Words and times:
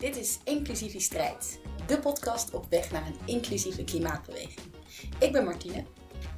Dit 0.00 0.16
is 0.16 0.38
Inclusieve 0.44 1.00
Strijd, 1.00 1.60
de 1.86 1.98
podcast 1.98 2.54
op 2.54 2.66
weg 2.70 2.90
naar 2.90 3.06
een 3.06 3.18
inclusieve 3.24 3.84
klimaatbeweging. 3.84 4.60
Ik 5.18 5.32
ben 5.32 5.44
Martine 5.44 5.84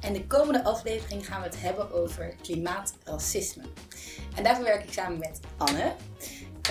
en 0.01 0.13
de 0.13 0.27
komende 0.27 0.63
aflevering 0.63 1.25
gaan 1.25 1.41
we 1.41 1.47
het 1.47 1.61
hebben 1.61 1.91
over 1.91 2.35
klimaatracisme. 2.41 3.63
En 4.35 4.43
daarvoor 4.43 4.63
werk 4.63 4.83
ik 4.83 4.93
samen 4.93 5.19
met 5.19 5.39
Anne. 5.57 5.95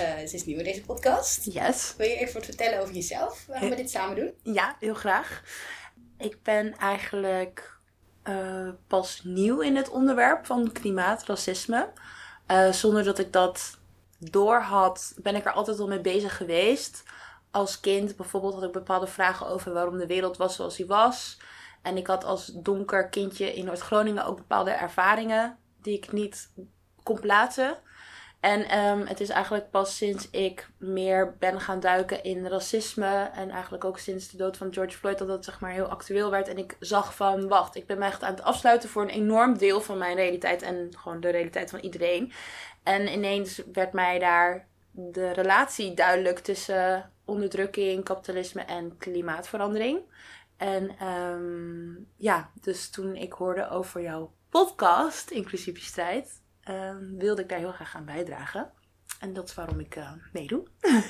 Uh, 0.01 0.27
ze 0.27 0.35
is 0.35 0.45
nieuw 0.45 0.57
in 0.57 0.63
deze 0.63 0.81
podcast. 0.81 1.53
Yes. 1.53 1.93
Wil 1.97 2.07
je 2.07 2.15
even 2.15 2.33
wat 2.33 2.45
vertellen 2.45 2.81
over 2.81 2.93
jezelf, 2.93 3.45
waarom 3.47 3.69
we 3.69 3.75
dit 3.75 3.89
samen 3.89 4.15
doen? 4.15 4.53
Ja, 4.53 4.75
heel 4.79 4.93
graag. 4.93 5.43
Ik 6.17 6.43
ben 6.43 6.77
eigenlijk 6.77 7.79
uh, 8.23 8.69
pas 8.87 9.21
nieuw 9.23 9.59
in 9.59 9.75
het 9.75 9.89
onderwerp 9.89 10.45
van 10.45 10.71
klimaatracisme. 10.71 11.89
Uh, 12.47 12.71
zonder 12.71 13.03
dat 13.03 13.19
ik 13.19 13.33
dat 13.33 13.81
door 14.31 14.59
had, 14.61 15.13
ben 15.17 15.35
ik 15.35 15.45
er 15.45 15.51
altijd 15.51 15.79
al 15.79 15.87
mee 15.87 16.01
bezig 16.01 16.37
geweest. 16.37 17.03
Als 17.51 17.79
kind 17.79 18.15
bijvoorbeeld 18.15 18.53
had 18.53 18.63
ik 18.63 18.71
bepaalde 18.71 19.07
vragen 19.07 19.47
over 19.47 19.73
waarom 19.73 19.97
de 19.97 20.07
wereld 20.07 20.37
was 20.37 20.55
zoals 20.55 20.75
die 20.75 20.85
was. 20.85 21.37
En 21.81 21.97
ik 21.97 22.07
had 22.07 22.23
als 22.23 22.45
donker 22.45 23.09
kindje 23.09 23.53
in 23.53 23.65
Noord-Groningen 23.65 24.25
ook 24.25 24.37
bepaalde 24.37 24.71
ervaringen 24.71 25.57
die 25.81 25.97
ik 25.97 26.11
niet 26.11 26.51
kon 27.03 27.19
plaatsen. 27.19 27.77
En 28.43 28.77
um, 28.77 29.05
het 29.07 29.19
is 29.19 29.29
eigenlijk 29.29 29.69
pas 29.69 29.97
sinds 29.97 30.29
ik 30.29 30.69
meer 30.77 31.35
ben 31.39 31.59
gaan 31.61 31.79
duiken 31.79 32.23
in 32.23 32.47
racisme. 32.47 33.29
En 33.33 33.49
eigenlijk 33.49 33.83
ook 33.83 33.97
sinds 33.97 34.29
de 34.29 34.37
dood 34.37 34.57
van 34.57 34.73
George 34.73 34.97
Floyd 34.97 35.17
dat 35.17 35.27
dat 35.27 35.45
zeg 35.45 35.59
maar 35.59 35.71
heel 35.71 35.85
actueel 35.85 36.31
werd. 36.31 36.47
En 36.47 36.57
ik 36.57 36.75
zag 36.79 37.15
van, 37.15 37.47
wacht, 37.47 37.75
ik 37.75 37.85
ben 37.85 37.97
mij 37.97 38.07
echt 38.07 38.23
aan 38.23 38.33
het 38.33 38.43
afsluiten 38.43 38.89
voor 38.89 39.01
een 39.01 39.09
enorm 39.09 39.57
deel 39.57 39.81
van 39.81 39.97
mijn 39.97 40.15
realiteit. 40.15 40.61
En 40.61 40.89
gewoon 40.97 41.19
de 41.19 41.29
realiteit 41.29 41.69
van 41.69 41.79
iedereen. 41.79 42.31
En 42.83 43.07
ineens 43.13 43.61
werd 43.73 43.93
mij 43.93 44.19
daar 44.19 44.67
de 44.91 45.31
relatie 45.31 45.93
duidelijk 45.93 46.39
tussen 46.39 47.11
onderdrukking, 47.25 48.03
kapitalisme 48.03 48.61
en 48.61 48.97
klimaatverandering. 48.97 49.99
En 50.57 51.07
um, 51.07 52.07
ja, 52.17 52.51
dus 52.61 52.89
toen 52.89 53.15
ik 53.15 53.33
hoorde 53.33 53.69
over 53.69 54.01
jouw 54.01 54.33
podcast, 54.49 55.31
Inclusieve 55.31 55.81
Strijd, 55.81 56.41
um, 56.69 57.17
wilde 57.17 57.41
ik 57.41 57.49
daar 57.49 57.59
heel 57.59 57.71
graag 57.71 57.95
aan 57.95 58.05
bijdragen. 58.05 58.71
En 59.19 59.33
dat 59.33 59.49
is 59.49 59.55
waarom 59.55 59.79
ik 59.79 59.95
uh, 59.95 60.11
meedoe. 60.31 60.63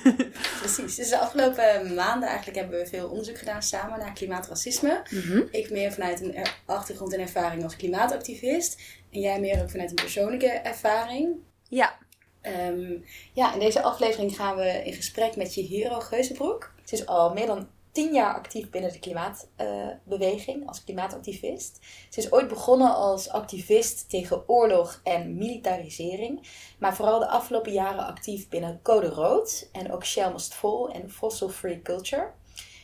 Precies. 0.60 0.96
Dus 0.96 1.10
de 1.10 1.18
afgelopen 1.18 1.94
maanden 1.94 2.30
eigenlijk 2.30 2.60
hebben 2.60 2.80
we 2.80 2.88
veel 2.88 3.10
onderzoek 3.10 3.38
gedaan 3.38 3.64
samen 3.64 4.00
naar 4.00 4.14
klimaatracisme. 4.14 5.02
Mm 5.10 5.22
-hmm. 5.22 5.48
Ik 5.52 5.70
meer 5.70 5.92
vanuit 5.92 6.22
een 6.22 6.46
achtergrond 6.66 7.14
en 7.14 7.20
ervaring 7.20 7.64
als 7.64 7.76
klimaatactivist. 7.76 8.82
En 9.12 9.20
jij 9.20 9.40
meer 9.40 9.62
ook 9.62 9.70
vanuit 9.70 9.90
een 9.90 9.96
persoonlijke 9.96 10.48
ervaring. 10.48 11.36
Ja. 11.70 11.98
Um, 12.42 13.04
ja, 13.34 13.54
in 13.54 13.60
deze 13.60 13.82
aflevering 13.82 14.36
gaan 14.36 14.56
we 14.56 14.84
in 14.86 14.94
gesprek 14.94 15.36
met 15.36 15.54
je 15.54 15.62
hero 15.62 16.00
Geuzenbroek. 16.00 16.74
Ze 16.84 16.96
is 16.96 17.06
al 17.06 17.34
meer 17.34 17.46
dan 17.46 17.68
tien 17.94 18.14
jaar 18.14 18.34
actief 18.34 18.70
binnen 18.70 18.92
de 18.92 19.00
klimaatbeweging 19.00 20.62
uh, 20.62 20.68
als 20.68 20.84
klimaatactivist. 20.84 21.80
Ze 22.10 22.20
is 22.20 22.32
ooit 22.32 22.48
begonnen 22.48 22.96
als 22.96 23.30
activist 23.30 24.10
tegen 24.10 24.50
oorlog 24.50 25.02
en 25.04 25.38
militarisering, 25.38 26.48
maar 26.80 26.96
vooral 26.96 27.20
de 27.20 27.28
afgelopen 27.28 27.72
jaren 27.72 28.06
actief 28.06 28.50
binnen 28.50 28.80
Code 28.84 29.10
Rood 29.10 29.70
en 29.72 29.92
ook 29.92 30.06
Shell 30.06 30.32
Must 30.32 30.54
Fall 30.54 30.86
en 30.86 31.12
Fossil 31.12 31.50
Free 31.50 31.82
Culture. 31.82 32.32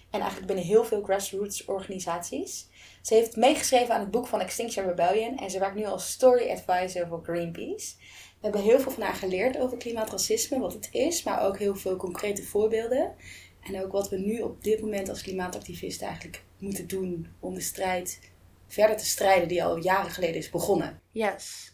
En 0.09 0.19
eigenlijk 0.19 0.47
binnen 0.47 0.65
heel 0.65 0.83
veel 0.83 1.03
grassroots 1.03 1.65
organisaties. 1.65 2.67
Ze 3.01 3.13
heeft 3.13 3.35
meegeschreven 3.35 3.93
aan 3.93 3.99
het 3.99 4.11
boek 4.11 4.27
van 4.27 4.41
Extinction 4.41 4.85
Rebellion 4.85 5.37
en 5.37 5.49
ze 5.49 5.59
werkt 5.59 5.75
nu 5.75 5.85
als 5.85 6.11
story 6.11 6.49
advisor 6.49 7.07
voor 7.07 7.23
Greenpeace. 7.23 7.95
We 8.39 8.45
hebben 8.45 8.61
heel 8.61 8.79
veel 8.79 8.91
van 8.91 9.03
haar 9.03 9.15
geleerd 9.15 9.57
over 9.57 9.77
klimaatracisme, 9.77 10.59
wat 10.59 10.73
het 10.73 10.89
is, 10.91 11.23
maar 11.23 11.45
ook 11.45 11.57
heel 11.57 11.75
veel 11.75 11.95
concrete 11.95 12.43
voorbeelden. 12.43 13.15
En 13.61 13.83
ook 13.83 13.91
wat 13.91 14.09
we 14.09 14.17
nu 14.17 14.41
op 14.41 14.63
dit 14.63 14.81
moment 14.81 15.09
als 15.09 15.21
klimaatactivisten 15.21 16.07
eigenlijk 16.07 16.43
moeten 16.57 16.87
doen 16.87 17.27
om 17.39 17.53
de 17.53 17.61
strijd 17.61 18.19
verder 18.67 18.97
te 18.97 19.05
strijden 19.05 19.47
die 19.47 19.63
al 19.63 19.77
jaren 19.77 20.11
geleden 20.11 20.35
is 20.35 20.49
begonnen. 20.49 21.01
Yes. 21.11 21.73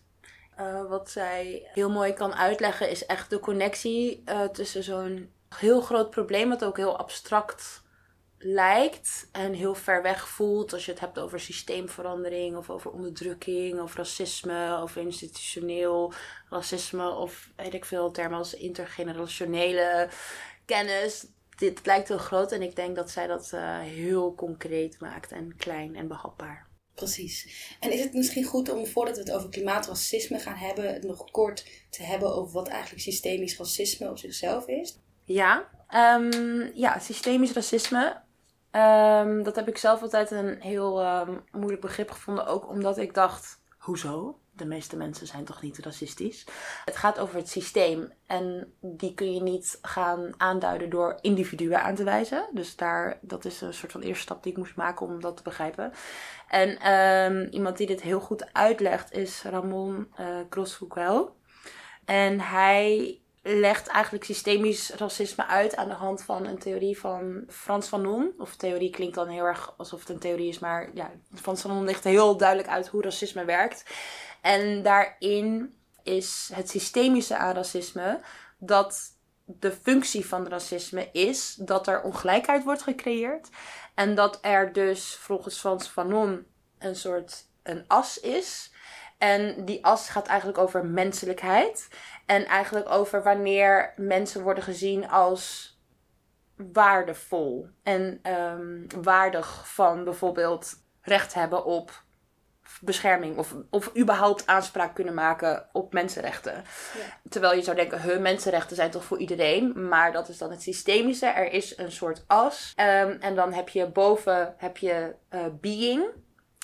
Uh, 0.60 0.90
wat 0.90 1.12
zij 1.12 1.70
heel 1.74 1.90
mooi 1.90 2.14
kan 2.14 2.34
uitleggen 2.34 2.90
is 2.90 3.06
echt 3.06 3.30
de 3.30 3.40
connectie 3.40 4.24
uh, 4.26 4.44
tussen 4.44 4.84
zo'n 4.84 5.32
heel 5.50 5.82
groot 5.82 6.10
probleem, 6.10 6.50
wat 6.50 6.64
ook 6.64 6.78
heel 6.78 6.98
abstract 6.98 7.84
lijkt 8.38 9.30
en 9.32 9.54
heel 9.54 9.76
ver 9.76 10.02
weg 10.02 10.28
voelt 10.28 10.74
als 10.74 10.86
je 10.86 10.92
het 10.92 11.00
hebt 11.00 11.20
over 11.20 11.40
systeemverandering 11.40 12.58
of 12.58 12.70
over 12.70 12.92
onderdrukking 12.92 13.82
of 13.82 13.96
racisme 13.96 14.80
of 14.82 14.96
institutioneel 14.96 16.14
racisme 16.50 17.10
of 17.10 17.50
weet 17.56 17.74
ik 17.74 17.86
veel 17.86 18.12
termen 18.12 18.38
als 18.38 18.54
intergenerationele 18.54 20.10
kennis. 20.66 21.28
Dit 21.56 21.86
lijkt 21.86 22.08
heel 22.08 22.18
groot 22.18 22.52
en 22.52 22.62
ik 22.62 22.76
denk 22.76 22.96
dat 22.96 23.10
zij 23.10 23.28
dat 23.28 23.52
uh, 23.54 23.80
heel 23.80 24.36
concreet 24.36 25.00
maakt 25.00 25.32
en 25.32 25.56
klein 25.56 25.96
en 25.96 26.08
behapbaar. 26.08 26.68
Precies. 26.94 27.68
En 27.80 27.92
is 27.92 28.00
het 28.04 28.14
misschien 28.14 28.44
goed 28.44 28.70
om, 28.70 28.86
voordat 28.86 29.16
we 29.16 29.22
het 29.22 29.32
over 29.32 29.50
klimaatracisme 29.50 30.40
gaan 30.40 30.56
hebben, 30.56 30.94
het 30.94 31.04
nog 31.04 31.32
kort 31.32 31.66
te 31.90 32.04
hebben 32.04 32.36
over 32.36 32.54
wat 32.54 32.68
eigenlijk 32.68 33.02
systemisch 33.02 33.58
racisme 33.58 34.10
op 34.10 34.18
zichzelf 34.18 34.68
is? 34.68 35.00
Ja, 35.24 35.70
um, 36.18 36.72
ja 36.74 37.00
systemisch 37.00 37.54
racisme. 37.54 38.24
Um, 38.72 39.44
dat 39.44 39.56
heb 39.56 39.68
ik 39.68 39.78
zelf 39.78 40.02
altijd 40.02 40.32
een 40.32 40.62
heel 40.62 41.06
um, 41.06 41.44
moeilijk 41.52 41.82
begrip 41.82 42.12
gevonden. 42.12 42.46
Ook 42.46 42.70
omdat 42.70 42.98
ik 42.98 43.14
dacht, 43.14 43.62
hoezo? 43.78 44.40
De 44.56 44.66
meeste 44.66 44.98
mensen 44.98 45.28
zijn 45.28 45.46
toch 45.46 45.62
niet 45.62 45.80
racistisch? 45.80 46.46
Het 46.86 46.96
gaat 46.96 47.20
over 47.20 47.36
het 47.36 47.50
systeem. 47.50 48.14
En 48.28 48.74
die 48.82 49.14
kun 49.14 49.34
je 49.34 49.42
niet 49.42 49.80
gaan 49.82 50.34
aanduiden 50.38 50.90
door 50.90 51.18
individuen 51.22 51.82
aan 51.82 51.96
te 51.96 52.04
wijzen. 52.04 52.50
Dus 52.52 52.76
daar, 52.76 53.20
dat 53.22 53.46
is 53.46 53.62
een 53.62 53.74
soort 53.74 53.92
van 53.92 54.02
eerste 54.02 54.22
stap 54.22 54.44
die 54.44 54.52
ik 54.52 54.58
moest 54.58 54.76
maken 54.76 55.06
om 55.06 55.22
dat 55.22 55.38
te 55.38 55.44
begrijpen. 55.44 55.94
En 56.48 56.92
um, 56.94 57.48
iemand 57.52 57.78
die 57.78 57.88
dit 57.88 58.02
heel 58.02 58.20
goed 58.20 58.54
uitlegt 58.54 59.12
is 59.12 59.44
Ramon 59.44 60.14
uh. 60.20 61.20
En 62.06 62.40
hij 62.40 63.20
legt 63.48 63.88
eigenlijk 63.88 64.24
systemisch 64.24 64.90
racisme 64.90 65.46
uit 65.46 65.76
aan 65.76 65.88
de 65.88 65.94
hand 65.94 66.24
van 66.24 66.46
een 66.46 66.58
theorie 66.58 67.00
van 67.00 67.44
Frans 67.48 67.88
Fanon. 67.88 68.32
Of 68.38 68.56
theorie 68.56 68.90
klinkt 68.90 69.16
dan 69.16 69.28
heel 69.28 69.44
erg 69.44 69.74
alsof 69.78 70.00
het 70.00 70.10
een 70.10 70.20
theorie 70.20 70.48
is, 70.48 70.60
maar 70.60 70.90
ja, 70.94 71.12
Frans 71.34 71.62
Fanon 71.62 71.86
legt 71.86 72.04
heel 72.04 72.38
duidelijk 72.38 72.70
uit 72.70 72.88
hoe 72.88 73.02
racisme 73.02 73.46
werkt. 73.46 73.86
En 74.46 74.84
daarin 74.84 75.76
is 76.04 76.50
het 76.54 76.70
systemische 76.70 77.38
aan 77.38 77.56
racisme 77.56 78.20
dat 78.58 79.18
de 79.46 79.72
functie 79.72 80.26
van 80.26 80.48
racisme 80.48 81.10
is 81.12 81.56
dat 81.56 81.88
er 81.88 82.02
ongelijkheid 82.02 82.64
wordt 82.64 82.82
gecreëerd. 82.82 83.50
En 83.96 84.16
dat 84.16 84.38
er 84.42 84.74
dus 84.74 85.16
volgens 85.16 85.60
Frans 85.60 85.88
Fanon 85.88 86.46
een 86.80 86.96
soort 86.96 87.46
een 87.64 87.84
as 87.88 88.20
is. 88.20 88.74
En 89.18 89.66
die 89.66 89.86
as 89.86 90.10
gaat 90.10 90.28
eigenlijk 90.28 90.58
over 90.58 90.86
menselijkheid. 90.86 91.88
En 92.26 92.46
eigenlijk 92.46 92.90
over 92.90 93.24
wanneer 93.24 93.94
mensen 93.96 94.44
worden 94.44 94.64
gezien 94.64 95.10
als 95.10 95.78
waardevol. 96.56 97.68
En 97.84 98.20
um, 98.24 98.86
waardig 99.02 99.74
van 99.74 100.04
bijvoorbeeld 100.04 100.74
recht 101.02 101.34
hebben 101.34 101.66
op 101.66 102.04
bescherming. 102.82 103.38
Of, 103.38 103.56
of 103.70 103.98
überhaupt 103.98 104.48
aanspraak 104.48 104.96
kunnen 104.96 105.14
maken 105.14 105.70
op 105.72 105.94
mensenrechten. 105.94 106.54
Ja. 106.54 107.20
Terwijl 107.30 107.56
je 107.56 107.64
zou 107.64 107.76
denken, 107.76 108.02
hun 108.02 108.22
mensenrechten 108.22 108.76
zijn 108.76 108.92
toch 108.92 109.04
voor 109.04 109.18
iedereen. 109.18 109.88
Maar 109.88 110.12
dat 110.12 110.30
is 110.30 110.38
dan 110.38 110.52
het 110.52 110.62
systemische. 110.62 111.26
Er 111.26 111.52
is 111.52 111.78
een 111.78 111.92
soort 111.92 112.24
as. 112.28 112.74
Um, 112.80 113.12
en 113.20 113.36
dan 113.36 113.54
heb 113.54 113.70
je 113.70 113.88
boven 113.88 114.54
heb 114.58 114.78
je 114.78 115.16
uh, 115.30 115.46
being. 115.62 116.06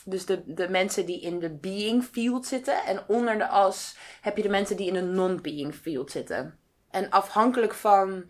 Dus 0.06 0.26
de, 0.26 0.44
de 0.46 0.70
mensen 0.70 1.06
die 1.06 1.22
in 1.22 1.40
de 1.40 1.50
being 1.50 2.04
field 2.04 2.46
zitten. 2.46 2.86
En 2.86 3.04
onder 3.08 3.38
de 3.38 3.48
as 3.48 3.98
heb 4.22 4.38
je 4.38 4.44
de 4.44 4.50
mensen 4.50 4.78
die 4.78 4.88
in 4.88 4.94
de 4.94 5.02
non-being 5.02 5.76
field 5.76 6.12
zitten. 6.12 6.60
En 6.90 7.10
afhankelijk 7.10 7.74
van 7.74 8.30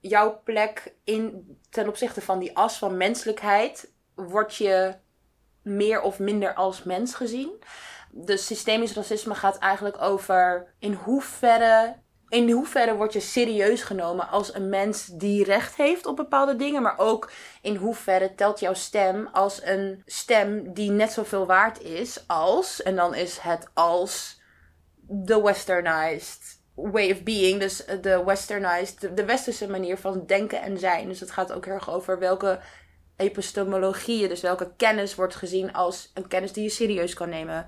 jouw 0.00 0.40
plek 0.44 0.94
in, 1.04 1.46
ten 1.70 1.88
opzichte 1.88 2.20
van 2.20 2.38
die 2.38 2.56
as 2.56 2.78
van 2.78 2.96
menselijkheid, 2.96 3.92
word 4.14 4.54
je 4.54 4.94
meer 5.62 6.00
of 6.00 6.18
minder 6.18 6.54
als 6.54 6.82
mens 6.82 7.14
gezien. 7.14 7.50
Dus 8.10 8.46
systemisch 8.46 8.94
racisme 8.94 9.34
gaat 9.34 9.58
eigenlijk 9.58 10.02
over 10.02 10.74
in 10.78 10.92
hoeverre 10.92 11.94
in 12.32 12.50
hoeverre 12.50 12.96
word 12.96 13.12
je 13.12 13.20
serieus 13.20 13.82
genomen 13.82 14.28
als 14.28 14.54
een 14.54 14.68
mens 14.68 15.06
die 15.06 15.44
recht 15.44 15.76
heeft 15.76 16.06
op 16.06 16.16
bepaalde 16.16 16.56
dingen, 16.56 16.82
maar 16.82 16.98
ook 16.98 17.30
in 17.62 17.76
hoeverre 17.76 18.34
telt 18.34 18.60
jouw 18.60 18.74
stem 18.74 19.28
als 19.32 19.62
een 19.64 20.02
stem 20.06 20.72
die 20.72 20.90
net 20.90 21.12
zoveel 21.12 21.46
waard 21.46 21.82
is 21.82 22.24
als, 22.26 22.82
en 22.82 22.96
dan 22.96 23.14
is 23.14 23.38
het 23.38 23.68
als 23.74 24.40
de 25.06 25.42
westernized 25.42 26.60
way 26.74 27.10
of 27.10 27.22
being, 27.22 27.60
dus 27.60 27.84
de 28.00 28.22
westernized, 28.24 29.16
de, 29.16 29.24
westerse 29.24 29.68
manier 29.68 29.96
van 29.96 30.26
denken 30.26 30.62
en 30.62 30.78
zijn. 30.78 31.08
Dus 31.08 31.20
het 31.20 31.30
gaat 31.30 31.52
ook 31.52 31.64
heel 31.64 31.74
erg 31.74 31.90
over 31.90 32.18
welke 32.18 32.60
epistemologieën, 33.16 34.28
dus 34.28 34.40
welke 34.40 34.72
kennis 34.76 35.14
wordt 35.14 35.34
gezien 35.34 35.72
als 35.72 36.10
een 36.14 36.28
kennis 36.28 36.52
die 36.52 36.62
je 36.62 36.68
serieus 36.70 37.14
kan 37.14 37.28
nemen. 37.28 37.66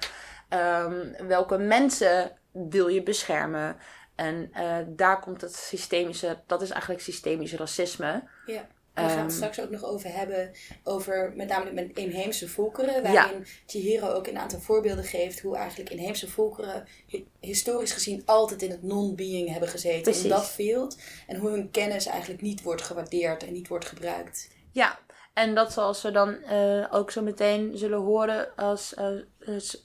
Um, 0.50 1.26
welke 1.28 1.58
mensen 1.58 2.32
wil 2.52 2.88
je 2.88 3.02
beschermen? 3.02 3.76
En 4.14 4.50
uh, 4.56 4.76
daar 4.86 5.20
komt 5.20 5.40
het 5.40 5.54
systemische, 5.54 6.38
dat 6.46 6.62
is 6.62 6.70
eigenlijk 6.70 7.02
systemisch 7.02 7.54
racisme. 7.54 8.22
Ja. 8.46 8.68
We 8.94 9.00
gaan 9.00 9.10
het 9.10 9.18
Ehm, 9.18 9.30
straks 9.30 9.60
ook 9.60 9.70
nog 9.70 9.84
over 9.84 10.12
hebben, 10.12 10.50
over 10.84 11.32
met 11.36 11.48
name 11.48 11.72
met 11.72 11.96
inheemse 11.98 12.48
volkeren, 12.48 13.02
waarin 13.02 13.46
Chihiro 13.66 14.08
ook 14.08 14.26
een 14.26 14.38
aantal 14.38 14.60
voorbeelden 14.60 15.04
geeft 15.04 15.40
hoe 15.40 15.56
eigenlijk 15.56 15.90
inheemse 15.90 16.28
volkeren 16.30 16.84
hi- 17.06 17.24
historisch 17.40 17.92
gezien 17.92 18.22
altijd 18.24 18.62
in 18.62 18.70
het 18.70 18.82
non-being 18.82 19.50
hebben 19.50 19.68
gezeten, 19.68 20.02
Precies. 20.02 20.22
in 20.22 20.28
dat 20.28 20.46
field, 20.46 20.98
en 21.26 21.36
hoe 21.36 21.50
hun 21.50 21.70
kennis 21.70 22.06
eigenlijk 22.06 22.42
niet 22.42 22.62
wordt 22.62 22.82
gewaardeerd 22.82 23.42
en 23.46 23.52
niet 23.52 23.68
wordt 23.68 23.84
gebruikt. 23.88 24.48
Ja, 24.72 24.98
en 25.34 25.54
dat 25.54 25.72
zoals 25.72 26.02
we 26.02 26.10
dan 26.10 26.42
eh, 26.42 26.86
ook 26.90 27.10
zo 27.10 27.22
meteen 27.22 27.78
zullen 27.78 27.98
horen, 27.98 28.54
als, 28.56 28.94
eh, 28.94 29.06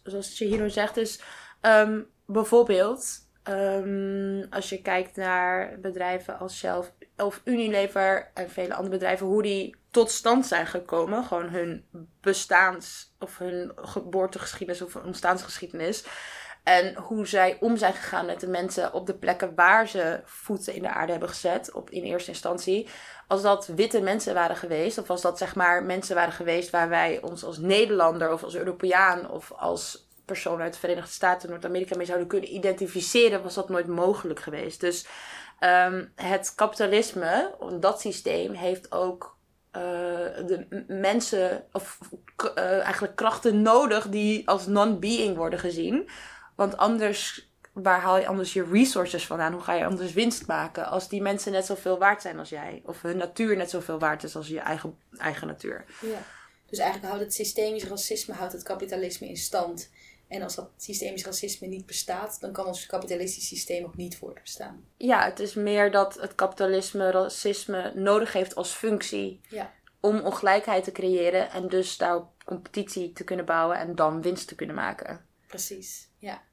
zoals 0.04 0.36
Chihiro 0.38 0.68
zegt, 0.68 0.98
is 0.98 1.22
ehm, 1.62 2.02
bijvoorbeeld 2.26 3.28
ehm, 3.44 4.46
als 4.50 4.70
je 4.70 4.82
kijkt 4.82 5.16
naar 5.16 5.80
bedrijven 5.80 6.40
als 6.40 6.58
Shell 6.58 6.84
of 7.18 7.42
Unilever 7.44 8.32
en 8.34 8.50
vele 8.50 8.74
andere 8.74 8.98
bedrijven, 8.98 9.26
hoe 9.26 9.42
die 9.42 9.76
tot 9.92 10.12
stand 10.12 10.46
zijn 10.46 10.68
gekomen, 10.68 11.24
gewoon 11.24 11.50
hun 11.50 11.86
bestaans- 12.22 13.16
of 13.20 13.38
hun 13.38 13.72
geboortegeschiedenis 13.76 14.82
of 14.82 14.96
ontstaansgeschiedenis. 14.96 16.06
En 16.70 16.96
hoe 16.96 17.28
zij 17.28 17.58
om 17.60 17.78
zijn 17.78 17.94
gegaan 17.94 18.26
met 18.26 18.40
de 18.40 18.48
mensen 18.48 18.94
op 18.94 19.06
de 19.06 19.14
plekken 19.14 19.56
waar 19.56 19.88
ze 19.88 20.22
voeten 20.24 20.74
in 20.74 20.82
de 20.82 20.90
aarde 20.90 21.12
hebben 21.12 21.30
gezet, 21.30 21.72
op, 21.72 21.90
in 21.90 22.04
eerste 22.04 22.32
instantie 22.32 22.88
als 23.28 23.42
dat 23.42 23.68
witte 23.68 24.02
mensen 24.02 24.34
waren 24.34 24.56
geweest, 24.56 24.98
of 24.98 25.10
als 25.10 25.22
dat 25.22 25.38
zeg 25.38 25.56
maar 25.56 25.84
mensen 25.84 26.16
waren 26.16 26.34
geweest 26.34 26.70
waar 26.70 26.90
wij 26.90 27.22
ons 27.22 27.44
als 27.44 27.58
Nederlander 27.58 28.34
of 28.34 28.44
als 28.44 28.56
Europeaan 28.56 29.30
of 29.30 29.52
als 29.52 30.08
persoon 30.26 30.62
uit 30.62 30.74
de 30.74 30.80
Verenigde 30.80 31.12
Staten, 31.12 31.50
Noord-Amerika 31.50 31.96
mee 31.96 32.06
zouden 32.06 32.28
kunnen 32.28 32.54
identificeren, 32.54 33.44
was 33.44 33.54
dat 33.54 33.70
nooit 33.70 33.88
mogelijk 33.88 34.40
geweest. 34.40 34.80
Dus 34.80 35.08
ehm, 35.60 36.06
het 36.16 36.54
kapitalisme, 36.56 37.56
dat 37.80 38.02
systeem, 38.02 38.54
heeft 38.54 38.92
ook 38.92 39.38
eh, 39.72 39.82
de 40.46 40.86
mensen, 40.88 41.66
of 41.72 42.00
eh, 42.56 42.80
eigenlijk 42.80 43.16
krachten 43.16 43.62
nodig 43.62 44.10
die 44.10 44.50
als 44.50 44.68
non-being 44.68 45.36
worden 45.36 45.60
gezien. 45.60 46.10
Want 46.60 46.78
anders, 46.78 47.50
waar 47.74 48.00
haal 48.00 48.18
je 48.18 48.28
anders 48.28 48.54
je 48.54 48.64
resources 48.64 49.26
vandaan? 49.26 49.54
Hoe 49.54 49.62
ga 49.62 49.74
je 49.74 49.86
anders 49.86 50.14
winst 50.14 50.48
maken 50.48 50.86
als 50.88 51.10
die 51.10 51.22
mensen 51.22 51.52
net 51.52 51.66
zoveel 51.66 51.98
waard 51.98 52.22
zijn 52.22 52.40
als 52.40 52.50
jij? 52.50 52.82
Of 52.86 53.02
hun 53.02 53.18
natuur 53.18 53.56
net 53.56 53.70
zoveel 53.70 54.00
waard 54.00 54.24
is 54.24 54.36
als 54.36 54.48
je 54.48 54.60
eigen, 54.60 54.98
eigen 55.18 55.48
natuur? 55.48 55.86
Ja. 56.02 56.22
Dus 56.70 56.80
eigenlijk 56.80 57.10
houdt 57.12 57.26
het 57.26 57.34
systemisch 57.34 57.84
racisme 57.84 58.34
houdt 58.34 58.54
het 58.54 58.64
kapitalisme 58.64 59.28
in 59.28 59.38
stand. 59.38 59.90
En 60.28 60.42
als 60.42 60.56
dat 60.56 60.70
systemisch 60.78 61.26
racisme 61.26 61.68
niet 61.68 61.86
bestaat, 61.86 62.38
dan 62.42 62.52
kan 62.52 62.66
ons 62.66 62.86
kapitalistisch 62.86 63.48
systeem 63.48 63.86
ook 63.86 63.96
niet 63.96 64.18
voortbestaan. 64.18 64.86
Ja, 64.98 65.24
het 65.26 65.40
is 65.40 65.54
meer 65.54 65.92
dat 65.92 66.22
het 66.22 66.36
kapitalisme 66.36 67.12
racisme 67.12 67.92
nodig 67.96 68.34
heeft 68.34 68.56
als 68.56 68.72
functie 68.72 69.42
Ja. 69.50 69.74
om 70.00 70.20
ongelijkheid 70.20 70.84
te 70.84 70.92
creëren 70.92 71.52
en 71.52 71.68
dus 71.68 71.98
daarop 71.98 72.44
competitie 72.46 73.14
te 73.14 73.24
kunnen 73.24 73.46
bouwen 73.46 73.78
en 73.78 73.96
dan 73.96 74.22
winst 74.22 74.48
te 74.48 74.56
kunnen 74.56 74.76
maken. 74.76 75.26
Precies, 75.48 76.10
ja. 76.18 76.48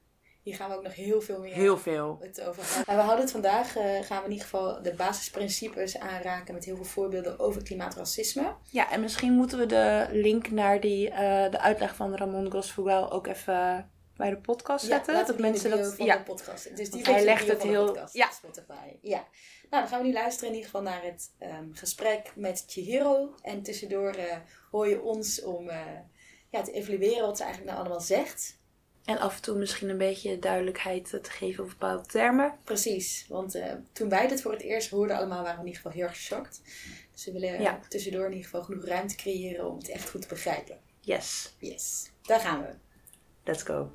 Hier 0.47 0.55
gaan 0.55 0.69
we 0.69 0.75
ook 0.75 0.83
nog 0.83 0.95
heel 0.95 1.21
veel 1.21 1.39
meer 1.39 1.53
Heel 1.53 1.77
veel. 1.77 2.17
het 2.21 2.41
over 2.41 2.63
hebben. 2.65 2.83
Maar 2.85 2.95
we 2.95 3.01
houden 3.01 3.21
het 3.23 3.31
vandaag, 3.31 3.75
eh, 3.75 3.83
gaan 4.01 4.17
we 4.19 4.25
in 4.25 4.31
ieder 4.31 4.47
geval 4.47 4.81
de 4.81 4.93
basisprincipes 4.93 5.99
aanraken 5.99 6.53
met 6.53 6.65
heel 6.65 6.75
veel 6.75 6.85
voorbeelden 6.85 7.39
over 7.39 7.63
klimaatracisme. 7.63 8.55
Ja, 8.71 8.91
en 8.91 9.01
misschien 9.01 9.33
moeten 9.33 9.57
we 9.57 9.65
de 9.65 10.07
link 10.11 10.49
naar 10.51 10.79
die, 10.79 11.09
eh, 11.09 11.51
de 11.51 11.59
uitleg 11.59 11.95
van 11.95 12.15
Ramon 12.15 12.51
Gosfuel 12.51 13.11
ook 13.11 13.27
even 13.27 13.91
bij 14.15 14.29
de 14.29 14.37
podcast 14.37 14.85
zetten. 14.85 15.25
dat 15.25 15.39
mensen 15.39 15.69
dat. 15.69 15.95
van 15.95 16.05
Ja, 16.05 16.17
de 16.17 16.23
podcast. 16.23 16.77
Dus 16.77 16.89
die 16.91 17.01
hij 17.03 17.23
legt 17.23 17.47
het 17.47 17.63
heel- 17.63 17.85
podcast 17.85 18.13
ja. 18.13 18.25
op 18.25 18.31
Spotify. 18.31 18.97
Ja. 19.01 19.17
Nou, 19.69 19.83
dan 19.83 19.87
gaan 19.87 20.01
we 20.01 20.07
nu 20.07 20.13
luisteren 20.13 20.49
in 20.49 20.55
ieder 20.55 20.69
geval 20.71 20.85
naar 20.85 21.03
het 21.03 21.33
ehm, 21.39 21.71
gesprek 21.73 22.31
met 22.35 22.63
Chihiro. 22.67 23.33
En 23.41 23.61
tussendoor 23.63 24.09
eh, 24.11 24.37
hoor 24.71 24.89
je 24.89 25.01
ons 25.01 25.43
om 25.43 25.69
eh, 25.69 25.81
ja, 26.49 26.61
te 26.61 26.71
evalueren 26.71 27.25
wat 27.25 27.37
ze 27.37 27.43
eigenlijk 27.43 27.73
nou 27.73 27.85
allemaal 27.85 28.05
zegt. 28.05 28.56
En 29.07 29.17
af 29.19 29.35
en 29.35 29.41
toe 29.41 29.57
misschien 29.57 29.89
een 29.89 29.97
beetje 29.97 30.39
duidelijkheid 30.39 31.09
te 31.09 31.19
geven 31.31 31.63
over 31.63 31.77
bepaalde 31.77 32.05
termen. 32.07 32.53
Precies, 32.63 33.25
want 33.29 33.55
eh, 33.55 33.73
toen 33.91 34.09
wij 34.09 34.27
dit 34.27 34.41
voor 34.41 34.51
het 34.51 34.61
eerst 34.61 34.89
hoorden 34.89 35.17
allemaal 35.17 35.41
waren 35.43 35.55
we 35.55 35.59
in 35.61 35.65
ieder 35.67 35.81
geval 35.81 35.91
heel 35.97 36.03
erg 36.07 36.15
geschokt. 36.15 36.61
Dus 37.11 37.25
we 37.25 37.31
willen 37.31 37.61
Ja. 37.61 37.79
tussendoor 37.89 38.25
in 38.25 38.31
ieder 38.31 38.43
geval 38.45 38.63
genoeg 38.63 38.85
ruimte 38.85 39.15
creëren 39.15 39.65
om 39.69 39.77
het 39.77 39.89
echt 39.89 40.09
goed 40.09 40.21
te 40.21 40.27
begrijpen. 40.27 40.77
Yes, 40.99 41.53
Yes, 41.59 42.11
daar 42.21 42.39
gaan 42.39 42.61
we. 42.61 42.69
let's 43.43 43.63
go. 43.63 43.91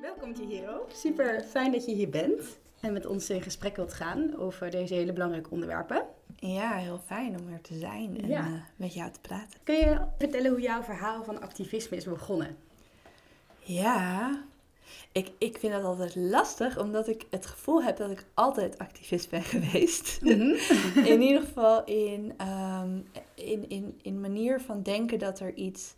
Welkom 0.00 0.34
Chihiro. 0.34 0.86
Super 0.92 1.42
fijn 1.42 1.72
dat 1.72 1.84
je 1.84 1.92
hier 1.94 2.08
bent 2.10 2.58
en 2.80 2.92
met 2.92 3.06
ons 3.06 3.30
in 3.30 3.42
gesprek 3.42 3.76
wilt 3.76 3.92
gaan 3.92 4.36
over 4.38 4.70
deze 4.70 4.94
hele 4.94 5.12
belangrijke 5.12 5.50
onderwerpen. 5.50 6.06
Ja, 6.40 6.72
heel 6.76 7.00
fijn 7.06 7.40
om 7.40 7.52
er 7.52 7.60
te 7.60 7.78
zijn 7.78 8.22
en 8.22 8.28
Ja. 8.28 8.46
eh, 8.46 8.52
met 8.76 8.94
jou 8.94 9.10
te 9.10 9.20
praten. 9.20 9.60
Kun 9.62 9.74
je 9.74 10.00
vertellen 10.18 10.50
hoe 10.50 10.60
jouw 10.60 10.82
verhaal 10.82 11.24
van 11.24 11.40
activisme 11.40 11.96
is 11.96 12.04
begonnen? 12.04 12.56
Ja, 13.58 14.30
ik, 15.12 15.30
ik 15.38 15.58
vind 15.58 15.72
dat 15.72 15.84
altijd 15.84 16.14
lastig, 16.16 16.78
omdat 16.78 17.08
ik 17.08 17.26
het 17.30 17.46
gevoel 17.46 17.82
heb 17.82 17.96
dat 17.96 18.10
ik 18.10 18.24
altijd 18.34 18.78
activist 18.78 19.30
ben 19.30 19.42
geweest. 19.54 20.18
in 21.12 21.20
ieder 21.22 21.40
geval 21.42 21.84
in, 21.84 22.32
ehm, 22.36 22.98
in, 23.34 23.68
in, 23.68 23.98
in 24.02 24.20
manier 24.20 24.60
van 24.60 24.82
denken 24.82 25.18
dat 25.18 25.40
er 25.40 25.54
iets 25.54 25.94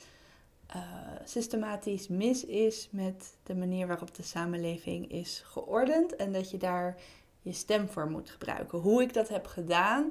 eh, 0.66 0.82
systematisch 1.24 2.08
mis 2.08 2.44
is 2.44 2.88
met 2.92 3.36
de 3.42 3.54
manier 3.54 3.86
waarop 3.86 4.14
de 4.14 4.22
samenleving 4.22 5.12
is 5.12 5.42
geordend. 5.46 6.16
En 6.16 6.32
dat 6.32 6.50
je 6.50 6.56
daar 6.58 6.96
je 7.42 7.52
stem 7.52 7.88
voor 7.88 8.10
moet 8.10 8.30
gebruiken. 8.30 8.78
Hoe 8.78 9.02
ik 9.02 9.14
dat 9.14 9.28
heb 9.28 9.46
gedaan 9.46 10.10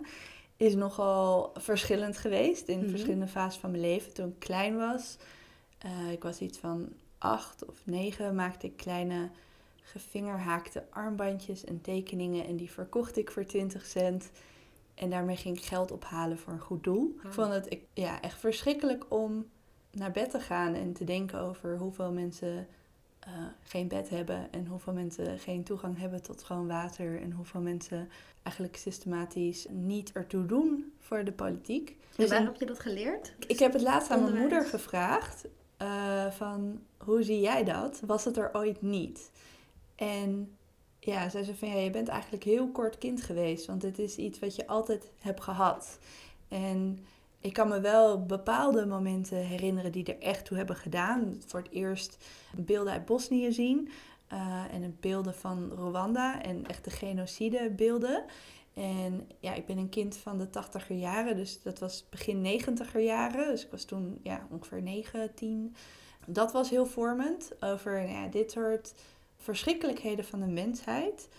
is 0.57 0.75
nogal 0.75 1.51
verschillend 1.55 2.17
geweest 2.17 2.67
in 2.67 2.79
Mhm. 2.79 2.89
verschillende 2.89 3.27
fases 3.27 3.59
van 3.59 3.71
mijn 3.71 3.83
leven. 3.83 4.13
Toen 4.13 4.27
ik 4.27 4.39
klein 4.39 4.77
was, 4.77 5.17
eh, 5.77 6.11
ik 6.11 6.23
was 6.23 6.39
iets 6.39 6.57
van 6.57 6.89
acht 7.17 7.65
of 7.65 7.75
negen, 7.85 8.35
maakte 8.35 8.65
ik 8.67 8.77
kleine 8.77 9.29
gevingerhaakte 9.81 10.83
armbandjes 10.89 11.63
en 11.65 11.81
tekeningen. 11.81 12.45
En 12.45 12.55
die 12.55 12.71
verkocht 12.71 13.17
ik 13.17 13.31
voor 13.31 13.45
20 13.45 13.85
cent. 13.85 14.31
En 14.95 15.09
daarmee 15.09 15.35
ging 15.35 15.57
ik 15.57 15.63
geld 15.63 15.91
ophalen 15.91 16.37
voor 16.37 16.53
een 16.53 16.59
goed 16.59 16.83
doel. 16.83 17.15
Ik 17.23 17.33
vond 17.33 17.53
het 17.53 17.77
ja, 17.93 18.21
echt 18.21 18.39
verschrikkelijk 18.39 19.05
om 19.09 19.45
naar 19.91 20.11
bed 20.11 20.29
te 20.29 20.39
gaan 20.39 20.73
en 20.73 20.93
te 20.93 21.03
denken 21.03 21.39
over 21.39 21.77
hoeveel 21.77 22.11
mensen 22.11 22.67
eh, 23.19 23.31
geen 23.63 23.87
bed 23.87 24.09
hebben. 24.09 24.47
En 24.51 24.65
hoeveel 24.65 24.93
mensen 24.93 25.39
geen 25.39 25.63
toegang 25.63 25.97
hebben 25.97 26.21
tot 26.21 26.39
schoon 26.39 26.67
water. 26.67 27.21
En 27.21 27.31
hoeveel 27.31 27.61
mensen 27.61 28.09
eigenlijk 28.43 28.77
systematisch 28.77 29.65
niet 29.69 30.11
ertoe 30.11 30.45
doen 30.45 30.93
voor 30.99 31.23
de 31.23 31.31
politiek. 31.31 31.97
Dus 32.15 32.29
waar 32.29 32.43
heb 32.43 32.55
je 32.55 32.65
dat 32.65 32.79
geleerd? 32.79 33.33
ik 33.47 33.59
heb 33.59 33.73
het 33.73 33.81
laatst 33.81 34.11
aan 34.11 34.23
mijn 34.23 34.35
moeder 34.37 34.65
gevraagd. 34.65 35.45
eh, 35.77 36.31
van, 36.31 36.81
hoe 36.97 37.23
zie 37.23 37.39
jij 37.39 37.63
dat? 37.63 38.01
Was 38.05 38.25
het 38.25 38.37
er 38.37 38.49
ooit 38.53 38.81
niet? 38.81 39.31
En 39.95 40.55
ja, 40.99 41.29
zij 41.29 41.43
zei 41.43 41.57
van, 41.57 41.69
ja, 41.69 41.75
je 41.77 41.89
bent 41.89 42.07
eigenlijk 42.07 42.43
heel 42.43 42.67
kort 42.71 42.97
kind 42.97 43.21
geweest. 43.21 43.65
Want 43.65 43.81
het 43.81 43.99
is 43.99 44.15
iets 44.15 44.39
wat 44.39 44.55
je 44.55 44.67
altijd 44.67 45.11
hebt 45.19 45.41
gehad. 45.41 45.99
En 46.47 47.05
ik 47.41 47.53
kan 47.53 47.67
me 47.67 47.79
wel 47.79 48.25
bepaalde 48.25 48.85
momenten 48.85 49.37
herinneren 49.37 49.91
die 49.91 50.05
er 50.05 50.21
echt 50.21 50.45
toe 50.45 50.57
hebben 50.57 50.75
gedaan. 50.75 51.41
Voor 51.45 51.59
het 51.59 51.71
eerst 51.71 52.17
beelden 52.55 52.93
uit 52.93 53.05
Bosnië 53.05 53.51
zien. 53.51 53.89
eh, 54.27 54.73
en 54.73 54.97
beelden 54.99 55.35
van 55.35 55.71
Rwanda. 55.71 56.41
En 56.41 56.65
echt 56.67 56.83
de 56.83 56.89
genocide 56.89 57.69
beelden. 57.69 58.23
En 58.73 59.29
ja, 59.39 59.53
ik 59.53 59.65
ben 59.65 59.77
een 59.77 59.89
kind 59.89 60.17
van 60.17 60.37
de 60.37 60.49
tachtiger 60.49 60.95
jaren, 60.95 61.35
dus 61.35 61.61
dat 61.61 61.79
was 61.79 62.05
begin 62.09 62.41
negentiger 62.41 63.01
jaren. 63.01 63.47
Dus 63.47 63.65
ik 63.65 63.71
was 63.71 63.83
toen 63.83 64.19
ja, 64.23 64.47
ongeveer 64.49 64.81
9, 64.81 65.33
10. 65.35 65.75
Dat 66.25 66.51
was 66.51 66.69
heel 66.69 66.85
vormend 66.85 67.51
over 67.59 67.91
nou 67.91 68.09
ja, 68.09 68.27
dit 68.27 68.51
soort 68.51 68.93
verschrikkelijkheden 69.37 70.25
van 70.25 70.39
de 70.39 70.47
mensheid. 70.47 71.29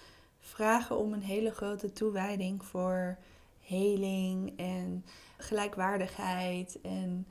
Vragen 0.40 0.98
om 0.98 1.12
een 1.12 1.22
hele 1.22 1.50
grote 1.50 1.92
toewijding 1.92 2.64
voor 2.64 3.18
heling 3.60 4.52
en 4.56 5.04
gelijkwaardigheid. 5.40 6.80
En 6.82 7.26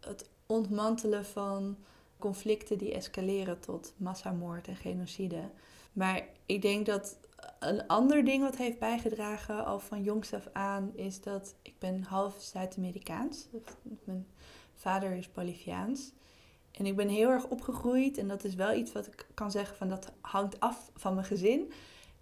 het 0.00 0.28
ontmantelen 0.46 1.24
van 1.24 1.76
conflicten 2.18 2.78
die 2.78 2.94
escaleren 2.94 3.60
tot 3.60 3.94
massamoord 3.96 4.68
en 4.68 4.76
genocide. 4.76 5.50
Maar 5.92 6.22
ik 6.46 6.62
denk 6.62 6.86
dat 6.86 7.16
een 7.58 7.86
ander 7.86 8.24
ding 8.24 8.42
wat 8.42 8.56
heeft 8.56 8.78
bijgedragen 8.78 9.64
al 9.64 9.78
van 9.78 10.02
jongs 10.02 10.34
af 10.34 10.48
aan 10.52 10.92
is 10.94 11.20
dat 11.20 11.54
ik 11.62 11.78
ben 11.78 12.02
half 12.02 12.36
Zuid-Amerikaans. 12.40 13.48
Mijn 14.04 14.26
vader 14.74 15.12
is 15.12 15.32
Boliviaans. 15.32 16.12
En 16.72 16.86
ik 16.86 16.96
ben 16.96 17.08
heel 17.08 17.28
erg 17.28 17.46
opgegroeid 17.46 18.18
en 18.18 18.28
dat 18.28 18.44
is 18.44 18.54
wel 18.54 18.74
iets 18.74 18.92
wat 18.92 19.06
ik 19.06 19.26
kan 19.34 19.50
zeggen 19.50 19.76
van 19.76 19.88
dat 19.88 20.12
hangt 20.20 20.60
af 20.60 20.90
van 20.94 21.14
mijn 21.14 21.26
gezin. 21.26 21.72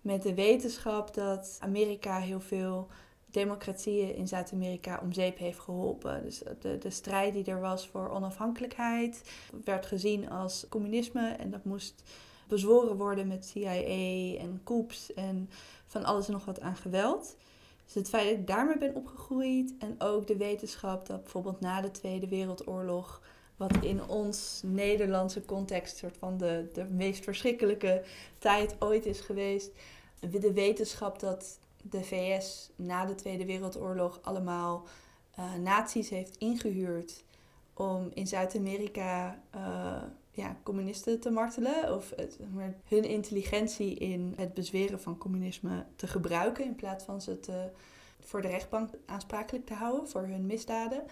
Met 0.01 0.23
de 0.23 0.35
wetenschap 0.35 1.15
dat 1.15 1.57
Amerika 1.61 2.19
heel 2.19 2.41
veel 2.41 2.89
democratieën 3.31 4.15
in 4.15 4.29
Zuid-Amerika 4.29 5.01
om 5.03 5.13
zeep 5.13 5.39
heeft 5.39 5.59
geholpen. 5.59 6.23
Dus 6.23 6.43
de, 6.61 6.79
de 6.79 6.91
strijd 6.91 7.33
die 7.35 7.45
er 7.45 7.61
was 7.61 7.89
voor 7.89 8.11
onafhankelijkheid 8.11 9.23
werd 9.65 9.87
gezien 9.87 10.31
als 10.31 10.67
communisme 10.69 11.29
en 11.29 11.51
dat 11.51 11.65
moest 11.65 12.03
bezworen 12.49 12.97
worden 12.97 13.27
met 13.27 13.47
CIA 13.47 13.83
en 14.39 14.61
coups 14.65 15.15
en 15.15 15.51
van 15.87 16.05
alles 16.05 16.27
en 16.27 16.33
nog 16.33 16.45
wat 16.45 16.61
aan 16.61 16.77
geweld. 16.77 17.37
Dus 17.85 17.95
het 17.95 18.09
feit 18.09 18.29
dat 18.29 18.39
ik 18.39 18.47
daarmee 18.47 18.79
ben 18.79 18.95
opgegroeid 18.95 19.75
en 19.79 19.95
ook 19.99 20.27
de 20.27 20.37
wetenschap 20.37 21.07
dat 21.07 21.23
bijvoorbeeld 21.23 21.61
na 21.61 21.81
de 21.81 21.91
Tweede 21.91 22.29
Wereldoorlog, 22.29 23.23
wat 23.57 23.77
in 23.81 24.09
ons 24.09 24.61
Nederlandse 24.65 25.45
context 25.45 25.97
soort 25.97 26.17
van 26.17 26.39
de, 26.39 26.69
de 26.73 26.85
meest 26.85 27.25
verschrikkelijke 27.25 28.03
tijd 28.39 28.77
ooit 28.79 29.07
is 29.07 29.21
geweest, 29.21 29.71
de 30.31 30.53
wetenschap 30.53 31.19
dat 31.19 31.59
de 31.83 32.05
VS 32.05 32.71
na 32.77 33.05
de 33.05 33.15
Tweede 33.15 33.45
Wereldoorlog 33.45 34.19
allemaal 34.23 34.87
uh, 35.39 35.55
nazi's 35.55 36.09
heeft 36.09 36.37
ingehuurd 36.37 37.25
om 37.75 38.11
in 38.15 38.27
Zuid-Amerika 38.27 39.43
uh, 39.55 40.03
ja, 40.31 40.57
communisten 40.63 41.21
te 41.21 41.31
martelen. 41.31 41.95
Of 41.95 42.15
hun 42.85 43.05
intelligentie 43.05 43.95
in 43.95 44.35
het 44.37 44.55
bezweren 44.55 45.01
van 45.01 45.19
communisme 45.19 45.87
te 45.97 46.07
gebruiken 46.07 46.65
in 46.65 46.75
plaats 46.75 47.05
van 47.05 47.21
ze 47.21 47.41
te, 47.41 47.71
voor 48.21 48.43
de 48.43 48.49
rechtbank 48.49 48.91
aansprakelijk 49.07 49.67
te 49.67 49.75
houden 49.75 50.09
voor 50.09 50.23
hun 50.23 50.47
misdaden. 50.47 51.05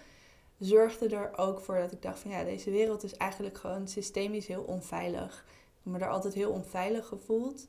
Zorgde 0.58 1.08
er 1.08 1.38
ook 1.38 1.60
voor 1.60 1.78
dat 1.78 1.92
ik 1.92 2.02
dacht 2.02 2.18
van 2.18 2.30
ja, 2.30 2.44
deze 2.44 2.70
wereld 2.70 3.02
is 3.02 3.16
eigenlijk 3.16 3.58
gewoon 3.58 3.88
systemisch 3.88 4.46
heel 4.46 4.62
onveilig. 4.62 5.44
Ik 5.48 5.80
heb 5.82 5.92
me 5.92 5.98
daar 5.98 6.10
altijd 6.10 6.34
heel 6.34 6.50
onveilig 6.50 7.06
gevoeld. 7.06 7.66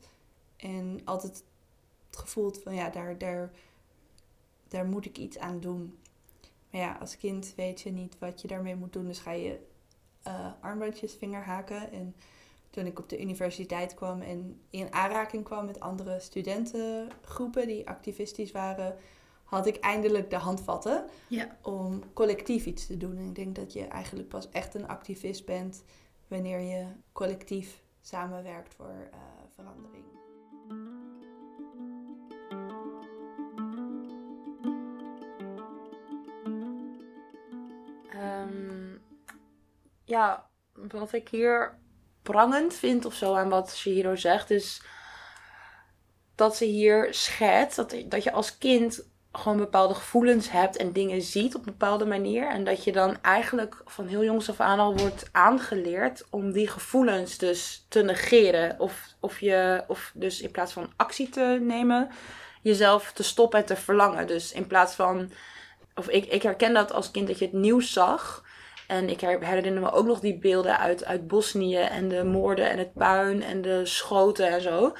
En 0.58 1.01
altijd 1.06 1.44
het 2.10 2.20
gevoel 2.20 2.51
van 2.63 2.75
ja, 2.75 2.89
daar, 2.89 3.18
daar, 3.18 3.51
daar 4.68 4.86
moet 4.86 5.06
ik 5.06 5.18
iets 5.18 5.38
aan 5.38 5.60
doen. 5.60 5.98
Maar 6.72 6.82
ja, 6.82 6.98
als 7.00 7.18
kind 7.18 7.54
weet 7.56 7.82
je 7.82 7.92
niet 7.92 8.20
wat 8.20 8.42
je 8.42 8.48
daarmee 8.48 8.75
moet 8.75 8.94
doen. 8.94 9.08
Dus 9.08 9.20
ga 9.20 9.32
je 9.32 9.60
uh, 10.28 10.51
armbandjes 10.62 11.13
vingerhaken. 11.13 11.92
En 11.92 12.16
toen 12.70 12.86
ik 12.86 13.00
op 13.00 13.10
de 13.10 13.22
universiteit 13.22 13.94
kwam 13.94 14.22
en 14.22 14.62
in 14.70 14.94
aanraking 14.94 15.44
kwam 15.44 15.66
met 15.66 15.80
andere 15.80 16.20
studentengroepen 16.20 17.68
die 17.68 17.88
activistisch 17.88 18.51
waren, 18.51 18.96
had 19.44 19.66
ik 19.66 19.75
eindelijk 19.75 20.30
de 20.30 20.36
handvatten 20.36 21.06
ja. 21.28 21.58
om 21.62 22.13
collectief 22.13 22.66
iets 22.66 22.86
te 22.86 22.98
doen. 22.98 23.18
En 23.18 23.25
ik 23.25 23.36
denk 23.36 23.56
dat 23.56 23.74
je 23.74 23.86
eigenlijk 23.86 24.30
pas 24.30 24.50
echt 24.50 24.74
een 24.74 24.88
activist 24.88 25.46
bent 25.46 25.84
wanneer 26.28 26.60
je 26.60 26.86
collectief 27.12 27.82
samenwerkt 28.01 28.74
voor 28.74 29.10
uh, 29.12 29.18
verandering. 29.56 30.09
Ja, 40.04 40.50
wat 40.74 41.14
ik 41.14 41.30
hier 41.30 41.78
prangend 42.22 42.74
vind 42.74 43.06
of 43.06 43.14
zo 43.14 43.36
aan 43.36 43.50
wat 43.50 43.76
Shihiro 43.76 44.16
zegt, 44.16 44.52
is 44.52 44.82
dat 46.36 46.56
ze 46.56 46.66
hier 46.66 47.08
schetst 47.14 47.76
dat, 47.76 47.96
dat 48.06 48.24
je 48.24 48.32
als 48.32 48.58
kind 48.58 49.08
gewoon 49.32 49.58
bepaalde 49.58 49.94
gevoelens 49.94 50.52
hebt 50.52 50.78
en 50.78 50.92
dingen 50.92 51.22
ziet 51.22 51.56
op 51.56 51.66
een 51.66 51.72
bepaalde 51.72 52.06
manier. 52.06 52.48
En 52.48 52.64
dat 52.64 52.84
je 52.84 52.92
dan 52.92 53.22
eigenlijk 53.22 53.82
van 53.86 54.08
heel 54.08 54.24
jongs 54.24 54.50
af 54.50 54.60
aan 54.60 54.80
al 54.80 54.98
wordt 54.98 55.30
aangeleerd 55.32 56.26
om 56.30 56.52
die 56.52 56.68
gevoelens 56.68 57.38
dus 57.38 57.86
te 57.90 58.02
negeren. 58.02 58.80
Of, 58.80 59.14
of, 59.20 59.40
je, 59.40 59.84
of 59.88 60.12
dus 60.14 60.42
in 60.42 60.52
plaats 60.52 60.74
van 60.74 60.92
actie 60.96 61.30
te 61.30 61.60
nemen, 61.62 62.10
jezelf 62.62 63.12
te 63.12 63.24
stoppen 63.24 63.60
en 63.60 63.66
te 63.66 63.76
verlangen. 63.76 64.28
Dus 64.28 64.52
in 64.52 64.68
plaats 64.68 64.94
van. 64.94 65.32
Of 66.00 66.10
ik, 66.10 66.25
ik 66.25 66.41
herken 66.41 66.74
dat 66.74 66.94
als 66.94 67.12
kind 67.12 67.27
dat 67.27 67.39
je 67.39 67.46
het 67.46 67.53
nieuws 67.53 67.94
zag. 67.94 68.44
En 68.88 69.10
ik 69.10 69.22
herinner 69.22 69.82
me 69.82 69.91
ook 69.91 70.06
nog 70.06 70.20
die 70.20 70.38
beelden 70.38 70.79
uit, 70.79 71.06
uit 71.06 71.27
Bosnië 71.27 71.77
en 71.77 72.08
de 72.08 72.24
moorden 72.24 72.70
en 72.70 72.77
het 72.77 72.94
puin 72.94 73.44
en 73.44 73.62
de 73.62 73.86
schoten 73.86 74.48
en 74.48 74.62
zo. 74.62 74.96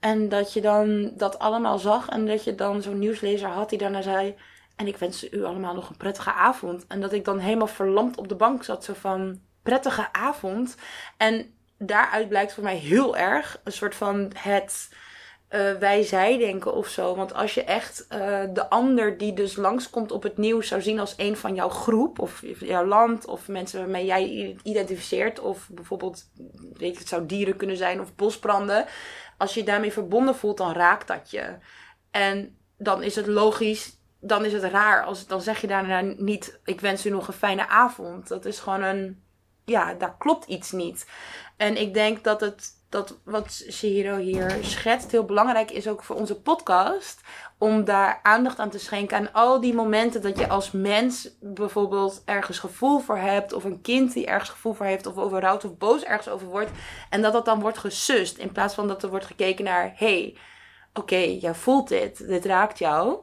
En 0.00 0.28
dat 0.28 0.52
je 0.52 0.60
dan 0.60 1.12
dat 1.16 1.38
allemaal 1.38 1.78
zag 1.78 2.08
en 2.08 2.26
dat 2.26 2.44
je 2.44 2.54
dan 2.54 2.82
zo'n 2.82 2.98
nieuwslezer 2.98 3.48
had 3.48 3.68
die 3.68 3.78
daarna 3.78 4.02
zei... 4.02 4.36
En 4.76 4.86
ik 4.86 4.96
wens 4.96 5.32
u 5.32 5.44
allemaal 5.44 5.74
nog 5.74 5.88
een 5.88 5.96
prettige 5.96 6.32
avond. 6.32 6.86
En 6.86 7.00
dat 7.00 7.12
ik 7.12 7.24
dan 7.24 7.38
helemaal 7.38 7.66
verlamd 7.66 8.16
op 8.16 8.28
de 8.28 8.34
bank 8.34 8.64
zat, 8.64 8.84
zo 8.84 8.92
van 8.92 9.40
prettige 9.62 10.12
avond. 10.12 10.76
En 11.16 11.54
daaruit 11.78 12.28
blijkt 12.28 12.52
voor 12.52 12.62
mij 12.62 12.76
heel 12.76 13.16
erg 13.16 13.60
een 13.64 13.72
soort 13.72 13.94
van 13.94 14.32
het 14.36 14.88
uh, 15.50 15.72
wij-zij 15.72 16.38
denken 16.38 16.74
of 16.74 16.88
zo. 16.88 17.14
Want 17.14 17.34
als 17.34 17.54
je 17.54 17.64
echt 17.64 18.06
uh, 18.12 18.42
de 18.52 18.68
ander 18.68 19.18
die 19.18 19.32
dus 19.32 19.56
langskomt 19.56 20.12
op 20.12 20.22
het 20.22 20.36
nieuws 20.36 20.68
zou 20.68 20.82
zien 20.82 20.98
als 20.98 21.14
een 21.16 21.36
van 21.36 21.54
jouw 21.54 21.68
groep 21.68 22.18
of 22.18 22.42
jouw 22.58 22.86
land 22.86 23.26
of 23.26 23.48
mensen 23.48 23.80
waarmee 23.80 24.04
jij 24.04 24.56
identificeert 24.62 25.40
of 25.40 25.68
bijvoorbeeld, 25.70 26.30
weet 26.72 26.92
je, 26.92 26.98
het 26.98 27.08
zou 27.08 27.26
dieren 27.26 27.56
kunnen 27.56 27.76
zijn 27.76 28.00
of 28.00 28.14
bosbranden. 28.14 28.86
Als 29.38 29.54
je, 29.54 29.60
je 29.60 29.66
daarmee 29.66 29.92
verbonden 29.92 30.34
voelt, 30.34 30.56
dan 30.56 30.72
raakt 30.72 31.08
dat 31.08 31.30
je. 31.30 31.56
En 32.10 32.56
dan 32.78 33.02
is 33.02 33.16
het 33.16 33.26
logisch, 33.26 33.98
dan 34.20 34.44
is 34.44 34.52
het 34.52 34.64
raar 34.64 35.04
als 35.04 35.26
dan 35.26 35.40
zeg 35.40 35.60
je 35.60 35.66
daarna 35.66 36.00
niet, 36.00 36.60
ik 36.64 36.80
wens 36.80 37.06
u 37.06 37.10
nog 37.10 37.28
een 37.28 37.34
fijne 37.34 37.68
avond. 37.68 38.28
Dat 38.28 38.44
is 38.44 38.58
gewoon 38.58 38.82
een, 38.82 39.22
ja, 39.70 39.94
daar 39.94 40.14
klopt 40.18 40.46
iets 40.46 40.72
niet. 40.72 41.06
En 41.56 41.76
ik 41.80 41.94
denk 41.94 42.24
dat 42.24 42.40
het 42.40 42.78
dat 42.90 43.18
wat 43.24 43.64
Shihiro 43.70 44.16
hier 44.16 44.58
schetst 44.60 45.10
heel 45.10 45.24
belangrijk 45.24 45.70
is 45.70 45.88
ook 45.88 46.02
voor 46.02 46.16
onze 46.16 46.40
podcast. 46.40 47.20
Om 47.58 47.84
daar 47.84 48.20
aandacht 48.22 48.58
aan 48.58 48.70
te 48.70 48.78
schenken 48.78 49.16
aan 49.16 49.32
al 49.32 49.60
die 49.60 49.74
momenten 49.74 50.22
dat 50.22 50.38
je 50.38 50.48
als 50.48 50.70
mens 50.70 51.36
bijvoorbeeld 51.40 52.22
ergens 52.24 52.58
gevoel 52.58 52.98
voor 52.98 53.16
hebt. 53.16 53.52
Of 53.52 53.64
een 53.64 53.80
kind 53.80 54.12
die 54.12 54.26
ergens 54.26 54.50
gevoel 54.50 54.72
voor 54.72 54.86
heeft. 54.86 55.06
Of 55.06 55.16
over 55.16 55.52
of 55.52 55.78
boos 55.78 56.04
ergens 56.04 56.28
over 56.28 56.46
wordt. 56.46 56.70
En 57.10 57.22
dat 57.22 57.32
dat 57.32 57.44
dan 57.44 57.60
wordt 57.60 57.78
gesust. 57.78 58.38
In 58.38 58.52
plaats 58.52 58.74
van 58.74 58.88
dat 58.88 59.02
er 59.02 59.10
wordt 59.10 59.26
gekeken 59.26 59.64
naar, 59.64 59.92
hey, 59.96 60.36
oké, 60.94 61.16
jij 61.16 61.54
voelt 61.54 61.88
dit. 61.88 62.28
Dit 62.28 62.44
raakt 62.44 62.78
jou. 62.78 63.18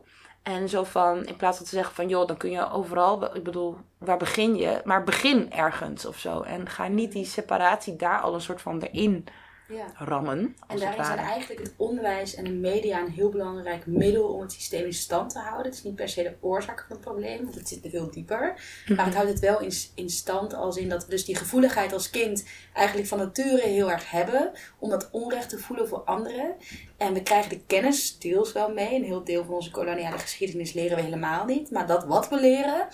En 0.47 0.69
zo 0.69 0.83
van, 0.83 1.25
in 1.25 1.35
plaats 1.35 1.57
van 1.57 1.65
te 1.65 1.75
zeggen 1.75 1.95
van, 1.95 2.07
joh, 2.07 2.27
dan 2.27 2.37
kun 2.37 2.51
je 2.51 2.71
overal, 2.71 3.35
ik 3.35 3.43
bedoel, 3.43 3.77
waar 3.97 4.17
begin 4.17 4.55
je? 4.55 4.81
Maar 4.83 5.03
begin 5.03 5.51
ergens 5.51 6.05
of 6.05 6.17
zo. 6.17 6.41
En 6.41 6.69
ga 6.69 6.87
niet 6.87 7.11
die 7.11 7.25
separatie 7.25 7.95
daar 7.95 8.21
al 8.21 8.33
een 8.33 8.41
soort 8.41 8.61
van 8.61 8.81
erin 8.81 9.25
ja. 9.67 9.85
rammen. 9.93 10.55
En 10.67 10.79
daarin 10.79 11.05
zijn 11.05 11.17
eigenlijk 11.17 11.61
het 11.61 11.73
onderwijs 11.77 12.35
en 12.35 12.43
de 12.43 12.51
media 12.51 12.99
een 12.99 13.11
heel 13.11 13.29
belangrijk 13.29 13.85
middel 13.85 14.27
om 14.27 14.41
het 14.41 14.51
systeem 14.51 14.85
in 14.85 14.93
stand 14.93 15.31
te 15.31 15.39
houden. 15.39 15.65
Het 15.65 15.73
is 15.73 15.83
niet 15.83 15.95
per 15.95 16.09
se 16.09 16.23
de 16.23 16.35
oorzaak 16.39 16.85
van 16.87 16.95
het 16.95 17.05
probleem, 17.05 17.43
want 17.43 17.55
het 17.55 17.67
zit 17.67 17.83
er 17.83 17.89
veel 17.89 18.11
dieper. 18.11 18.61
Maar 18.95 19.05
het 19.05 19.15
houdt 19.15 19.29
het 19.29 19.39
wel 19.39 19.61
in, 19.61 19.71
in 19.95 20.09
stand 20.09 20.53
als 20.53 20.77
in 20.77 20.89
dat 20.89 21.03
we 21.03 21.09
dus 21.09 21.25
die 21.25 21.35
gevoeligheid 21.35 21.93
als 21.93 22.09
kind 22.09 22.45
eigenlijk 22.73 23.07
van 23.07 23.17
nature 23.17 23.67
heel 23.67 23.91
erg 23.91 24.11
hebben. 24.11 24.51
Om 24.79 24.89
dat 24.89 25.09
onrecht 25.11 25.49
te 25.49 25.57
voelen 25.57 25.87
voor 25.87 25.99
anderen. 25.99 26.55
En 26.97 27.13
we 27.13 27.23
krijgen 27.23 27.49
de 27.49 27.61
kennis 27.67 28.19
deels 28.19 28.51
wel 28.51 28.73
mee. 28.73 28.95
Een 28.95 29.03
heel 29.03 29.23
deel 29.23 29.45
van 29.45 29.53
onze 29.53 29.71
koloniale 29.71 30.17
geschiedenis 30.17 30.73
leren 30.73 30.97
we 30.97 31.03
helemaal 31.03 31.45
niet. 31.45 31.71
Maar 31.71 31.87
dat 31.87 32.05
wat 32.05 32.29
we 32.29 32.39
leren, 32.39 32.87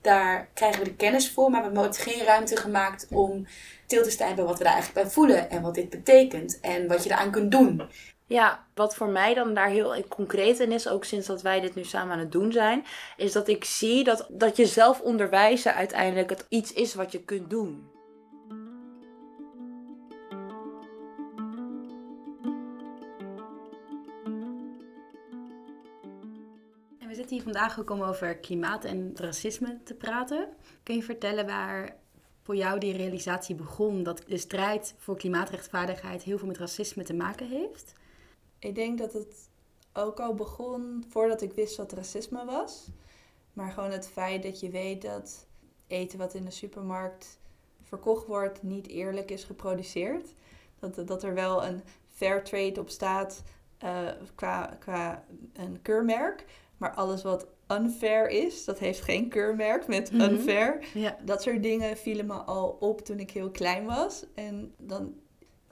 daar 0.00 0.48
krijgen 0.54 0.78
we 0.78 0.84
de 0.84 0.96
kennis 0.96 1.30
voor. 1.30 1.50
Maar 1.50 1.60
we 1.60 1.78
hebben 1.78 1.94
geen 1.94 2.24
ruimte 2.24 2.56
gemaakt 2.56 3.06
om 3.10 3.46
stil 3.90 4.02
te 4.02 4.10
staan 4.10 4.34
bij 4.34 4.44
wat 4.44 4.58
we 4.58 4.64
daar 4.64 4.72
eigenlijk 4.72 5.04
bij 5.04 5.12
voelen 5.12 5.50
en 5.50 5.62
wat 5.62 5.74
dit 5.74 5.90
betekent 5.90 6.60
en 6.60 6.88
wat 6.88 7.04
je 7.04 7.10
eraan 7.10 7.30
kunt 7.30 7.50
doen. 7.50 7.82
Ja, 8.26 8.66
wat 8.74 8.94
voor 8.94 9.08
mij 9.08 9.34
dan 9.34 9.54
daar 9.54 9.68
heel 9.68 10.04
concreet 10.08 10.58
in 10.60 10.72
is, 10.72 10.88
ook 10.88 11.04
sinds 11.04 11.26
dat 11.26 11.42
wij 11.42 11.60
dit 11.60 11.74
nu 11.74 11.84
samen 11.84 12.12
aan 12.12 12.18
het 12.18 12.32
doen 12.32 12.52
zijn, 12.52 12.84
is 13.16 13.32
dat 13.32 13.48
ik 13.48 13.64
zie 13.64 14.04
dat, 14.04 14.26
dat 14.28 14.56
je 14.56 14.66
zelf 14.66 15.00
onderwijzen 15.00 15.74
uiteindelijk 15.74 16.30
het 16.30 16.46
iets 16.48 16.72
is 16.72 16.94
wat 16.94 17.12
je 17.12 17.24
kunt 17.24 17.50
doen. 17.50 17.90
En 26.98 27.08
we 27.08 27.14
zitten 27.14 27.36
hier 27.36 27.42
vandaag 27.42 27.80
ook 27.80 27.90
om 27.90 28.02
over 28.02 28.36
klimaat 28.36 28.84
en 28.84 29.12
racisme 29.14 29.78
te 29.84 29.94
praten. 29.94 30.48
Kun 30.82 30.94
je 30.94 31.02
vertellen 31.02 31.46
waar 31.46 31.99
voor 32.50 32.58
jou 32.58 32.78
die 32.78 32.96
realisatie 32.96 33.54
begon 33.54 34.02
dat 34.02 34.22
de 34.26 34.38
strijd 34.38 34.94
voor 34.98 35.16
klimaatrechtvaardigheid 35.16 36.22
heel 36.22 36.38
veel 36.38 36.46
met 36.46 36.58
racisme 36.58 37.02
te 37.02 37.14
maken 37.14 37.48
heeft? 37.48 37.92
Ik 38.58 38.74
denk 38.74 38.98
dat 38.98 39.12
het 39.12 39.48
ook 39.92 40.20
al 40.20 40.34
begon 40.34 41.04
voordat 41.08 41.42
ik 41.42 41.52
wist 41.52 41.76
wat 41.76 41.92
racisme 41.92 42.44
was. 42.44 42.88
Maar 43.52 43.70
gewoon 43.72 43.90
het 43.90 44.08
feit 44.08 44.42
dat 44.42 44.60
je 44.60 44.70
weet 44.70 45.02
dat 45.02 45.46
eten 45.86 46.18
wat 46.18 46.34
in 46.34 46.44
de 46.44 46.50
supermarkt 46.50 47.38
verkocht 47.82 48.26
wordt 48.26 48.62
niet 48.62 48.86
eerlijk 48.86 49.30
is 49.30 49.44
geproduceerd. 49.44 50.28
Dat, 50.78 51.06
dat 51.06 51.22
er 51.22 51.34
wel 51.34 51.64
een 51.64 51.82
fair 52.14 52.44
trade 52.44 52.80
op 52.80 52.88
staat 52.88 53.42
uh, 53.84 54.08
qua, 54.34 54.76
qua 54.80 55.24
een 55.52 55.82
keurmerk. 55.82 56.44
Maar 56.76 56.94
alles 56.94 57.22
wat 57.22 57.46
unfair 57.72 58.28
is. 58.28 58.64
Dat 58.64 58.78
heeft 58.78 59.00
geen 59.00 59.28
keurmerk 59.28 59.86
met 59.86 60.12
mhm. 60.12 60.20
unfair. 60.20 60.84
Ja. 60.94 61.16
Dat 61.24 61.42
soort 61.42 61.62
dingen 61.62 61.96
vielen 61.96 62.26
me 62.26 62.34
al 62.34 62.76
op 62.80 63.00
toen 63.00 63.18
ik 63.18 63.30
heel 63.30 63.50
klein 63.50 63.84
was. 63.84 64.24
En 64.34 64.74
dan, 64.78 65.14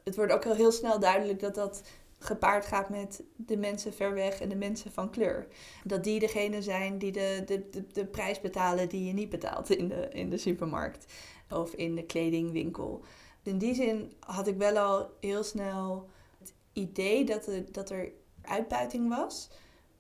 het 0.05 0.17
wordt 0.17 0.33
ook 0.33 0.47
al 0.47 0.55
heel 0.55 0.73
snel 0.73 1.01
duidelijk 1.01 1.41
dat 1.41 1.55
dat 1.55 1.83
gepaard 2.19 2.67
gaat 2.67 2.89
met 2.89 3.23
de 3.37 3.57
mensen 3.57 3.93
ver 3.93 4.15
weg 4.15 4.41
en 4.41 4.49
de 4.49 4.57
mensen 4.57 4.93
van 4.93 5.11
kleur. 5.11 5.47
Dat 5.85 6.05
die 6.05 6.21
degene 6.21 6.63
zijn 6.63 6.99
die 6.99 7.13
de, 7.13 7.43
de, 7.47 7.69
de, 7.71 7.85
de 7.93 8.07
prijs 8.07 8.41
betalen 8.41 8.89
die 8.89 9.07
je 9.07 9.13
niet 9.13 9.31
betaalt 9.31 9.71
in 9.71 9.89
de, 9.89 10.09
in 10.13 10.31
de 10.31 10.39
supermarkt 10.39 11.13
of 11.51 11.75
in 11.75 11.95
de 11.95 12.05
kledingwinkel. 12.05 13.05
In 13.43 13.59
die 13.59 13.75
zin 13.75 14.13
had 14.21 14.47
ik 14.47 14.57
wel 14.57 14.79
al 14.79 15.11
heel 15.21 15.43
snel 15.43 16.09
het 16.39 16.55
idee 16.73 17.25
dat 17.25 17.47
er, 17.47 17.73
dat 17.73 17.91
er 17.91 18.13
uitbuiting 18.43 19.09
was. 19.09 19.51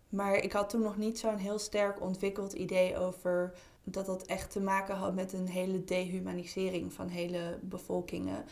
Maar 0.09 0.35
ik 0.35 0.53
had 0.53 0.71
toen 0.71 0.81
nog 0.81 0.97
niet 0.97 1.19
zo'n 1.19 1.37
heel 1.37 1.59
sterk 1.59 2.01
ontwikkeld 2.01 2.53
idee 2.53 2.99
over 2.99 3.55
dat 3.85 4.07
dat 4.07 4.23
echt 4.23 4.51
te 4.51 4.61
maken 4.61 4.95
had 4.95 5.15
met 5.15 5.33
een 5.33 5.49
hele 5.49 5.85
dehumanisering 5.85 6.93
van 6.93 7.09
hele 7.09 7.59
bevolkingen. 7.63 8.45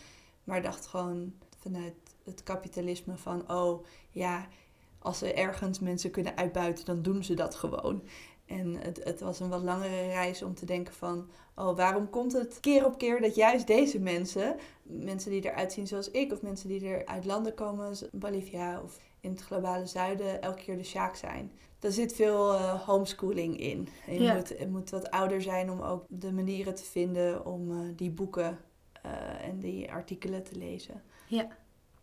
Maar 0.45 0.63
dacht 0.63 0.87
gewoon 0.87 1.35
vanuit 1.59 1.95
het 2.25 2.43
kapitalisme 2.43 3.17
van, 3.17 3.51
oh 3.51 3.85
ja, 4.11 4.47
als 4.99 5.19
ze 5.19 5.33
ergens 5.33 5.79
mensen 5.79 6.11
kunnen 6.11 6.37
uitbuiten, 6.37 6.85
dan 6.85 7.03
doen 7.03 7.25
ze 7.25 7.35
dat 7.35 7.55
gewoon. 7.55 8.03
En 8.47 8.75
het, 8.75 9.05
het 9.05 9.21
was 9.21 9.41
een 9.41 9.49
wat 9.49 9.63
langere 9.63 10.07
reis 10.07 10.43
om 10.43 10.55
te 10.55 10.67
denken 10.67 10.95
van, 10.95 11.29
oh, 11.55 11.77
waarom 11.77 12.11
komt 12.11 12.33
het 12.33 12.61
keer 12.61 12.85
op 12.85 12.99
keer 12.99 13.21
dat 13.21 13.35
juist 13.35 13.67
deze 13.67 14.01
mensen, 14.01 14.57
mensen 14.83 15.31
die 15.31 15.45
eruit 15.45 15.73
zien 15.73 15.87
zoals 15.87 16.11
ik, 16.11 16.33
of 16.33 16.43
mensen 16.43 16.69
die 16.69 16.89
er 16.89 17.07
uit 17.07 17.25
landen 17.25 17.55
komen, 17.55 17.97
Bolivia 18.13 18.83
of 18.83 18.99
in 19.21 19.31
het 19.31 19.43
globale 19.43 19.87
zuiden, 19.87 20.43
elke 20.43 20.63
keer 20.63 20.77
de 20.77 20.85
Sjaak 20.85 21.17
zijn. 21.17 21.53
Er 21.81 21.93
zit 21.93 22.15
veel 22.15 22.55
uh, 22.55 22.81
homeschooling 22.83 23.59
in. 23.61 23.89
je, 24.07 24.23
Ja. 24.23 24.35
moet, 24.35 24.49
je 24.59 24.67
moet 24.67 24.91
wat 24.91 25.11
ouder 25.11 25.43
zijn 25.43 25.71
om 25.71 25.81
ook 25.81 26.05
de 26.09 26.33
manieren 26.33 26.75
te 26.75 26.85
vinden 26.85 27.47
om 27.47 27.71
eh, 27.71 27.79
die 27.97 28.11
boeken 28.11 28.59
eh, 29.03 29.45
en 29.49 29.59
die 29.59 29.93
artikelen 29.93 30.43
te 30.43 30.57
lezen. 30.59 31.03
Ja. 31.29 31.49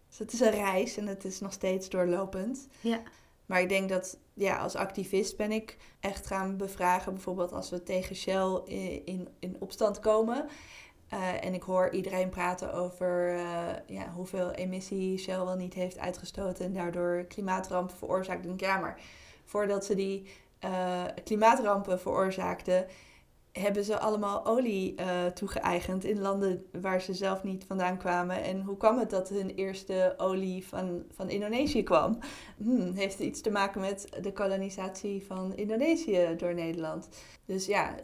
Dus 0.10 0.18
het 0.18 0.34
is 0.34 0.40
een 0.40 0.52
reis 0.52 0.98
en 0.98 1.08
het 1.08 1.26
is 1.26 1.40
nog 1.40 1.54
steeds 1.54 1.90
doorlopend. 1.90 2.68
Ja. 2.82 3.02
Maar 3.46 3.62
ik 3.62 3.70
denk 3.70 3.90
dat 3.90 4.18
ja, 4.34 4.58
als 4.58 4.76
activist 4.76 5.38
ben 5.38 5.52
ik 5.52 5.78
echt 6.00 6.28
gaan 6.28 6.58
bevragen. 6.58 7.14
Bijvoorbeeld 7.14 7.52
als 7.54 7.70
we 7.70 7.84
tegen 7.84 8.16
Shell 8.16 8.62
in, 8.66 9.06
in, 9.06 9.28
in 9.40 9.56
opstand 9.60 10.00
komen. 10.00 10.46
Eh, 11.14 11.46
en 11.46 11.54
ik 11.54 11.64
hoor 11.64 11.90
iedereen 11.90 12.30
praten 12.30 12.74
over 12.74 13.30
eh, 13.30 13.96
ja, 13.96 14.12
hoeveel 14.16 14.52
emissie 14.52 15.18
Shell 15.18 15.46
wel 15.46 15.56
niet 15.56 15.74
heeft 15.74 16.00
uitgestoten. 16.00 16.66
En 16.66 16.74
daardoor 16.74 17.26
klimaatrampen 17.28 17.96
veroorzaakt. 17.98 18.46
Ik, 18.46 18.60
ja, 18.60 18.78
maar 18.80 19.00
voordat 19.46 19.86
ze 19.86 19.96
die 19.96 20.28
eh, 20.60 21.04
klimaatrampen 21.24 22.00
veroorzaakten... 22.00 22.86
hebben 23.54 23.84
ze 23.84 24.00
allemaal 24.00 24.46
olie 24.46 24.96
eh, 24.96 25.26
toegeëigend 25.26 26.04
in 26.04 26.22
landen 26.22 26.66
waar 26.82 27.02
ze 27.02 27.14
zelf 27.14 27.44
niet 27.44 27.66
vandaan 27.66 27.98
kwamen. 27.98 28.44
En 28.44 28.62
hoe 28.62 28.78
kwam 28.78 28.98
het 28.98 29.10
dat 29.10 29.30
hun 29.30 29.50
eerste 29.50 30.14
olie 30.18 30.68
van, 30.68 31.04
van 31.12 31.30
Indonesië 31.30 31.84
kwam? 31.84 32.18
Hmm, 32.58 32.94
heeft 32.94 33.18
het 33.18 33.28
iets 33.28 33.42
te 33.42 33.52
maken 33.52 33.82
met 33.82 34.10
de 34.22 34.34
kolonisatie 34.34 35.26
van 35.26 35.56
Indonesië 35.56 36.34
door 36.38 36.54
Nederland? 36.54 37.10
Dus 37.46 37.66
ja, 37.66 37.96